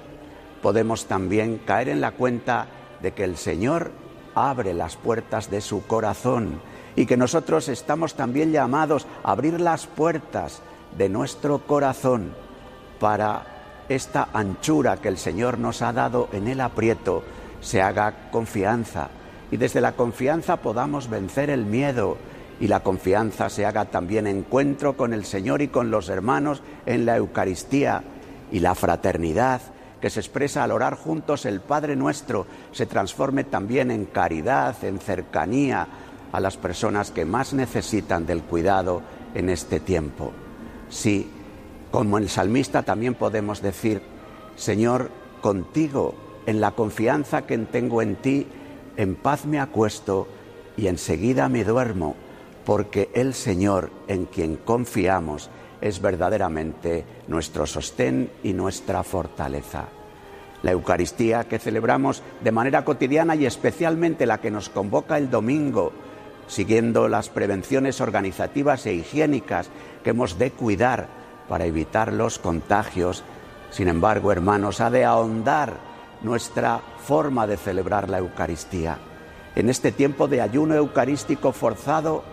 podemos 0.61 1.05
también 1.05 1.57
caer 1.57 1.87
en 1.87 2.01
la 2.01 2.11
cuenta 2.11 2.67
de 3.01 3.13
que 3.13 3.23
el 3.23 3.37
Señor 3.37 3.91
abre 4.35 4.73
las 4.73 4.97
puertas 4.97 5.49
de 5.49 5.61
su 5.61 5.87
corazón 5.87 6.59
y 6.97 7.05
que 7.05 7.15
nosotros 7.15 7.69
estamos 7.69 8.15
también 8.15 8.51
llamados 8.51 9.07
a 9.23 9.31
abrir 9.31 9.61
las 9.61 9.87
puertas 9.87 10.61
de 10.95 11.09
nuestro 11.09 11.59
corazón 11.59 12.33
para 12.99 13.85
esta 13.89 14.29
anchura 14.33 14.97
que 14.97 15.07
el 15.07 15.17
Señor 15.17 15.57
nos 15.59 15.81
ha 15.81 15.93
dado 15.93 16.29
en 16.31 16.47
el 16.47 16.61
aprieto 16.61 17.23
se 17.61 17.81
haga 17.81 18.29
confianza 18.31 19.09
y 19.51 19.57
desde 19.57 19.81
la 19.81 19.93
confianza 19.93 20.57
podamos 20.57 21.09
vencer 21.09 21.49
el 21.49 21.65
miedo 21.65 22.17
y 22.59 22.67
la 22.67 22.81
confianza 22.81 23.49
se 23.49 23.65
haga 23.65 23.85
también 23.85 24.27
encuentro 24.27 24.97
con 24.97 25.13
el 25.13 25.25
Señor 25.25 25.61
y 25.61 25.67
con 25.67 25.91
los 25.91 26.09
hermanos 26.09 26.61
en 26.85 27.05
la 27.05 27.17
Eucaristía 27.17 28.03
y 28.51 28.59
la 28.59 28.75
fraternidad 28.75 29.61
que 30.01 30.09
se 30.09 30.19
expresa 30.19 30.63
al 30.63 30.71
orar 30.71 30.95
juntos 30.95 31.45
el 31.45 31.61
Padre 31.61 31.95
nuestro 31.95 32.45
se 32.71 32.85
transforme 32.85 33.43
también 33.43 33.89
en 33.91 34.05
caridad, 34.05 34.75
en 34.83 34.99
cercanía 34.99 35.87
a 36.31 36.39
las 36.39 36.57
personas 36.57 37.11
que 37.11 37.25
más 37.25 37.53
necesitan 37.53 38.25
del 38.25 38.43
cuidado 38.43 39.01
en 39.33 39.49
este 39.49 39.79
tiempo. 39.79 40.33
Sí, 40.89 41.29
como 41.91 42.17
el 42.17 42.29
salmista 42.29 42.83
también 42.83 43.15
podemos 43.15 43.61
decir, 43.61 44.01
Señor, 44.55 45.09
contigo, 45.41 46.15
en 46.45 46.61
la 46.61 46.71
confianza 46.71 47.45
que 47.45 47.57
tengo 47.57 48.01
en 48.01 48.15
ti, 48.15 48.47
en 48.95 49.15
paz 49.15 49.45
me 49.45 49.59
acuesto 49.59 50.27
y 50.77 50.87
enseguida 50.87 51.49
me 51.49 51.63
duermo, 51.63 52.15
porque 52.65 53.09
el 53.13 53.33
Señor 53.33 53.91
en 54.07 54.25
quien 54.25 54.55
confiamos 54.57 55.49
es 55.81 56.01
verdaderamente 56.01 57.05
nuestro 57.27 57.65
sostén 57.65 58.29
y 58.43 58.53
nuestra 58.53 59.03
fortaleza. 59.03 59.85
La 60.63 60.71
Eucaristía 60.71 61.43
que 61.43 61.59
celebramos 61.59 62.23
de 62.43 62.51
manera 62.51 62.83
cotidiana 62.83 63.35
y 63.35 63.45
especialmente 63.45 64.25
la 64.25 64.39
que 64.39 64.51
nos 64.51 64.69
convoca 64.69 65.17
el 65.17 65.29
domingo, 65.29 65.91
siguiendo 66.47 67.07
las 67.07 67.29
prevenciones 67.29 68.01
organizativas 68.01 68.85
e 68.85 68.93
higiénicas 68.93 69.69
que 70.03 70.11
hemos 70.11 70.37
de 70.37 70.51
cuidar 70.51 71.07
para 71.47 71.65
evitar 71.65 72.13
los 72.13 72.39
contagios. 72.39 73.23
Sin 73.69 73.87
embargo, 73.87 74.31
hermanos, 74.31 74.81
ha 74.81 74.89
de 74.89 75.05
ahondar 75.05 75.77
nuestra 76.21 76.81
forma 77.03 77.47
de 77.47 77.57
celebrar 77.57 78.09
la 78.09 78.19
Eucaristía. 78.19 78.97
En 79.55 79.69
este 79.69 79.91
tiempo 79.91 80.27
de 80.27 80.41
ayuno 80.41 80.75
eucarístico 80.75 81.51
forzado, 81.51 82.23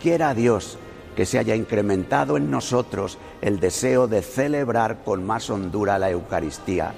quiera 0.00 0.34
Dios 0.34 0.78
que 1.16 1.26
se 1.26 1.38
haya 1.38 1.54
incrementado 1.54 2.36
en 2.36 2.50
nosotros 2.50 3.18
el 3.40 3.60
deseo 3.60 4.08
de 4.08 4.22
celebrar 4.22 5.04
con 5.04 5.24
más 5.24 5.48
hondura 5.50 5.98
la 5.98 6.10
Eucaristía 6.10 6.92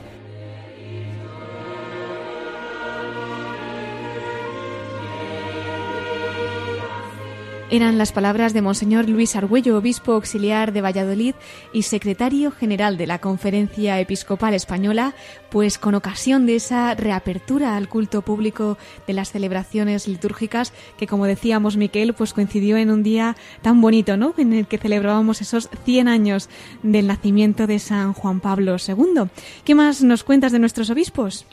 Eran 7.69 7.99
las 7.99 8.13
palabras 8.13 8.55
de 8.55 8.63
Monseñor 8.63 9.09
Luis 9.09 9.35
Argüello, 9.35 9.77
obispo 9.77 10.13
auxiliar 10.13 10.73
de 10.73 10.83
Valladolid 10.83 11.35
y 11.73 11.83
secretario 11.83 12.53
general 12.53 12.97
de 12.97 13.09
la 13.09 13.19
Conferencia 13.19 13.99
Episcopal 13.99 14.55
Española, 14.55 15.15
pues 15.51 15.77
con 15.77 15.97
ocasión 15.97 16.47
de 16.47 16.55
esa 16.55 16.95
reapertura 16.95 17.77
al 17.77 17.89
culto 17.89 18.23
público 18.23 18.79
de 19.09 19.15
las 19.15 19.33
celebraciones 19.33 20.07
litúrgicas, 20.07 20.73
que 20.97 21.09
como 21.09 21.27
decíamos 21.27 21.77
Miquel, 21.77 22.15
pues 22.15 22.35
coincidió 22.35 22.77
en 22.77 22.89
un 22.89 23.03
día 23.03 23.35
tan 23.63 23.81
bonito, 23.81 24.17
¿no? 24.17 24.33
En 24.39 24.53
el 24.53 24.69
que 24.69 24.79
celebrábamos 24.79 25.41
esos 25.41 25.69
100 25.85 26.07
años 26.07 26.49
del 26.85 27.09
nacimiento 27.09 27.67
de 27.67 27.81
San 27.81 28.13
Juan 28.13 28.39
Pablo 28.39 28.77
II. 28.77 29.25
¿Qué 29.65 29.75
más 29.75 30.05
nos 30.05 30.23
cuentas 30.23 30.53
de 30.53 30.61
nuestros 30.61 30.89
obispos? 30.89 31.47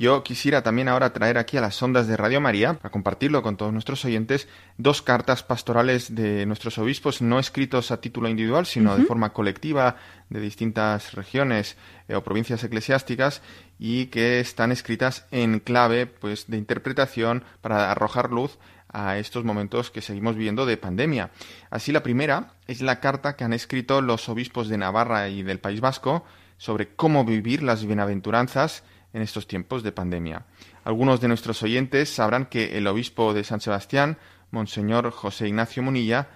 Yo 0.00 0.22
quisiera 0.22 0.62
también 0.62 0.88
ahora 0.88 1.12
traer 1.12 1.36
aquí 1.36 1.58
a 1.58 1.60
las 1.60 1.82
ondas 1.82 2.06
de 2.06 2.16
Radio 2.16 2.40
María, 2.40 2.72
para 2.72 2.90
compartirlo 2.90 3.42
con 3.42 3.58
todos 3.58 3.70
nuestros 3.70 4.02
oyentes, 4.06 4.48
dos 4.78 5.02
cartas 5.02 5.42
pastorales 5.42 6.14
de 6.14 6.46
nuestros 6.46 6.78
obispos, 6.78 7.20
no 7.20 7.38
escritos 7.38 7.90
a 7.90 8.00
título 8.00 8.26
individual, 8.30 8.64
sino 8.64 8.96
de 8.96 9.04
forma 9.04 9.34
colectiva 9.34 9.96
de 10.30 10.40
distintas 10.40 11.12
regiones 11.12 11.76
eh, 12.08 12.14
o 12.14 12.24
provincias 12.24 12.64
eclesiásticas 12.64 13.42
y 13.78 14.06
que 14.06 14.40
están 14.40 14.72
escritas 14.72 15.26
en 15.32 15.60
clave 15.60 16.06
pues, 16.06 16.46
de 16.48 16.56
interpretación 16.56 17.44
para 17.60 17.90
arrojar 17.90 18.30
luz 18.30 18.58
a 18.88 19.18
estos 19.18 19.44
momentos 19.44 19.90
que 19.90 20.00
seguimos 20.00 20.34
viviendo 20.34 20.64
de 20.64 20.78
pandemia. 20.78 21.30
Así, 21.68 21.92
la 21.92 22.02
primera 22.02 22.54
es 22.68 22.80
la 22.80 23.00
carta 23.00 23.36
que 23.36 23.44
han 23.44 23.52
escrito 23.52 24.00
los 24.00 24.30
obispos 24.30 24.70
de 24.70 24.78
Navarra 24.78 25.28
y 25.28 25.42
del 25.42 25.60
País 25.60 25.82
Vasco 25.82 26.24
sobre 26.56 26.88
cómo 26.88 27.26
vivir 27.26 27.62
las 27.62 27.84
bienaventuranzas 27.84 28.82
en 29.12 29.22
estos 29.22 29.46
tiempos 29.46 29.82
de 29.82 29.92
pandemia. 29.92 30.46
Algunos 30.84 31.20
de 31.20 31.28
nuestros 31.28 31.62
oyentes 31.62 32.10
sabrán 32.10 32.46
que 32.46 32.78
el 32.78 32.86
obispo 32.86 33.34
de 33.34 33.44
San 33.44 33.60
Sebastián, 33.60 34.18
Monseñor 34.50 35.10
José 35.10 35.48
Ignacio 35.48 35.82
Munilla, 35.82 36.28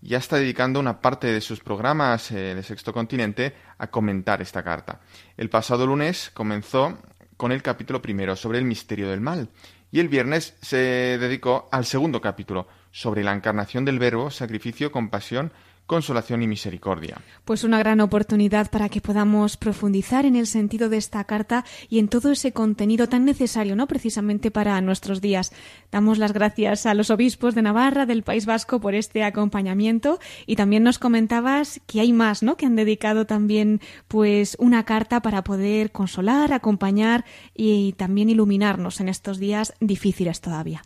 ya 0.00 0.18
está 0.18 0.36
dedicando 0.36 0.78
una 0.78 1.00
parte 1.00 1.28
de 1.28 1.40
sus 1.40 1.60
programas 1.60 2.30
eh, 2.30 2.54
de 2.54 2.62
Sexto 2.62 2.92
Continente 2.92 3.54
a 3.78 3.88
comentar 3.88 4.42
esta 4.42 4.62
carta. 4.62 5.00
El 5.36 5.48
pasado 5.48 5.86
lunes 5.86 6.30
comenzó 6.32 6.98
con 7.36 7.52
el 7.52 7.62
capítulo 7.62 8.00
primero 8.00 8.36
sobre 8.36 8.58
el 8.58 8.64
misterio 8.64 9.10
del 9.10 9.20
mal 9.20 9.48
y 9.90 10.00
el 10.00 10.08
viernes 10.08 10.54
se 10.60 10.76
dedicó 10.76 11.68
al 11.72 11.84
segundo 11.84 12.20
capítulo 12.20 12.68
sobre 12.90 13.24
la 13.24 13.32
encarnación 13.32 13.84
del 13.84 13.98
Verbo, 13.98 14.30
sacrificio, 14.30 14.92
compasión 14.92 15.52
consolación 15.86 16.42
y 16.42 16.48
misericordia. 16.48 17.20
Pues 17.44 17.64
una 17.64 17.78
gran 17.78 18.00
oportunidad 18.00 18.70
para 18.70 18.88
que 18.88 19.00
podamos 19.00 19.56
profundizar 19.56 20.26
en 20.26 20.36
el 20.36 20.46
sentido 20.46 20.88
de 20.88 20.96
esta 20.96 21.24
carta 21.24 21.64
y 21.88 21.98
en 21.98 22.08
todo 22.08 22.32
ese 22.32 22.52
contenido 22.52 23.08
tan 23.08 23.24
necesario, 23.24 23.76
¿no? 23.76 23.86
Precisamente 23.86 24.50
para 24.50 24.80
nuestros 24.80 25.20
días. 25.20 25.52
Damos 25.92 26.18
las 26.18 26.32
gracias 26.32 26.86
a 26.86 26.94
los 26.94 27.10
obispos 27.10 27.54
de 27.54 27.62
Navarra, 27.62 28.06
del 28.06 28.22
País 28.22 28.46
Vasco, 28.46 28.80
por 28.80 28.94
este 28.94 29.22
acompañamiento 29.24 30.18
y 30.46 30.56
también 30.56 30.82
nos 30.82 30.98
comentabas 30.98 31.80
que 31.86 32.00
hay 32.00 32.12
más, 32.12 32.42
¿no? 32.42 32.56
Que 32.56 32.66
han 32.66 32.76
dedicado 32.76 33.26
también, 33.26 33.80
pues, 34.08 34.56
una 34.58 34.84
carta 34.84 35.22
para 35.22 35.44
poder 35.44 35.92
consolar, 35.92 36.52
acompañar 36.52 37.24
y 37.54 37.92
también 37.92 38.28
iluminarnos 38.28 39.00
en 39.00 39.08
estos 39.08 39.38
días 39.38 39.74
difíciles 39.80 40.40
todavía. 40.40 40.82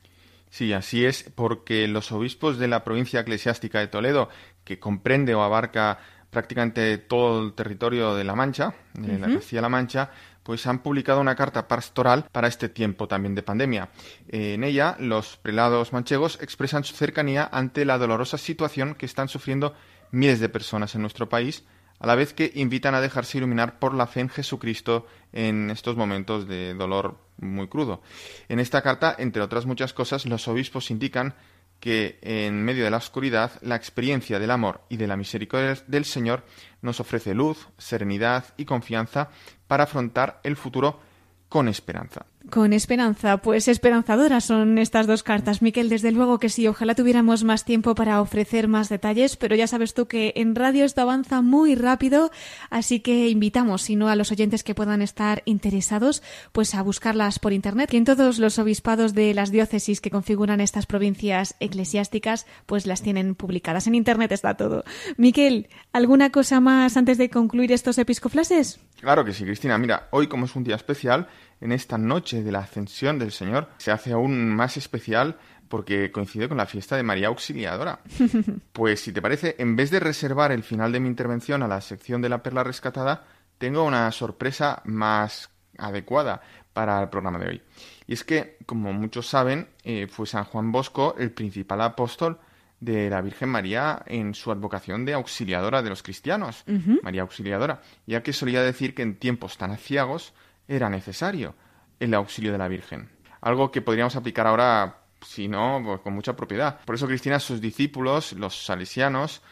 Sí, 0.50 0.72
así 0.72 1.04
es, 1.04 1.30
porque 1.36 1.86
los 1.86 2.10
obispos 2.10 2.58
de 2.58 2.66
la 2.66 2.82
provincia 2.82 3.20
eclesiástica 3.20 3.78
de 3.78 3.86
Toledo, 3.86 4.28
que 4.70 4.78
comprende 4.78 5.34
o 5.34 5.42
abarca 5.42 5.98
prácticamente 6.30 6.96
todo 6.96 7.42
el 7.42 7.54
territorio 7.54 8.14
de 8.14 8.22
La 8.22 8.36
Mancha, 8.36 8.72
de 8.94 9.18
la 9.18 9.26
Castilla-La 9.26 9.68
Mancha, 9.68 10.10
pues 10.44 10.64
han 10.68 10.78
publicado 10.78 11.20
una 11.20 11.34
carta 11.34 11.66
pastoral 11.66 12.26
para 12.30 12.46
este 12.46 12.68
tiempo 12.68 13.08
también 13.08 13.34
de 13.34 13.42
pandemia. 13.42 13.88
En 14.28 14.62
ella, 14.62 14.94
los 15.00 15.38
prelados 15.38 15.92
manchegos 15.92 16.38
expresan 16.40 16.84
su 16.84 16.94
cercanía 16.94 17.48
ante 17.50 17.84
la 17.84 17.98
dolorosa 17.98 18.38
situación 18.38 18.94
que 18.94 19.06
están 19.06 19.26
sufriendo 19.26 19.74
miles 20.12 20.38
de 20.38 20.48
personas 20.48 20.94
en 20.94 21.02
nuestro 21.02 21.28
país, 21.28 21.64
a 21.98 22.06
la 22.06 22.14
vez 22.14 22.32
que 22.32 22.52
invitan 22.54 22.94
a 22.94 23.00
dejarse 23.00 23.38
iluminar 23.38 23.80
por 23.80 23.92
la 23.92 24.06
fe 24.06 24.20
en 24.20 24.28
Jesucristo 24.28 25.04
en 25.32 25.68
estos 25.70 25.96
momentos 25.96 26.46
de 26.46 26.74
dolor 26.74 27.18
muy 27.38 27.66
crudo. 27.66 28.02
En 28.48 28.60
esta 28.60 28.82
carta, 28.82 29.16
entre 29.18 29.42
otras 29.42 29.66
muchas 29.66 29.92
cosas, 29.92 30.26
los 30.26 30.46
obispos 30.46 30.92
indican 30.92 31.34
que 31.80 32.18
en 32.22 32.62
medio 32.62 32.84
de 32.84 32.90
la 32.90 32.98
oscuridad 32.98 33.52
la 33.62 33.76
experiencia 33.76 34.38
del 34.38 34.50
amor 34.50 34.82
y 34.88 34.98
de 34.98 35.06
la 35.06 35.16
misericordia 35.16 35.82
del 35.86 36.04
Señor 36.04 36.44
nos 36.82 37.00
ofrece 37.00 37.34
luz, 37.34 37.68
serenidad 37.78 38.44
y 38.56 38.66
confianza 38.66 39.30
para 39.66 39.84
afrontar 39.84 40.40
el 40.44 40.56
futuro 40.56 41.00
con 41.48 41.68
esperanza. 41.68 42.26
Con 42.48 42.72
esperanza, 42.72 43.36
pues 43.36 43.68
esperanzadoras 43.68 44.44
son 44.44 44.78
estas 44.78 45.06
dos 45.06 45.22
cartas. 45.22 45.60
Miquel, 45.60 45.90
desde 45.90 46.10
luego 46.10 46.38
que 46.38 46.48
sí, 46.48 46.66
ojalá 46.66 46.94
tuviéramos 46.94 47.44
más 47.44 47.66
tiempo 47.66 47.94
para 47.94 48.20
ofrecer 48.20 48.66
más 48.66 48.88
detalles, 48.88 49.36
pero 49.36 49.54
ya 49.54 49.66
sabes 49.66 49.92
tú 49.92 50.08
que 50.08 50.32
en 50.34 50.54
radio 50.54 50.84
esto 50.84 51.02
avanza 51.02 51.42
muy 51.42 51.74
rápido, 51.74 52.30
así 52.70 53.00
que 53.00 53.28
invitamos, 53.28 53.82
si 53.82 53.94
no 53.94 54.08
a 54.08 54.16
los 54.16 54.32
oyentes 54.32 54.64
que 54.64 54.74
puedan 54.74 55.02
estar 55.02 55.42
interesados, 55.44 56.22
pues 56.52 56.74
a 56.74 56.82
buscarlas 56.82 57.38
por 57.38 57.52
internet, 57.52 57.90
que 57.90 57.98
en 57.98 58.06
todos 58.06 58.38
los 58.38 58.58
obispados 58.58 59.14
de 59.14 59.34
las 59.34 59.50
diócesis 59.50 60.00
que 60.00 60.10
configuran 60.10 60.60
estas 60.60 60.86
provincias 60.86 61.54
eclesiásticas, 61.60 62.46
pues 62.64 62.86
las 62.86 63.02
tienen 63.02 63.34
publicadas. 63.34 63.86
En 63.86 63.94
internet 63.94 64.32
está 64.32 64.56
todo. 64.56 64.82
Miquel, 65.18 65.68
¿alguna 65.92 66.30
cosa 66.30 66.58
más 66.58 66.96
antes 66.96 67.18
de 67.18 67.28
concluir 67.28 67.70
estos 67.70 67.98
episcoflases? 67.98 68.80
Claro 69.00 69.24
que 69.24 69.32
sí, 69.32 69.44
Cristina. 69.44 69.78
Mira, 69.78 70.08
hoy 70.10 70.26
como 70.26 70.46
es 70.46 70.56
un 70.56 70.64
día 70.64 70.76
especial, 70.76 71.28
en 71.60 71.72
esta 71.72 71.98
noche 71.98 72.42
de 72.42 72.52
la 72.52 72.60
ascensión 72.60 73.18
del 73.18 73.32
Señor 73.32 73.68
se 73.78 73.90
hace 73.90 74.12
aún 74.12 74.48
más 74.54 74.76
especial 74.76 75.38
porque 75.68 76.10
coincide 76.10 76.48
con 76.48 76.56
la 76.56 76.66
fiesta 76.66 76.96
de 76.96 77.02
María 77.02 77.28
Auxiliadora. 77.28 78.00
Pues 78.72 79.00
si 79.00 79.12
te 79.12 79.22
parece, 79.22 79.56
en 79.58 79.76
vez 79.76 79.90
de 79.90 80.00
reservar 80.00 80.52
el 80.52 80.62
final 80.62 80.90
de 80.90 81.00
mi 81.00 81.08
intervención 81.08 81.62
a 81.62 81.68
la 81.68 81.80
sección 81.80 82.22
de 82.22 82.28
la 82.28 82.42
perla 82.42 82.64
rescatada, 82.64 83.24
tengo 83.58 83.84
una 83.84 84.10
sorpresa 84.10 84.80
más 84.86 85.50
adecuada 85.78 86.40
para 86.72 87.00
el 87.02 87.08
programa 87.08 87.38
de 87.38 87.48
hoy. 87.48 87.62
Y 88.06 88.14
es 88.14 88.24
que, 88.24 88.56
como 88.66 88.92
muchos 88.92 89.28
saben, 89.28 89.68
eh, 89.84 90.08
fue 90.10 90.26
San 90.26 90.44
Juan 90.44 90.72
Bosco 90.72 91.14
el 91.18 91.30
principal 91.30 91.80
apóstol 91.82 92.38
de 92.80 93.10
la 93.10 93.20
Virgen 93.20 93.50
María 93.50 94.02
en 94.06 94.34
su 94.34 94.50
advocación 94.50 95.04
de 95.04 95.12
auxiliadora 95.14 95.82
de 95.82 95.90
los 95.90 96.02
cristianos, 96.02 96.64
María 97.02 97.22
Auxiliadora, 97.22 97.82
ya 98.06 98.22
que 98.22 98.32
solía 98.32 98.62
decir 98.62 98.94
que 98.94 99.02
en 99.02 99.16
tiempos 99.16 99.58
tan 99.58 99.70
aciagos 99.70 100.32
era 100.70 100.88
necesario 100.88 101.54
el 101.98 102.14
auxilio 102.14 102.52
de 102.52 102.58
la 102.58 102.68
Virgen. 102.68 103.10
Algo 103.40 103.70
que 103.70 103.82
podríamos 103.82 104.14
aplicar 104.16 104.46
ahora, 104.46 105.02
si 105.20 105.48
no, 105.48 105.82
pues, 105.84 106.00
con 106.00 106.14
mucha 106.14 106.36
propiedad. 106.36 106.80
Por 106.84 106.94
eso, 106.94 107.06
Cristina, 107.06 107.40
sus 107.40 107.60
discípulos, 107.60 108.32
los 108.34 108.64
salesianos, 108.64 109.42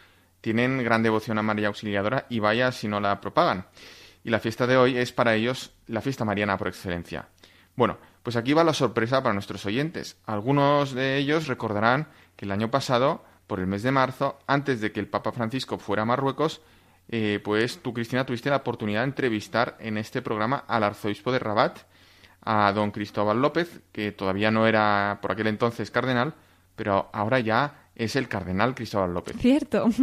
tienen 0.41 0.83
gran 0.85 1.03
devoción 1.03 1.39
a 1.39 1.43
María 1.43 1.69
Auxiliadora 1.69 2.27
y 2.31 2.39
vaya 2.39 2.71
si 2.71 2.87
no 2.87 3.01
la 3.01 3.21
propagan. 3.21 3.67
Y 4.23 4.31
la 4.31 4.39
fiesta 4.39 4.67
de 4.67 4.77
hoy 4.77 4.97
es 4.97 5.13
para 5.13 5.35
ellos 5.35 5.73
la 5.89 6.01
fiesta 6.01 6.25
mariana 6.25 6.57
por 6.57 6.69
excelencia. 6.69 7.29
Bueno, 7.75 7.99
pues 8.23 8.37
aquí 8.37 8.53
va 8.53 8.63
la 8.63 8.75
sorpresa 8.75 9.23
para 9.23 9.33
nuestros 9.33 9.67
oyentes. 9.67 10.17
Algunos 10.25 10.93
de 10.93 11.17
ellos 11.17 11.49
recordarán 11.49 12.09
que 12.37 12.45
el 12.45 12.53
año 12.53 12.71
pasado, 12.71 13.25
por 13.47 13.59
el 13.59 13.67
mes 13.67 13.83
de 13.83 13.91
marzo, 13.91 14.39
antes 14.47 14.81
de 14.81 14.93
que 14.93 15.01
el 15.01 15.09
Papa 15.09 15.33
Francisco 15.33 15.79
fuera 15.79 16.03
a 16.03 16.07
Marruecos, 16.07 16.61
eh, 17.09 17.41
pues 17.43 17.79
tú, 17.83 17.95
Cristina, 17.95 18.27
tuviste 18.27 18.51
la 18.51 18.57
oportunidad 18.57 19.01
de 19.01 19.07
entrevistar 19.07 19.77
en 19.81 19.97
este 19.97 20.21
programa 20.21 20.65
al 20.69 20.85
arzobispo 20.85 21.33
de 21.33 21.39
Rabat, 21.39 21.79
a 22.43 22.73
don 22.73 22.91
Cristóbal 22.91 23.41
López, 23.41 23.81
que 23.93 24.13
todavía 24.13 24.51
no 24.51 24.67
era 24.67 25.19
por 25.23 25.33
aquel 25.33 25.47
entonces 25.47 25.91
cardenal, 25.91 26.35
pero 26.77 27.09
ahora 27.13 27.41
ya 27.41 27.89
es 27.95 28.15
el 28.15 28.29
cardenal 28.29 28.75
Cristóbal 28.75 29.15
López. 29.15 29.37
Cierto. 29.39 29.89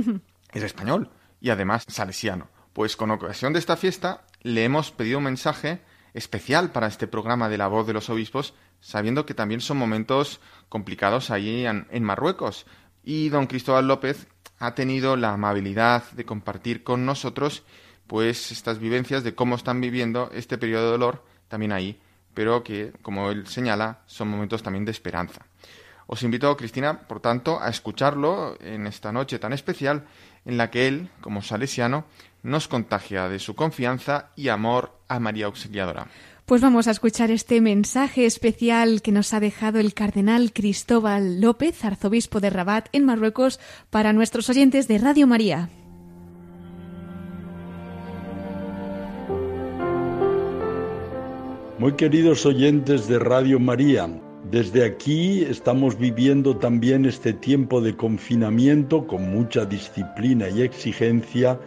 Es 0.54 0.64
español 0.64 1.10
y 1.42 1.50
además 1.50 1.84
salesiano. 1.86 2.48
Pues 2.72 2.96
con 2.96 3.12
ocasión 3.12 3.52
de 3.52 3.60
esta 3.60 3.76
fiesta 3.76 4.26
le 4.42 4.64
hemos 4.64 4.92
pedido 4.92 5.18
un 5.18 5.26
mensaje 5.26 5.82
especial 6.14 6.72
para 6.72 6.88
este 6.88 7.08
programa 7.08 7.50
de 7.50 7.58
la 7.58 7.68
voz 7.68 7.86
de 7.86 7.92
los 7.92 8.10
obispos, 8.10 8.54
sabiendo 8.80 9.26
que 9.26 9.34
también 9.34 9.60
son 9.60 9.76
momentos 9.76 10.40
complicados 10.70 11.30
allí 11.30 11.66
en 11.66 12.04
Marruecos. 12.06 12.66
Y 13.04 13.28
don 13.28 13.48
Cristóbal 13.48 13.90
López 13.90 14.30
ha 14.60 14.76
tenido 14.76 15.16
la 15.16 15.34
amabilidad 15.34 16.04
de 16.12 16.26
compartir 16.26 16.84
con 16.84 17.06
nosotros 17.06 17.64
pues 18.08 18.52
estas 18.52 18.80
vivencias 18.80 19.24
de 19.24 19.36
cómo 19.36 19.56
están 19.56 19.82
viviendo 19.82 20.30
este 20.34 20.58
periodo 20.58 20.86
de 20.86 20.92
dolor 20.92 21.24
también 21.48 21.72
ahí, 21.72 22.00
pero 22.34 22.64
que, 22.64 22.94
como 23.02 23.32
él 23.32 23.48
señala, 23.48 24.02
son 24.06 24.28
momentos 24.30 24.62
también 24.62 24.86
de 24.86 24.92
esperanza. 24.92 25.46
Os 26.08 26.22
invito, 26.22 26.56
Cristina, 26.56 27.08
por 27.08 27.20
tanto, 27.20 27.60
a 27.60 27.70
escucharlo 27.70 28.58
en 28.62 28.86
esta 28.86 29.12
noche 29.12 29.40
tan 29.40 29.54
especial 29.54 30.06
en 30.46 30.58
la 30.58 30.70
que 30.70 30.88
él, 30.88 31.10
como 31.20 31.42
salesiano, 31.42 32.06
nos 32.44 32.68
contagia 32.68 33.28
de 33.28 33.40
su 33.40 33.56
confianza 33.56 34.30
y 34.36 34.50
amor 34.50 35.00
a 35.08 35.20
María 35.20 35.48
Auxiliadora. 35.48 36.08
Pues 36.46 36.62
vamos 36.62 36.88
a 36.88 36.92
escuchar 36.92 37.32
este 37.32 37.60
mensaje 37.60 38.28
especial 38.28 39.02
que 39.02 39.12
nos 39.12 39.34
ha 39.34 39.40
dejado 39.40 39.80
el 39.80 39.96
cardenal 39.96 40.54
Cristóbal 40.54 41.42
López, 41.42 41.84
arzobispo 41.84 42.40
de 42.40 42.52
Rabat, 42.52 42.86
en 42.92 43.04
Marruecos, 43.04 43.60
para 43.90 44.14
nuestros 44.14 44.48
oyentes 44.52 44.88
de 44.88 45.00
Radio 45.00 45.26
María. 45.26 45.70
Muy 51.80 51.94
queridos 51.94 52.46
oyentes 52.46 53.08
de 53.08 53.18
Radio 53.18 53.60
María, 53.60 54.08
desde 54.52 54.86
aquí 54.86 55.42
estamos 55.42 55.98
viviendo 55.98 56.58
también 56.58 57.06
este 57.06 57.34
tiempo 57.34 57.82
de 57.82 57.98
confinamiento 57.98 59.08
con 59.08 59.32
mucha 59.34 59.66
disciplina 59.66 60.48
y 60.50 60.62
exigencia 60.62 61.60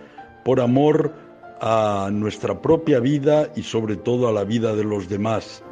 por 0.44 0.60
amor 0.60 1.27
a 1.60 2.10
nuestra 2.12 2.60
propia 2.60 3.00
vida 3.00 3.50
y 3.56 3.62
sobre 3.62 3.96
todo 3.96 4.28
a 4.28 4.32
la 4.32 4.44
vida 4.44 4.74
de 4.74 4.84
los 4.84 5.08
demás. 5.08 5.62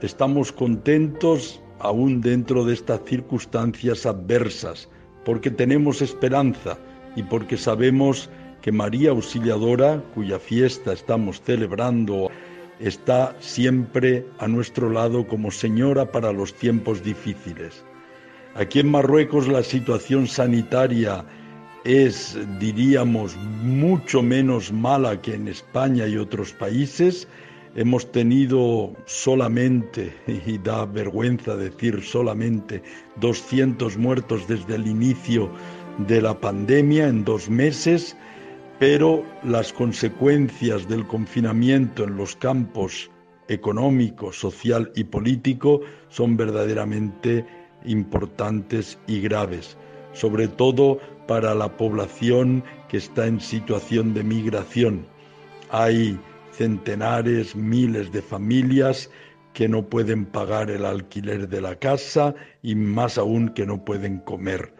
Estamos 0.00 0.52
contentos 0.52 1.60
aún 1.78 2.20
dentro 2.20 2.64
de 2.64 2.74
estas 2.74 3.00
circunstancias 3.04 4.06
adversas, 4.06 4.88
porque 5.24 5.50
tenemos 5.50 6.02
esperanza 6.02 6.78
y 7.16 7.22
porque 7.22 7.56
sabemos 7.56 8.30
que 8.62 8.72
María 8.72 9.10
Auxiliadora, 9.10 10.02
cuya 10.14 10.38
fiesta 10.38 10.92
estamos 10.92 11.40
celebrando, 11.40 12.30
está 12.78 13.34
siempre 13.40 14.26
a 14.38 14.48
nuestro 14.48 14.90
lado 14.90 15.26
como 15.26 15.50
Señora 15.50 16.10
para 16.10 16.32
los 16.32 16.54
tiempos 16.54 17.02
difíciles. 17.02 17.84
Aquí 18.54 18.80
en 18.80 18.90
Marruecos 18.90 19.48
la 19.48 19.62
situación 19.62 20.26
sanitaria 20.26 21.24
es, 21.86 22.36
diríamos, 22.58 23.36
mucho 23.36 24.20
menos 24.20 24.72
mala 24.72 25.22
que 25.22 25.34
en 25.34 25.46
España 25.46 26.08
y 26.08 26.16
otros 26.16 26.52
países. 26.52 27.28
Hemos 27.76 28.10
tenido 28.10 28.92
solamente, 29.04 30.12
y 30.26 30.58
da 30.58 30.84
vergüenza 30.84 31.56
decir 31.56 32.02
solamente, 32.02 32.82
200 33.20 33.96
muertos 33.98 34.48
desde 34.48 34.74
el 34.74 34.88
inicio 34.88 35.48
de 35.98 36.20
la 36.20 36.38
pandemia 36.40 37.06
en 37.06 37.24
dos 37.24 37.48
meses, 37.48 38.16
pero 38.80 39.24
las 39.44 39.72
consecuencias 39.72 40.88
del 40.88 41.06
confinamiento 41.06 42.04
en 42.04 42.16
los 42.16 42.34
campos 42.34 43.10
económico, 43.48 44.32
social 44.32 44.90
y 44.96 45.04
político 45.04 45.82
son 46.08 46.36
verdaderamente 46.36 47.46
importantes 47.84 48.98
y 49.06 49.20
graves, 49.20 49.76
sobre 50.12 50.48
todo 50.48 50.98
para 51.26 51.54
la 51.54 51.76
población 51.76 52.64
que 52.88 52.98
está 52.98 53.26
en 53.26 53.40
situación 53.40 54.14
de 54.14 54.22
migración. 54.22 55.06
Hay 55.70 56.18
centenares, 56.52 57.54
miles 57.54 58.12
de 58.12 58.22
familias 58.22 59.10
que 59.52 59.68
no 59.68 59.88
pueden 59.88 60.26
pagar 60.26 60.70
el 60.70 60.84
alquiler 60.84 61.48
de 61.48 61.60
la 61.60 61.76
casa 61.76 62.34
y 62.62 62.74
más 62.74 63.18
aún 63.18 63.48
que 63.50 63.66
no 63.66 63.84
pueden 63.84 64.18
comer. 64.18 64.74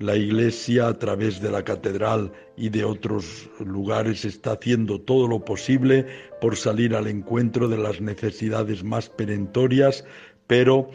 La 0.00 0.16
Iglesia, 0.16 0.88
a 0.88 0.98
través 0.98 1.40
de 1.40 1.50
la 1.50 1.62
catedral 1.62 2.32
y 2.56 2.68
de 2.68 2.84
otros 2.84 3.48
lugares, 3.60 4.24
está 4.24 4.52
haciendo 4.52 5.00
todo 5.00 5.28
lo 5.28 5.44
posible 5.44 6.06
por 6.40 6.56
salir 6.56 6.96
al 6.96 7.06
encuentro 7.06 7.68
de 7.68 7.78
las 7.78 8.00
necesidades 8.00 8.82
más 8.82 9.08
perentorias, 9.08 10.04
pero 10.46 10.90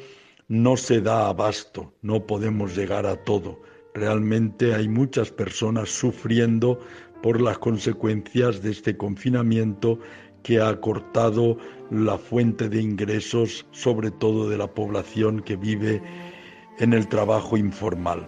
no 0.48 0.76
se 0.76 1.00
da 1.00 1.28
abasto, 1.28 1.94
no 2.02 2.26
podemos 2.26 2.76
llegar 2.76 3.06
a 3.06 3.24
todo. 3.24 3.62
Realmente 3.94 4.74
hay 4.76 4.88
muchas 4.88 5.32
personas 5.32 5.90
sufriendo 5.90 6.80
por 7.22 7.42
las 7.42 7.58
consecuencias 7.58 8.62
de 8.62 8.72
este 8.72 8.96
confinamiento 8.96 10.00
que 10.44 10.62
ha 10.62 10.80
cortado 10.80 11.58
la 11.92 12.18
fuente 12.18 12.70
de 12.70 12.82
ingresos, 12.82 13.66
sobre 13.72 14.12
todo 14.12 14.50
de 14.50 14.58
la 14.58 14.68
población 14.68 15.42
que 15.42 15.56
vive 15.56 16.02
en 16.80 16.94
el 16.94 17.08
trabajo 17.08 17.58
informal. 17.58 18.26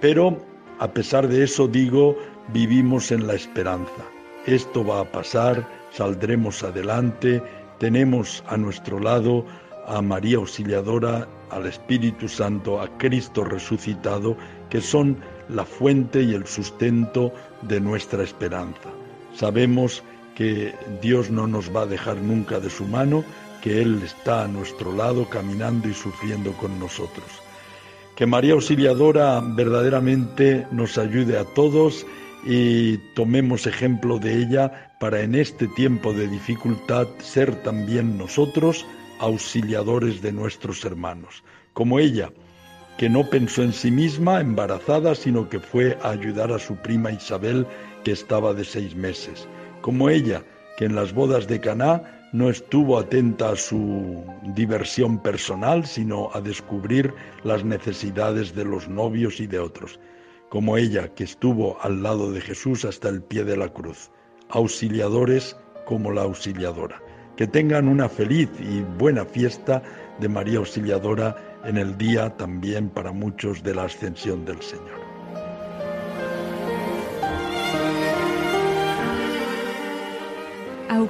Pero, 0.00 0.44
a 0.78 0.92
pesar 0.92 1.28
de 1.28 1.44
eso, 1.44 1.66
digo, 1.66 2.16
vivimos 2.52 3.10
en 3.10 3.26
la 3.26 3.34
esperanza. 3.34 4.04
Esto 4.46 4.84
va 4.84 5.00
a 5.00 5.12
pasar, 5.12 5.66
saldremos 5.92 6.62
adelante, 6.62 7.42
tenemos 7.78 8.42
a 8.46 8.56
nuestro 8.56 8.98
lado 8.98 9.44
a 9.86 10.02
María 10.02 10.36
Auxiliadora, 10.36 11.26
al 11.50 11.66
Espíritu 11.66 12.28
Santo, 12.28 12.80
a 12.80 12.88
Cristo 12.98 13.44
resucitado, 13.44 14.36
que 14.70 14.80
son 14.80 15.18
la 15.48 15.64
fuente 15.64 16.22
y 16.22 16.32
el 16.32 16.46
sustento 16.46 17.32
de 17.62 17.80
nuestra 17.80 18.22
esperanza. 18.22 18.90
Sabemos 19.34 20.02
que 20.34 20.74
Dios 21.02 21.30
no 21.30 21.46
nos 21.46 21.74
va 21.74 21.82
a 21.82 21.86
dejar 21.86 22.16
nunca 22.16 22.60
de 22.60 22.70
su 22.70 22.84
mano, 22.84 23.24
que 23.62 23.82
Él 23.82 24.00
está 24.02 24.44
a 24.44 24.48
nuestro 24.48 24.94
lado 24.94 25.28
caminando 25.28 25.88
y 25.88 25.94
sufriendo 25.94 26.52
con 26.52 26.78
nosotros. 26.78 27.26
Que 28.16 28.26
María 28.26 28.54
Auxiliadora 28.54 29.40
verdaderamente 29.40 30.66
nos 30.70 30.98
ayude 30.98 31.38
a 31.38 31.44
todos 31.44 32.06
y 32.44 32.98
tomemos 33.14 33.66
ejemplo 33.66 34.18
de 34.18 34.38
ella 34.38 34.94
para 34.98 35.20
en 35.20 35.34
este 35.34 35.66
tiempo 35.68 36.12
de 36.12 36.28
dificultad 36.28 37.06
ser 37.18 37.62
también 37.62 38.16
nosotros 38.16 38.86
auxiliadores 39.18 40.22
de 40.22 40.32
nuestros 40.32 40.84
hermanos, 40.84 41.44
como 41.74 41.98
ella, 41.98 42.30
que 43.00 43.08
no 43.08 43.24
pensó 43.24 43.62
en 43.62 43.72
sí 43.72 43.90
misma 43.90 44.42
embarazada, 44.42 45.14
sino 45.14 45.48
que 45.48 45.58
fue 45.58 45.96
a 46.02 46.10
ayudar 46.10 46.52
a 46.52 46.58
su 46.58 46.76
prima 46.76 47.10
Isabel, 47.10 47.66
que 48.04 48.12
estaba 48.12 48.52
de 48.52 48.62
seis 48.62 48.94
meses, 48.94 49.48
como 49.80 50.10
ella, 50.10 50.44
que 50.76 50.84
en 50.84 50.94
las 50.94 51.14
bodas 51.14 51.46
de 51.46 51.60
Caná 51.60 52.28
no 52.34 52.50
estuvo 52.50 52.98
atenta 52.98 53.52
a 53.52 53.56
su 53.56 54.22
diversión 54.54 55.18
personal, 55.18 55.86
sino 55.86 56.28
a 56.34 56.42
descubrir 56.42 57.14
las 57.42 57.64
necesidades 57.64 58.54
de 58.54 58.66
los 58.66 58.86
novios 58.86 59.40
y 59.40 59.46
de 59.46 59.60
otros, 59.60 59.98
como 60.50 60.76
ella 60.76 61.08
que 61.14 61.24
estuvo 61.24 61.80
al 61.80 62.02
lado 62.02 62.30
de 62.30 62.42
Jesús 62.42 62.84
hasta 62.84 63.08
el 63.08 63.22
pie 63.22 63.44
de 63.44 63.56
la 63.56 63.70
cruz, 63.70 64.10
auxiliadores 64.50 65.56
como 65.86 66.12
la 66.12 66.24
auxiliadora. 66.24 67.00
Que 67.38 67.46
tengan 67.46 67.88
una 67.88 68.10
feliz 68.10 68.50
y 68.60 68.82
buena 68.98 69.24
fiesta 69.24 69.82
de 70.18 70.28
María 70.28 70.58
Auxiliadora 70.58 71.49
en 71.64 71.76
el 71.76 71.96
día 71.96 72.36
también 72.36 72.90
para 72.90 73.12
muchos 73.12 73.62
de 73.62 73.74
la 73.74 73.84
ascensión 73.84 74.44
del 74.44 74.60
Señor. 74.62 75.00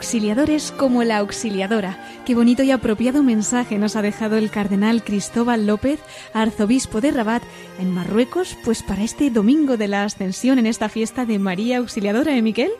auxiliadores 0.00 0.72
como 0.72 1.04
la 1.04 1.18
auxiliadora. 1.18 1.98
Qué 2.24 2.34
bonito 2.34 2.62
y 2.62 2.70
apropiado 2.70 3.22
mensaje 3.22 3.76
nos 3.76 3.96
ha 3.96 4.02
dejado 4.02 4.38
el 4.38 4.50
cardenal 4.50 5.04
Cristóbal 5.04 5.66
López, 5.66 6.00
arzobispo 6.32 7.00
de 7.00 7.10
Rabat, 7.10 7.42
en 7.78 7.92
Marruecos, 7.92 8.56
pues 8.64 8.82
para 8.82 9.02
este 9.02 9.30
domingo 9.30 9.76
de 9.76 9.88
la 9.88 10.04
Ascensión 10.04 10.58
en 10.58 10.66
esta 10.66 10.88
fiesta 10.88 11.26
de 11.26 11.38
María 11.38 11.78
Auxiliadora, 11.78 12.34
¿eh, 12.36 12.40
Miquel? 12.40 12.70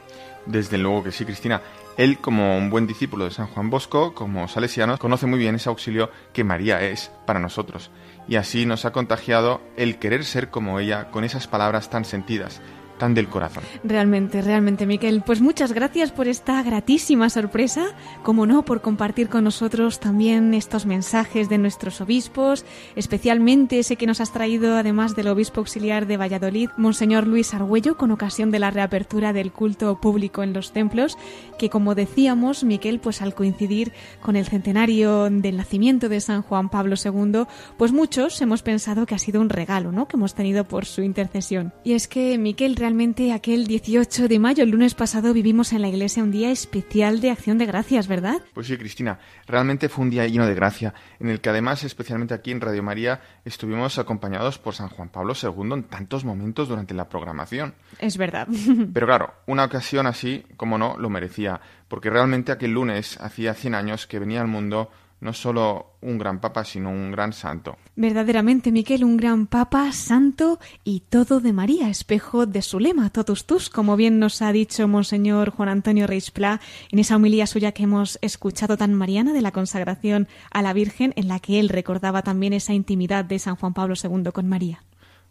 Desde 0.47 0.79
luego 0.79 1.03
que 1.03 1.13
sí, 1.13 1.25
Cristina. 1.25 1.61
Él, 1.97 2.19
como 2.19 2.57
un 2.57 2.71
buen 2.71 2.87
discípulo 2.87 3.25
de 3.25 3.31
San 3.31 3.47
Juan 3.47 3.69
Bosco, 3.69 4.15
como 4.15 4.49
salesiano, 4.49 4.97
conoce 4.99 5.27
muy 5.27 5.39
bien 5.39 5.57
ese 5.57 5.69
auxilio 5.69 6.11
que 6.33 6.45
María 6.45 6.81
es 6.83 7.11
para 7.27 7.41
nosotros. 7.41 7.91
Y 8.29 8.37
así 8.37 8.65
nos 8.65 8.85
ha 8.85 8.93
contagiado 8.93 9.61
el 9.77 9.99
querer 9.99 10.25
ser 10.25 10.51
como 10.51 10.79
ella 10.79 11.11
con 11.11 11.25
esas 11.25 11.47
palabras 11.47 11.91
tan 11.91 12.05
sentidas, 12.05 12.63
tan 13.01 13.15
del 13.15 13.27
corazón. 13.29 13.65
Realmente, 13.83 14.43
realmente, 14.43 14.87
Miquel. 14.87 15.23
Pues 15.27 15.41
muchas 15.41 15.73
gracias 15.73 16.13
por 16.13 16.29
esta 16.29 16.63
gratísima 16.63 17.29
sorpresa, 17.31 17.87
como 18.23 18.47
no, 18.47 18.65
por 18.65 18.83
compartir 18.83 19.29
con 19.29 19.43
nosotros 19.43 19.99
también 19.99 20.55
estos 20.55 20.87
mensajes 20.87 21.49
de 21.49 21.59
nuestros 21.59 22.01
obispos, 22.01 22.65
especialmente 22.95 23.81
ese 23.81 23.97
que 23.97 24.07
nos 24.07 24.21
has 24.21 24.33
traído, 24.33 24.77
además 24.77 25.17
del 25.17 25.29
obispo 25.29 25.61
auxiliar 25.61 26.07
de 26.07 26.19
Valladolid, 26.19 26.71
Monseñor 26.77 27.27
Luis 27.27 27.55
Argüello, 27.55 27.97
con 27.97 28.13
ocasión 28.13 28.53
de 28.53 28.61
la 28.61 28.71
reapertura 28.71 29.33
del 29.33 29.51
culto 29.51 30.01
público 30.01 30.43
en 30.43 30.53
los 30.53 30.73
templos, 30.73 31.19
que 31.59 31.71
como 31.71 31.95
decíamos, 31.95 32.63
Miquel, 32.63 33.01
pues 33.01 33.23
al 33.23 33.35
coincidir 33.35 33.93
con 34.21 34.37
el 34.37 34.47
centenario 34.47 35.31
del 35.31 35.57
nacimiento 35.57 36.09
de 36.11 36.21
San 36.21 36.43
Juan 36.43 36.69
Pablo 36.69 36.97
II, 37.03 37.47
pues 37.79 37.93
muchos 37.93 38.41
hemos 38.43 38.63
pensado 38.63 39.07
que 39.07 39.15
ha 39.15 39.19
sido 39.19 39.41
un 39.41 39.49
regalo, 39.49 39.91
¿no?, 39.91 40.07
que 40.07 40.19
hemos 40.19 40.35
tenido 40.35 40.65
por 40.65 40.85
su 40.85 41.03
intercesión. 41.03 41.73
Y 41.83 41.95
es 41.95 42.07
que, 42.07 42.37
Miquel, 42.37 42.77
realmente 42.77 42.90
realmente 42.91 43.33
aquel 43.33 43.69
18 43.69 44.27
de 44.27 44.41
mayo, 44.41 44.65
el 44.65 44.71
lunes 44.71 44.97
pasado, 44.97 45.33
vivimos 45.33 45.73
en 45.73 45.81
la 45.81 45.87
iglesia 45.87 46.25
un 46.25 46.33
día 46.33 46.51
especial 46.51 47.21
de 47.21 47.31
acción 47.31 47.57
de 47.57 47.65
gracias, 47.65 48.09
¿verdad? 48.09 48.43
Pues 48.53 48.67
sí, 48.67 48.77
Cristina, 48.77 49.21
realmente 49.47 49.89
fue 49.89 50.03
un 50.03 50.11
día 50.11 50.27
lleno 50.27 50.45
de 50.45 50.57
gracia, 50.57 50.93
en 51.21 51.29
el 51.29 51.41
que 51.41 51.51
además, 51.51 51.85
especialmente 51.85 52.35
aquí 52.35 52.51
en 52.51 52.61
Radio 52.61 52.83
María, 52.83 53.21
estuvimos 53.45 54.01
acompañados 54.01 54.59
por 54.59 54.75
San 54.75 54.89
Juan 54.89 55.09
Pablo 55.09 55.35
II 55.41 55.73
en 55.73 55.85
tantos 55.85 56.25
momentos 56.25 56.69
durante 56.69 56.93
la 56.93 57.09
programación. 57.09 57.75
Es 58.01 58.17
verdad. 58.17 58.49
Pero 58.93 59.07
claro, 59.07 59.35
una 59.47 59.67
ocasión 59.67 60.09
así, 60.09 60.45
como 60.57 60.77
no, 60.77 60.97
lo 60.99 61.11
merecía, 61.11 61.61
porque 61.87 62.11
realmente 62.11 62.51
aquel 62.51 62.73
lunes 62.73 63.21
hacía 63.21 63.55
100 63.55 63.77
años 63.77 64.09
que 64.09 64.19
venía 64.19 64.41
al 64.41 64.49
mundo 64.49 64.91
no 65.21 65.33
solo 65.33 65.97
un 66.01 66.19
gran 66.19 66.41
papa, 66.41 66.65
sino 66.65 66.91
un 66.91 67.11
gran 67.11 67.33
santo. 67.33 67.77
Verdaderamente, 67.97 68.73
Miquel, 68.73 69.05
un 69.05 69.17
gran 69.17 69.47
papa, 69.47 69.93
santo 69.93 70.59
y 70.83 71.01
todo 71.01 71.41
de 71.41 71.53
María, 71.53 71.89
espejo 71.89 72.47
de 72.47 72.63
su 72.63 72.81
lema, 72.81 73.11
totus 73.11 73.45
tus, 73.47 73.69
como 73.69 73.97
bien 73.97 74.19
nos 74.19 74.41
ha 74.43 74.53
dicho 74.53 74.89
Monseñor 74.89 75.51
Juan 75.51 75.69
Antonio 75.69 76.07
Reisplá 76.07 76.61
en 76.91 76.99
esa 76.99 77.17
homilía 77.17 77.47
suya 77.47 77.73
que 77.73 77.83
hemos 77.83 78.19
escuchado 78.23 78.77
tan 78.77 78.95
mariana 78.95 79.33
de 79.33 79.43
la 79.43 79.53
consagración 79.53 80.29
a 80.51 80.63
la 80.63 80.73
Virgen, 80.73 81.13
en 81.17 81.29
la 81.29 81.39
que 81.39 81.61
él 81.61 81.69
recordaba 81.69 82.23
también 82.23 82.53
esa 82.53 82.73
intimidad 82.73 83.25
de 83.25 83.39
San 83.39 83.57
Juan 83.57 83.75
Pablo 83.75 83.95
II 84.03 84.33
con 84.33 84.49
María. 84.49 84.83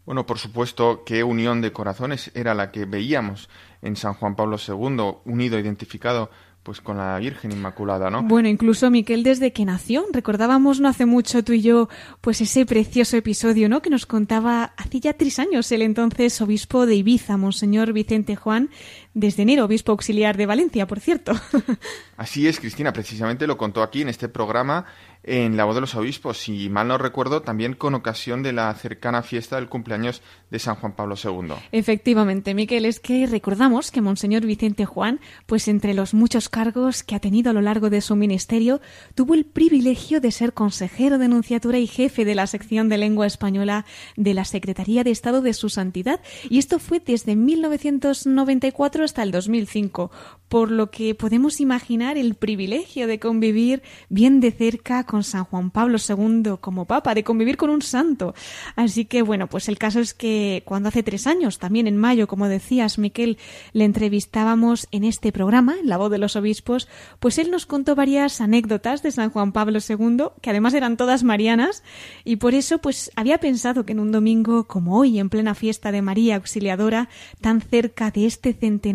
Bueno, 0.05 0.25
por 0.25 0.39
supuesto, 0.39 1.03
qué 1.05 1.23
unión 1.23 1.61
de 1.61 1.71
corazones 1.71 2.31
era 2.33 2.55
la 2.55 2.71
que 2.71 2.85
veíamos 2.85 3.47
en 3.83 3.95
San 3.95 4.15
Juan 4.15 4.35
Pablo 4.35 4.57
II, 4.57 5.17
unido, 5.25 5.59
identificado 5.59 6.31
pues 6.63 6.81
con 6.81 6.97
la 6.97 7.17
Virgen 7.19 7.51
Inmaculada, 7.51 8.09
¿no? 8.09 8.23
Bueno, 8.23 8.49
incluso 8.49 8.89
Miquel 8.91 9.23
desde 9.23 9.53
que 9.53 9.65
nació, 9.65 10.05
recordábamos 10.11 10.79
no 10.79 10.89
hace 10.89 11.05
mucho 11.05 11.43
tú 11.43 11.53
y 11.53 11.61
yo, 11.61 11.89
pues 12.21 12.41
ese 12.41 12.65
precioso 12.65 13.17
episodio, 13.17 13.69
¿no? 13.69 13.81
Que 13.81 13.89
nos 13.89 14.05
contaba 14.05 14.73
hace 14.77 14.99
ya 14.99 15.13
tres 15.13 15.39
años 15.39 15.71
el 15.71 15.81
entonces 15.81 16.39
obispo 16.41 16.85
de 16.85 16.95
Ibiza, 16.95 17.37
Monseñor 17.37 17.93
Vicente 17.93 18.35
Juan, 18.35 18.69
desde 19.13 19.43
enero, 19.43 19.65
obispo 19.65 19.91
auxiliar 19.91 20.37
de 20.37 20.45
Valencia, 20.45 20.87
por 20.87 20.99
cierto. 20.99 21.33
Así 22.17 22.47
es, 22.47 22.59
Cristina, 22.59 22.93
precisamente 22.93 23.47
lo 23.47 23.57
contó 23.57 23.81
aquí 23.81 24.01
en 24.01 24.09
este 24.09 24.29
programa 24.29 24.85
en 25.23 25.57
la 25.57 25.65
voz 25.65 25.75
de 25.75 25.81
los 25.81 25.95
obispos, 25.95 26.37
si 26.37 26.69
mal 26.69 26.87
no 26.87 26.97
recuerdo, 26.97 27.41
también 27.41 27.73
con 27.73 27.93
ocasión 27.93 28.41
de 28.41 28.53
la 28.53 28.73
cercana 28.73 29.21
fiesta 29.21 29.57
del 29.57 29.67
cumpleaños 29.67 30.21
de 30.49 30.59
San 30.59 30.75
Juan 30.75 30.95
Pablo 30.95 31.15
II. 31.21 31.55
Efectivamente, 31.71 32.53
Miquel, 32.53 32.85
es 32.85 32.99
que 32.99 33.27
recordamos 33.27 33.91
que 33.91 34.01
Monseñor 34.01 34.45
Vicente 34.45 34.85
Juan, 34.85 35.19
pues 35.45 35.67
entre 35.67 35.93
los 35.93 36.13
muchos 36.13 36.47
cargos 36.47 37.03
que 37.03 37.15
ha 37.15 37.19
tenido 37.19 37.49
a 37.49 37.53
lo 37.53 37.61
largo 37.61 37.89
de 37.89 38.01
su 38.01 38.15
ministerio, 38.15 38.79
tuvo 39.13 39.33
el 39.33 39.45
privilegio 39.45 40.21
de 40.21 40.31
ser 40.31 40.53
consejero 40.53 41.17
de 41.17 41.27
Nunciatura 41.27 41.77
y 41.79 41.87
jefe 41.87 42.23
de 42.23 42.35
la 42.35 42.47
sección 42.47 42.87
de 42.87 42.97
lengua 42.97 43.27
española 43.27 43.85
de 44.15 44.33
la 44.33 44.45
Secretaría 44.45 45.03
de 45.03 45.11
Estado 45.11 45.41
de 45.41 45.53
su 45.53 45.69
Santidad, 45.69 46.21
y 46.49 46.59
esto 46.59 46.79
fue 46.79 47.01
desde 47.05 47.35
1994 47.35 48.98
2004 48.99 49.03
hasta 49.05 49.23
el 49.23 49.31
2005, 49.31 50.11
por 50.49 50.71
lo 50.71 50.89
que 50.89 51.13
podemos 51.15 51.61
imaginar 51.61 52.17
el 52.17 52.33
privilegio 52.33 53.07
de 53.07 53.19
convivir 53.19 53.83
bien 54.09 54.39
de 54.39 54.51
cerca 54.51 55.05
con 55.05 55.23
San 55.23 55.45
Juan 55.45 55.69
Pablo 55.69 55.97
II 55.97 56.55
como 56.59 56.85
Papa, 56.85 57.13
de 57.13 57.23
convivir 57.23 57.55
con 57.55 57.69
un 57.69 57.81
santo. 57.81 58.33
Así 58.75 59.05
que 59.05 59.21
bueno, 59.21 59.47
pues 59.47 59.69
el 59.69 59.77
caso 59.77 59.99
es 59.99 60.13
que 60.13 60.63
cuando 60.65 60.89
hace 60.89 61.03
tres 61.03 61.27
años, 61.27 61.59
también 61.59 61.87
en 61.87 61.97
mayo, 61.97 62.27
como 62.27 62.47
decías, 62.47 62.97
Miquel, 62.97 63.37
le 63.73 63.85
entrevistábamos 63.85 64.87
en 64.91 65.03
este 65.03 65.31
programa, 65.31 65.75
en 65.79 65.87
La 65.87 65.97
Voz 65.97 66.11
de 66.11 66.17
los 66.17 66.35
Obispos, 66.35 66.87
pues 67.19 67.37
él 67.37 67.51
nos 67.51 67.65
contó 67.65 67.95
varias 67.95 68.41
anécdotas 68.41 69.03
de 69.03 69.11
San 69.11 69.29
Juan 69.29 69.51
Pablo 69.51 69.79
II, 69.87 70.25
que 70.41 70.49
además 70.49 70.73
eran 70.73 70.97
todas 70.97 71.23
marianas, 71.23 71.83
y 72.25 72.37
por 72.37 72.55
eso 72.55 72.79
pues 72.79 73.11
había 73.15 73.37
pensado 73.37 73.85
que 73.85 73.91
en 73.91 73.99
un 73.99 74.11
domingo 74.11 74.65
como 74.65 74.97
hoy, 74.97 75.19
en 75.19 75.29
plena 75.29 75.53
fiesta 75.53 75.91
de 75.91 76.01
María 76.01 76.37
Auxiliadora, 76.37 77.09
tan 77.39 77.61
cerca 77.61 78.09
de 78.09 78.25
este 78.25 78.53
centenario 78.53 78.88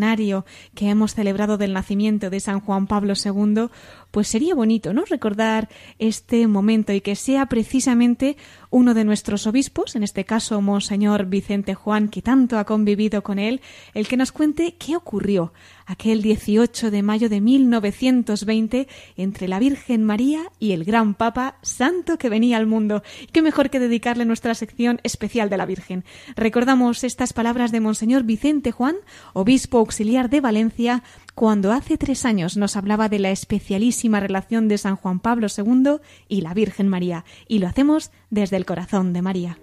que 0.75 0.91
hemos 0.91 1.15
celebrado 1.15 1.59
del 1.59 1.73
nacimiento 1.73 2.31
de 2.31 2.41
San 2.41 2.61
Juan 2.61 2.87
Pablo 2.87 3.15
II, 3.15 3.69
pues 4.15 4.29
sería 4.29 4.55
bonito, 4.55 4.95
¿no? 4.95 5.05
Recordar 5.05 5.69
este 5.99 6.47
momento 6.47 6.93
y 6.93 7.01
que 7.01 7.17
sea 7.17 7.47
precisamente 7.47 8.37
uno 8.71 8.95
de 8.95 9.03
nuestros 9.03 9.49
obispos, 9.49 9.97
en 9.97 10.05
este 10.05 10.25
caso 10.25 10.61
Monseñor 10.61 11.27
Vicente 11.27 11.75
Juan, 11.75 12.09
que 12.09 12.23
tanto 12.23 12.59
ha 12.59 12.65
convivido 12.65 13.25
con 13.25 13.41
él, 13.41 13.61
el 13.93 14.07
que 14.07 14.17
nos 14.17 14.31
cuente 14.31 14.77
qué 14.79 14.95
ocurrió 14.95 15.53
aquel 15.87 16.23
18 16.23 16.93
de 16.93 17.03
mayo 17.03 17.29
de 17.29 17.41
1920 17.41 18.89
entre 19.17 19.49
la 19.49 19.59
Virgen 19.59 20.05
María 20.05 20.45
y 20.61 20.73
el 20.73 20.85
gran 20.85 21.15
Papa 21.15 21.59
Santo 21.63 22.17
que 22.17 22.29
venía 22.29 22.57
al 22.57 22.67
mundo. 22.67 23.03
Qué 23.33 23.43
mejor 23.43 23.69
que 23.69 23.81
dedicarle 23.81 24.25
nuestra 24.25 24.55
sección 24.55 25.01
especial 25.03 25.51
de 25.51 25.57
la 25.57 25.67
Virgen. 25.67 26.05
Recordamos 26.37 27.03
estas 27.03 27.33
palabras 27.33 27.73
de 27.73 27.81
Monseñor 27.81 28.23
Vicente 28.23 28.71
Juan, 28.71 28.95
obispo 29.33 29.79
auxiliar 29.79 30.31
de 30.31 30.41
Valencia, 30.41 31.03
cuando 31.35 31.73
hace 31.73 31.99
tres 31.99 32.25
años 32.25 32.57
nos 32.57 32.77
hablaba 32.77 33.09
de 33.09 33.19
la 33.19 33.31
especialísima 33.31 34.21
relación 34.21 34.69
de 34.69 34.79
San 34.79 34.97
Juan 34.97 35.19
Pablo 35.19 35.49
II 35.57 35.97
y 36.29 36.43
la 36.43 36.55
Virgen 36.55 36.89
María, 36.89 37.25
y 37.49 37.59
lo 37.59 37.67
hacemos 37.67 38.13
desde 38.31 38.57
el 38.57 38.67
corazón 38.67 39.13
de 39.13 39.23
María. 39.23 39.59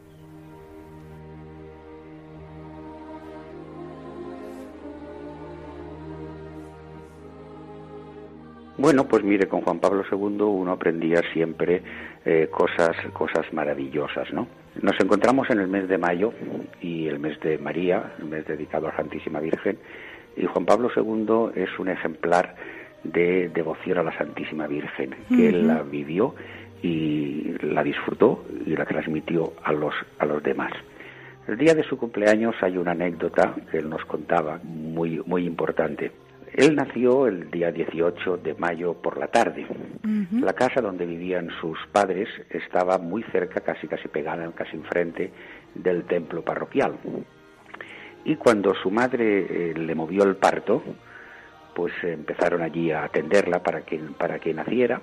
Bueno, 8.78 9.07
pues 9.07 9.24
mire, 9.24 9.47
con 9.47 9.61
Juan 9.61 9.80
Pablo 9.80 10.03
II 10.11 10.41
uno 10.41 10.72
aprendía 10.72 11.22
siempre 11.34 11.84
eh, 12.26 12.49
cosas, 12.49 12.97
cosas 13.13 13.45
maravillosas, 13.53 14.34
¿no? 14.34 14.47
Nos 14.82 14.99
encontramos 14.99 15.49
en 15.51 15.59
el 15.59 15.67
mes 15.67 15.88
de 15.88 15.99
mayo 15.99 16.34
y 16.82 17.05
el 17.07 17.19
mes 17.19 17.39
de 17.41 17.59
María, 17.59 18.13
el 18.17 18.26
mes 18.26 18.47
dedicado 18.47 18.88
a 18.88 18.91
la 18.91 18.97
Santísima 18.97 19.39
Virgen, 19.39 19.78
y 20.36 20.45
Juan 20.45 20.65
Pablo 20.65 20.89
II 20.95 21.61
es 21.61 21.69
un 21.79 21.89
ejemplar 21.89 22.55
de 23.03 23.49
devoción 23.49 23.97
a 23.97 24.03
la 24.03 24.17
Santísima 24.17 24.67
Virgen, 24.67 25.15
que 25.29 25.49
él 25.49 25.67
la 25.67 25.82
vivió 25.82 26.36
y 26.82 27.55
la 27.61 27.84
disfrutó 27.84 28.45
y 28.65 28.75
la 28.75 28.86
transmitió 28.86 29.53
a 29.63 29.71
los, 29.71 29.93
a 30.19 30.25
los 30.25 30.41
demás. 30.43 30.71
El 31.47 31.57
día 31.57 31.73
de 31.73 31.84
su 31.84 31.97
cumpleaños 31.97 32.55
hay 32.61 32.77
una 32.77 32.91
anécdota 32.91 33.55
que 33.69 33.79
él 33.79 33.89
nos 33.89 34.05
contaba 34.05 34.59
muy, 34.63 35.21
muy 35.25 35.45
importante. 35.45 36.11
Él 36.53 36.75
nació 36.75 37.27
el 37.27 37.49
día 37.49 37.71
18 37.71 38.38
de 38.38 38.53
mayo 38.55 38.93
por 38.93 39.17
la 39.17 39.27
tarde. 39.27 39.65
La 40.34 40.53
casa 40.53 40.82
donde 40.82 41.05
vivían 41.05 41.49
sus 41.61 41.77
padres 41.91 42.27
estaba 42.49 42.97
muy 42.97 43.23
cerca, 43.32 43.61
casi 43.61 43.88
casi 43.88 44.07
pegada, 44.09 44.51
casi 44.51 44.75
enfrente 44.75 45.32
del 45.73 46.03
templo 46.03 46.43
parroquial. 46.43 46.97
Y 48.24 48.36
cuando 48.36 48.74
su 48.76 48.91
madre 48.91 49.72
eh, 49.72 49.74
le 49.74 49.95
movió 49.95 50.24
el 50.24 50.36
parto, 50.36 50.84
pues 51.74 51.93
empezaron 52.03 52.61
allí 52.61 52.91
a 52.91 53.03
atenderla 53.03 53.63
para 53.63 53.82
que, 53.82 53.97
para 54.17 54.39
que 54.39 54.53
naciera. 54.53 55.01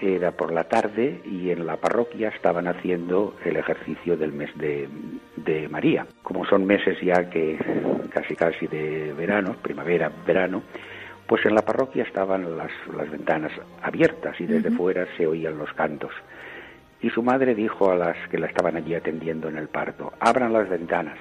Era 0.00 0.32
por 0.32 0.50
la 0.50 0.64
tarde 0.64 1.20
y 1.26 1.50
en 1.50 1.66
la 1.66 1.76
parroquia 1.76 2.28
estaban 2.28 2.66
haciendo 2.66 3.36
el 3.44 3.56
ejercicio 3.56 4.16
del 4.16 4.32
mes 4.32 4.50
de, 4.56 4.88
de 5.36 5.68
María. 5.68 6.06
Como 6.22 6.46
son 6.46 6.64
meses 6.64 6.98
ya 7.02 7.28
que 7.28 7.58
casi 8.10 8.34
casi 8.34 8.66
de 8.66 9.12
verano, 9.12 9.56
primavera, 9.60 10.10
verano, 10.26 10.62
pues 11.26 11.44
en 11.44 11.54
la 11.54 11.62
parroquia 11.62 12.04
estaban 12.04 12.56
las, 12.56 12.72
las 12.96 13.10
ventanas 13.10 13.52
abiertas 13.82 14.40
y 14.40 14.46
desde 14.46 14.70
fuera 14.70 15.06
se 15.18 15.26
oían 15.26 15.58
los 15.58 15.70
cantos. 15.74 16.12
Y 17.02 17.10
su 17.10 17.22
madre 17.22 17.54
dijo 17.54 17.90
a 17.90 17.94
las 17.94 18.16
que 18.30 18.38
la 18.38 18.46
estaban 18.46 18.76
allí 18.76 18.94
atendiendo 18.94 19.48
en 19.48 19.58
el 19.58 19.68
parto, 19.68 20.14
abran 20.18 20.52
las 20.52 20.68
ventanas 20.68 21.18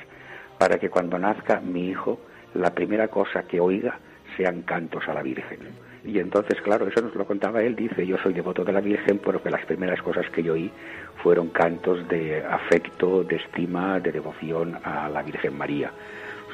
para 0.59 0.77
que 0.77 0.89
cuando 0.89 1.17
nazca 1.17 1.59
mi 1.61 1.89
hijo, 1.89 2.19
la 2.53 2.75
primera 2.75 3.07
cosa 3.07 3.43
que 3.43 3.59
oiga 3.59 3.97
sean 4.37 4.61
cantos 4.61 5.07
a 5.07 5.13
la 5.13 5.23
Virgen. 5.23 5.59
Y 6.05 6.19
entonces, 6.19 6.61
claro, 6.61 6.87
eso 6.87 7.01
nos 7.01 7.15
lo 7.15 7.25
contaba 7.25 7.61
él, 7.63 7.75
dice, 7.75 8.05
yo 8.05 8.17
soy 8.17 8.33
devoto 8.33 8.63
de 8.63 8.73
la 8.73 8.81
Virgen, 8.81 9.19
porque 9.19 9.49
las 9.49 9.65
primeras 9.65 10.01
cosas 10.01 10.29
que 10.29 10.43
yo 10.43 10.53
oí 10.53 10.71
fueron 11.23 11.49
cantos 11.49 12.07
de 12.07 12.43
afecto, 12.45 13.23
de 13.23 13.37
estima, 13.37 13.99
de 13.99 14.11
devoción 14.11 14.77
a 14.83 15.09
la 15.09 15.23
Virgen 15.23 15.57
María. 15.57 15.91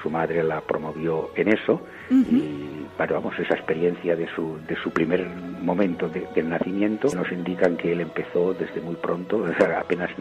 Su 0.05 0.11
madre 0.11 0.43
la 0.43 0.61
promovió 0.61 1.31
en 1.35 1.47
eso 1.47 1.81
y, 2.11 2.85
bueno, 2.95 3.15
vamos, 3.15 3.39
esa 3.39 3.55
experiencia 3.55 4.15
de 4.15 4.27
su, 4.35 4.59
de 4.67 4.75
su 4.75 4.91
primer 4.91 5.27
momento 5.27 6.07
de, 6.07 6.27
del 6.35 6.47
nacimiento 6.47 7.07
nos 7.15 7.31
indican 7.31 7.75
que 7.75 7.91
él 7.91 8.01
empezó 8.01 8.53
desde 8.53 8.81
muy 8.81 8.97
pronto, 8.97 9.43
apenas 9.79 10.11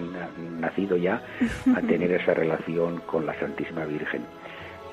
nacido 0.58 0.96
ya, 0.96 1.22
a 1.76 1.82
tener 1.82 2.12
esa 2.12 2.32
relación 2.32 3.00
con 3.00 3.26
la 3.26 3.38
Santísima 3.38 3.84
Virgen. 3.84 4.22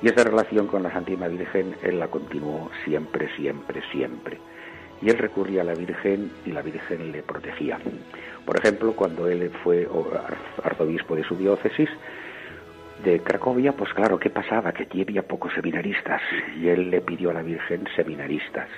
Y 0.02 0.08
esa 0.08 0.24
relación 0.24 0.66
con 0.66 0.82
la 0.82 0.92
Santísima 0.92 1.28
Virgen 1.28 1.74
él 1.82 1.98
la 1.98 2.08
continuó 2.08 2.70
siempre, 2.84 3.34
siempre, 3.34 3.80
siempre. 3.92 4.36
Y 5.00 5.08
él 5.08 5.16
recurría 5.16 5.62
a 5.62 5.64
la 5.64 5.74
Virgen 5.74 6.30
y 6.44 6.52
la 6.52 6.60
Virgen 6.60 7.12
le 7.12 7.22
protegía. 7.22 7.78
Por 8.44 8.58
ejemplo, 8.58 8.92
cuando 8.92 9.26
él 9.26 9.50
fue 9.64 9.88
arzobispo 10.62 11.16
de 11.16 11.24
su 11.24 11.34
diócesis, 11.34 11.88
de 13.04 13.20
Cracovia, 13.20 13.72
pues 13.72 13.92
claro, 13.94 14.18
¿qué 14.18 14.30
pasaba? 14.30 14.72
Que 14.72 14.84
allí 14.84 15.02
había 15.02 15.22
pocos 15.22 15.52
seminaristas 15.54 16.20
y 16.60 16.68
él 16.68 16.90
le 16.90 17.00
pidió 17.00 17.30
a 17.30 17.34
la 17.34 17.42
Virgen 17.42 17.84
seminaristas. 17.96 18.68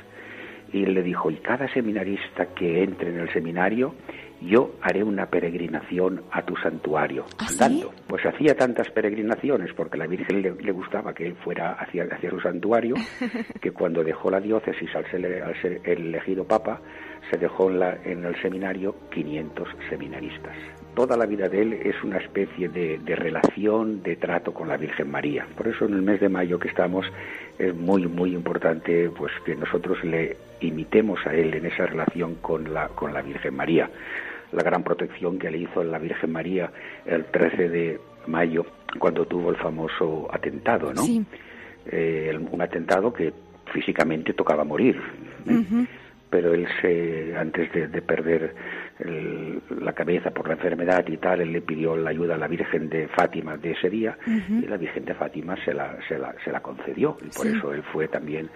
Y 0.72 0.83
él 0.83 0.95
le 0.95 1.03
dijo, 1.03 1.31
y 1.31 1.37
cada 1.37 1.72
seminarista 1.72 2.47
que 2.47 2.83
entre 2.83 3.11
en 3.11 3.20
el 3.20 3.33
seminario, 3.33 3.95
yo 4.41 4.75
haré 4.83 5.05
una 5.05 5.27
peregrinación 5.27 6.22
a 6.33 6.43
tu 6.43 6.57
santuario, 6.57 7.27
¿Ah, 7.39 7.47
andando. 7.49 7.93
Pues 8.09 8.27
hacía 8.27 8.57
tantas 8.57 8.91
peregrinaciones 8.91 9.72
porque 9.75 9.97
a 9.97 9.99
la 9.99 10.07
Virgen 10.07 10.43
le, 10.43 10.53
le 10.53 10.72
gustaba 10.72 11.14
que 11.14 11.27
él 11.27 11.37
fuera 11.37 11.75
hacia, 11.75 12.05
hacia, 12.05 12.31
su 12.31 12.41
santuario, 12.41 12.97
que 13.61 13.70
cuando 13.70 14.03
dejó 14.03 14.31
la 14.31 14.41
diócesis 14.41 14.95
al 14.97 15.09
ser, 15.11 15.43
al 15.43 15.62
ser 15.62 15.81
elegido 15.85 16.45
papa, 16.45 16.81
se 17.31 17.39
dejó 17.39 17.70
en, 17.70 17.79
la, 17.79 17.99
en 18.05 18.25
el 18.25 18.41
seminario 18.43 18.97
500 19.11 19.68
seminaristas 19.89 20.57
toda 20.95 21.16
la 21.16 21.26
vida 21.26 21.49
de 21.49 21.62
él 21.62 21.72
es 21.74 22.03
una 22.03 22.18
especie 22.18 22.68
de, 22.68 22.99
de, 22.99 23.16
relación, 23.16 24.03
de 24.03 24.16
trato 24.16 24.53
con 24.53 24.68
la 24.68 24.76
Virgen 24.76 25.11
María. 25.11 25.47
Por 25.57 25.68
eso 25.68 25.86
en 25.86 25.95
el 25.95 26.03
mes 26.03 26.20
de 26.20 26.28
mayo 26.28 26.59
que 26.59 26.68
estamos 26.68 27.07
es 27.59 27.74
muy, 27.74 28.07
muy 28.07 28.34
importante 28.34 29.11
pues 29.11 29.32
que 29.45 29.55
nosotros 29.55 30.03
le 30.05 30.36
imitemos 30.61 31.18
a 31.26 31.34
él 31.34 31.55
en 31.55 31.66
esa 31.66 31.86
relación 31.86 32.36
con 32.36 32.72
la, 32.72 32.88
con 32.88 33.12
la 33.12 33.22
Virgen 33.22 33.55
María. 33.55 33.90
La 34.53 34.62
gran 34.62 34.82
protección 34.84 35.38
que 35.38 35.51
le 35.51 35.59
hizo 35.59 35.82
la 35.82 35.99
Virgen 35.99 36.32
María 36.32 36.70
el 37.05 37.24
13 37.26 37.68
de 37.68 38.01
mayo 38.26 38.64
cuando 38.99 39.26
tuvo 39.26 39.51
el 39.51 39.57
famoso 39.57 40.28
atentado, 40.32 40.92
¿no? 40.95 41.03
Sí. 41.03 41.24
Eh, 41.86 42.38
un 42.51 42.62
atentado 42.62 43.12
que 43.12 43.32
físicamente 43.72 44.32
tocaba 44.32 44.64
morir. 44.64 44.97
¿eh? 45.47 45.51
Uh 45.51 45.53
-huh 45.53 45.88
pero 46.34 46.53
él 46.53 46.66
se, 46.82 47.36
antes 47.36 47.72
de, 47.72 47.86
de 47.86 48.03
perder 48.03 48.57
el, 49.05 49.61
la 49.81 49.93
cabeza 49.93 50.31
por 50.31 50.49
la 50.49 50.55
enfermedad 50.55 51.05
y 51.09 51.17
tal, 51.19 51.41
él 51.41 51.53
le 51.53 51.61
pidió 51.61 51.97
la 51.97 52.11
ayuda 52.11 52.35
a 52.35 52.39
la 52.39 52.49
Virgen 52.49 52.89
de 52.89 53.09
Fátima 53.09 53.57
de 53.57 53.73
ese 53.73 53.91
día 53.91 54.17
uh 54.27 54.31
-huh. 54.31 54.65
y 54.65 54.67
la 54.67 54.77
Virgen 54.77 55.05
de 55.05 55.15
Fátima 55.15 55.57
se 55.65 55.73
la, 55.75 55.97
se 56.09 56.19
la, 56.19 56.35
se 56.45 56.51
la 56.51 56.61
concedió 56.61 57.17
y 57.21 57.29
por 57.37 57.47
sí. 57.47 57.57
eso 57.57 57.73
él 57.73 57.83
fue 57.93 58.09
también 58.09 58.49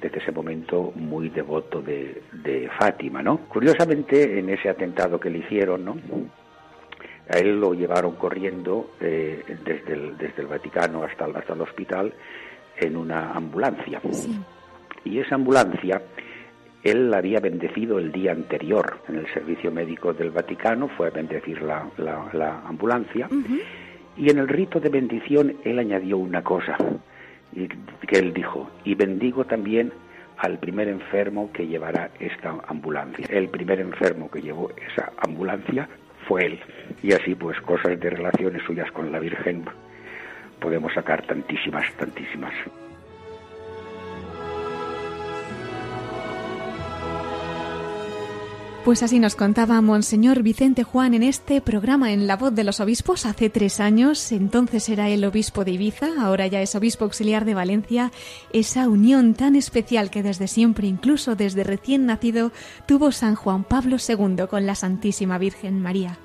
desde 0.00 0.18
ese 0.18 0.32
momento 0.32 0.92
muy 0.94 1.28
devoto 1.30 1.80
de, 1.80 2.22
de 2.32 2.68
Fátima, 2.78 3.22
¿no? 3.22 3.38
Curiosamente, 3.48 4.38
en 4.38 4.50
ese 4.50 4.68
atentado 4.68 5.18
que 5.18 5.30
le 5.30 5.38
hicieron, 5.38 5.84
¿no? 5.84 5.96
A 7.28 7.38
él 7.38 7.58
lo 7.58 7.74
llevaron 7.74 8.14
corriendo 8.16 8.90
eh, 9.00 9.42
desde, 9.64 9.94
el, 9.94 10.16
desde 10.16 10.42
el 10.42 10.48
Vaticano 10.48 11.02
hasta, 11.02 11.24
hasta 11.24 11.54
el 11.54 11.60
hospital 11.60 12.12
en 12.78 12.96
una 12.96 13.32
ambulancia. 13.32 14.00
Sí. 14.10 14.38
Y 15.04 15.18
esa 15.18 15.34
ambulancia 15.34 16.02
él 16.90 17.10
la 17.10 17.18
había 17.18 17.40
bendecido 17.40 17.98
el 17.98 18.12
día 18.12 18.32
anterior 18.32 18.98
en 19.08 19.16
el 19.16 19.26
servicio 19.32 19.70
médico 19.70 20.12
del 20.12 20.30
Vaticano, 20.30 20.88
fue 20.88 21.08
a 21.08 21.10
bendecir 21.10 21.62
la, 21.62 21.88
la, 21.98 22.28
la 22.32 22.60
ambulancia, 22.66 23.28
uh 23.30 23.34
-huh. 23.34 23.60
y 24.16 24.30
en 24.30 24.38
el 24.38 24.48
rito 24.48 24.80
de 24.80 24.88
bendición 24.88 25.56
él 25.64 25.78
añadió 25.78 26.18
una 26.18 26.42
cosa, 26.42 26.76
y, 27.52 27.68
que 28.06 28.18
él 28.18 28.32
dijo, 28.32 28.70
y 28.84 28.94
bendigo 28.94 29.44
también 29.44 29.92
al 30.38 30.58
primer 30.58 30.88
enfermo 30.88 31.50
que 31.52 31.66
llevará 31.66 32.10
esta 32.20 32.54
ambulancia. 32.68 33.26
El 33.30 33.48
primer 33.48 33.80
enfermo 33.80 34.30
que 34.30 34.42
llevó 34.42 34.70
esa 34.90 35.12
ambulancia 35.18 35.88
fue 36.28 36.46
él. 36.46 36.60
Y 37.02 37.12
así 37.14 37.34
pues 37.34 37.58
cosas 37.62 37.98
de 37.98 38.10
relaciones 38.10 38.62
suyas 38.64 38.90
con 38.92 39.10
la 39.10 39.18
Virgen 39.18 39.64
podemos 40.60 40.92
sacar 40.92 41.26
tantísimas, 41.26 41.90
tantísimas. 41.96 42.52
Pues 48.86 49.02
así 49.02 49.18
nos 49.18 49.34
contaba 49.34 49.80
Monseñor 49.80 50.44
Vicente 50.44 50.84
Juan 50.84 51.12
en 51.14 51.24
este 51.24 51.60
programa 51.60 52.12
en 52.12 52.28
La 52.28 52.36
Voz 52.36 52.54
de 52.54 52.62
los 52.62 52.78
Obispos 52.78 53.26
hace 53.26 53.50
tres 53.50 53.80
años. 53.80 54.30
Entonces 54.30 54.88
era 54.88 55.08
el 55.08 55.24
obispo 55.24 55.64
de 55.64 55.72
Ibiza, 55.72 56.06
ahora 56.20 56.46
ya 56.46 56.62
es 56.62 56.76
obispo 56.76 57.02
auxiliar 57.02 57.44
de 57.44 57.54
Valencia. 57.54 58.12
Esa 58.52 58.88
unión 58.88 59.34
tan 59.34 59.56
especial 59.56 60.08
que 60.08 60.22
desde 60.22 60.46
siempre, 60.46 60.86
incluso 60.86 61.34
desde 61.34 61.64
recién 61.64 62.06
nacido, 62.06 62.52
tuvo 62.86 63.10
San 63.10 63.34
Juan 63.34 63.64
Pablo 63.64 63.96
II 63.96 64.46
con 64.48 64.66
la 64.66 64.76
Santísima 64.76 65.36
Virgen 65.36 65.82
María. 65.82 66.20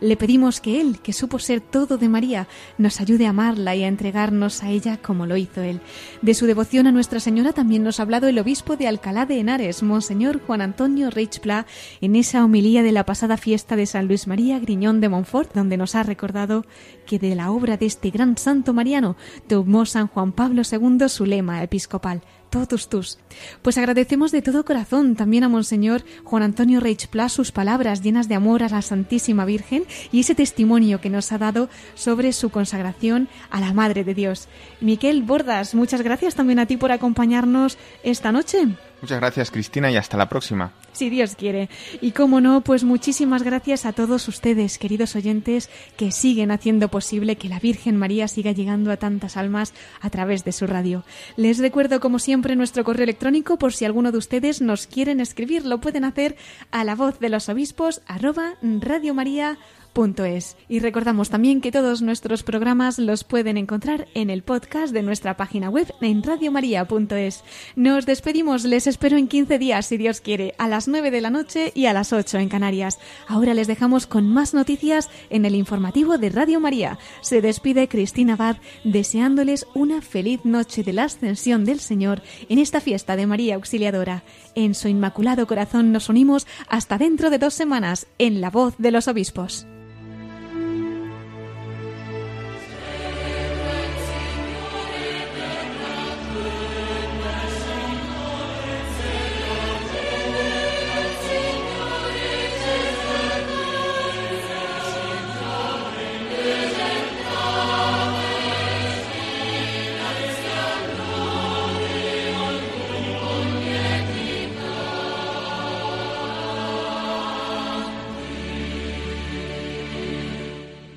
Le 0.00 0.16
pedimos 0.16 0.60
que 0.60 0.80
Él, 0.80 1.00
que 1.00 1.12
supo 1.12 1.38
ser 1.38 1.60
todo 1.60 1.98
de 1.98 2.08
María, 2.08 2.48
nos 2.78 3.00
ayude 3.00 3.26
a 3.26 3.30
amarla 3.30 3.74
y 3.74 3.84
a 3.84 3.88
entregarnos 3.88 4.62
a 4.62 4.70
ella 4.70 4.98
como 4.98 5.26
lo 5.26 5.36
hizo 5.36 5.62
Él. 5.62 5.80
De 6.22 6.34
su 6.34 6.46
devoción 6.46 6.86
a 6.86 6.92
Nuestra 6.92 7.20
Señora 7.20 7.52
también 7.52 7.82
nos 7.82 7.98
ha 7.98 8.02
hablado 8.02 8.28
el 8.28 8.38
obispo 8.38 8.76
de 8.76 8.88
Alcalá 8.88 9.26
de 9.26 9.38
Henares, 9.38 9.82
Monseñor 9.82 10.40
Juan 10.46 10.60
Antonio 10.60 11.10
Reichpla, 11.10 11.66
en 12.00 12.16
esa 12.16 12.44
homilía 12.44 12.82
de 12.82 12.92
la 12.92 13.06
pasada 13.06 13.36
fiesta 13.36 13.76
de 13.76 13.86
San 13.86 14.06
Luis 14.06 14.26
María 14.26 14.58
Griñón 14.58 15.00
de 15.00 15.08
Montfort, 15.08 15.54
donde 15.54 15.76
nos 15.76 15.94
ha 15.94 16.02
recordado 16.02 16.64
que 17.06 17.18
de 17.18 17.34
la 17.34 17.50
obra 17.50 17.76
de 17.76 17.86
este 17.86 18.10
gran 18.10 18.36
santo 18.36 18.72
mariano 18.72 19.16
tomó 19.46 19.86
San 19.86 20.08
Juan 20.08 20.32
Pablo 20.32 20.62
II 20.70 21.08
su 21.08 21.24
lema 21.24 21.62
episcopal, 21.62 22.22
tus. 22.64 23.18
Pues 23.60 23.76
agradecemos 23.76 24.32
de 24.32 24.40
todo 24.40 24.64
corazón 24.64 25.16
también 25.16 25.44
a 25.44 25.48
Monseñor 25.48 26.02
Juan 26.24 26.42
Antonio 26.42 26.80
Reichplas 26.80 27.32
sus 27.32 27.52
palabras 27.52 28.02
llenas 28.02 28.28
de 28.28 28.34
amor 28.34 28.62
a 28.62 28.70
la 28.70 28.80
Santísima 28.80 29.44
Virgen 29.44 29.84
y 30.10 30.20
ese 30.20 30.34
testimonio 30.34 31.00
que 31.00 31.10
nos 31.10 31.30
ha 31.32 31.38
dado 31.38 31.68
sobre 31.94 32.32
su 32.32 32.48
consagración 32.48 33.28
a 33.50 33.60
la 33.60 33.74
Madre 33.74 34.04
de 34.04 34.14
Dios. 34.14 34.48
Miquel 34.80 35.22
Bordas, 35.22 35.74
muchas 35.74 36.00
gracias 36.00 36.34
también 36.34 36.58
a 36.58 36.66
ti 36.66 36.78
por 36.78 36.92
acompañarnos 36.92 37.76
esta 38.02 38.32
noche. 38.32 38.68
Muchas 39.02 39.20
gracias 39.20 39.50
Cristina 39.50 39.90
y 39.90 39.96
hasta 39.96 40.16
la 40.16 40.28
próxima. 40.28 40.72
Si 40.92 41.10
Dios 41.10 41.36
quiere. 41.36 41.68
Y 42.00 42.12
como 42.12 42.40
no, 42.40 42.62
pues 42.62 42.82
muchísimas 42.82 43.42
gracias 43.42 43.84
a 43.84 43.92
todos 43.92 44.26
ustedes, 44.28 44.78
queridos 44.78 45.14
oyentes, 45.14 45.68
que 45.96 46.10
siguen 46.10 46.50
haciendo 46.50 46.88
posible 46.88 47.36
que 47.36 47.50
la 47.50 47.60
Virgen 47.60 47.98
María 47.98 48.26
siga 48.28 48.52
llegando 48.52 48.90
a 48.90 48.96
tantas 48.96 49.36
almas 49.36 49.74
a 50.00 50.08
través 50.08 50.44
de 50.44 50.52
su 50.52 50.66
radio. 50.66 51.04
Les 51.36 51.58
recuerdo, 51.58 52.00
como 52.00 52.18
siempre, 52.18 52.56
nuestro 52.56 52.84
correo 52.84 53.04
electrónico 53.04 53.58
por 53.58 53.74
si 53.74 53.84
alguno 53.84 54.12
de 54.12 54.18
ustedes 54.18 54.62
nos 54.62 54.86
quieren 54.86 55.20
escribir. 55.20 55.66
Lo 55.66 55.80
pueden 55.80 56.04
hacer 56.04 56.36
a 56.70 56.82
la 56.82 56.94
voz 56.94 57.18
de 57.18 57.28
los 57.28 57.50
obispos 57.50 58.00
arroba 58.06 58.54
radiomaria.com 58.62 59.85
es. 59.96 60.56
Y 60.68 60.80
recordamos 60.80 61.30
también 61.30 61.62
que 61.62 61.72
todos 61.72 62.02
nuestros 62.02 62.42
programas 62.42 62.98
los 62.98 63.24
pueden 63.24 63.56
encontrar 63.56 64.08
en 64.12 64.28
el 64.28 64.42
podcast 64.42 64.92
de 64.92 65.02
nuestra 65.02 65.38
página 65.38 65.70
web 65.70 65.90
en 66.02 66.22
radiomaria.es. 66.22 67.42
Nos 67.76 68.04
despedimos, 68.04 68.64
les 68.64 68.86
espero 68.86 69.16
en 69.16 69.26
15 69.26 69.58
días, 69.58 69.86
si 69.86 69.96
Dios 69.96 70.20
quiere, 70.20 70.54
a 70.58 70.68
las 70.68 70.86
9 70.86 71.10
de 71.10 71.20
la 71.22 71.30
noche 71.30 71.72
y 71.74 71.86
a 71.86 71.94
las 71.94 72.12
8 72.12 72.38
en 72.38 72.50
Canarias. 72.50 72.98
Ahora 73.26 73.54
les 73.54 73.68
dejamos 73.68 74.06
con 74.06 74.28
más 74.28 74.52
noticias 74.52 75.08
en 75.30 75.46
el 75.46 75.54
informativo 75.54 76.18
de 76.18 76.28
Radio 76.28 76.60
María. 76.60 76.98
Se 77.22 77.40
despide 77.40 77.88
Cristina 77.88 78.34
Abad 78.34 78.56
deseándoles 78.84 79.66
una 79.74 80.02
feliz 80.02 80.44
noche 80.44 80.82
de 80.82 80.92
la 80.92 81.04
ascensión 81.04 81.64
del 81.64 81.80
Señor 81.80 82.20
en 82.50 82.58
esta 82.58 82.82
fiesta 82.82 83.16
de 83.16 83.26
María 83.26 83.54
Auxiliadora. 83.54 84.24
En 84.54 84.74
su 84.74 84.88
inmaculado 84.88 85.46
corazón 85.46 85.90
nos 85.90 86.10
unimos 86.10 86.46
hasta 86.68 86.98
dentro 86.98 87.30
de 87.30 87.38
dos 87.38 87.54
semanas 87.54 88.06
en 88.18 88.42
La 88.42 88.50
Voz 88.50 88.74
de 88.76 88.90
los 88.90 89.08
Obispos. 89.08 89.66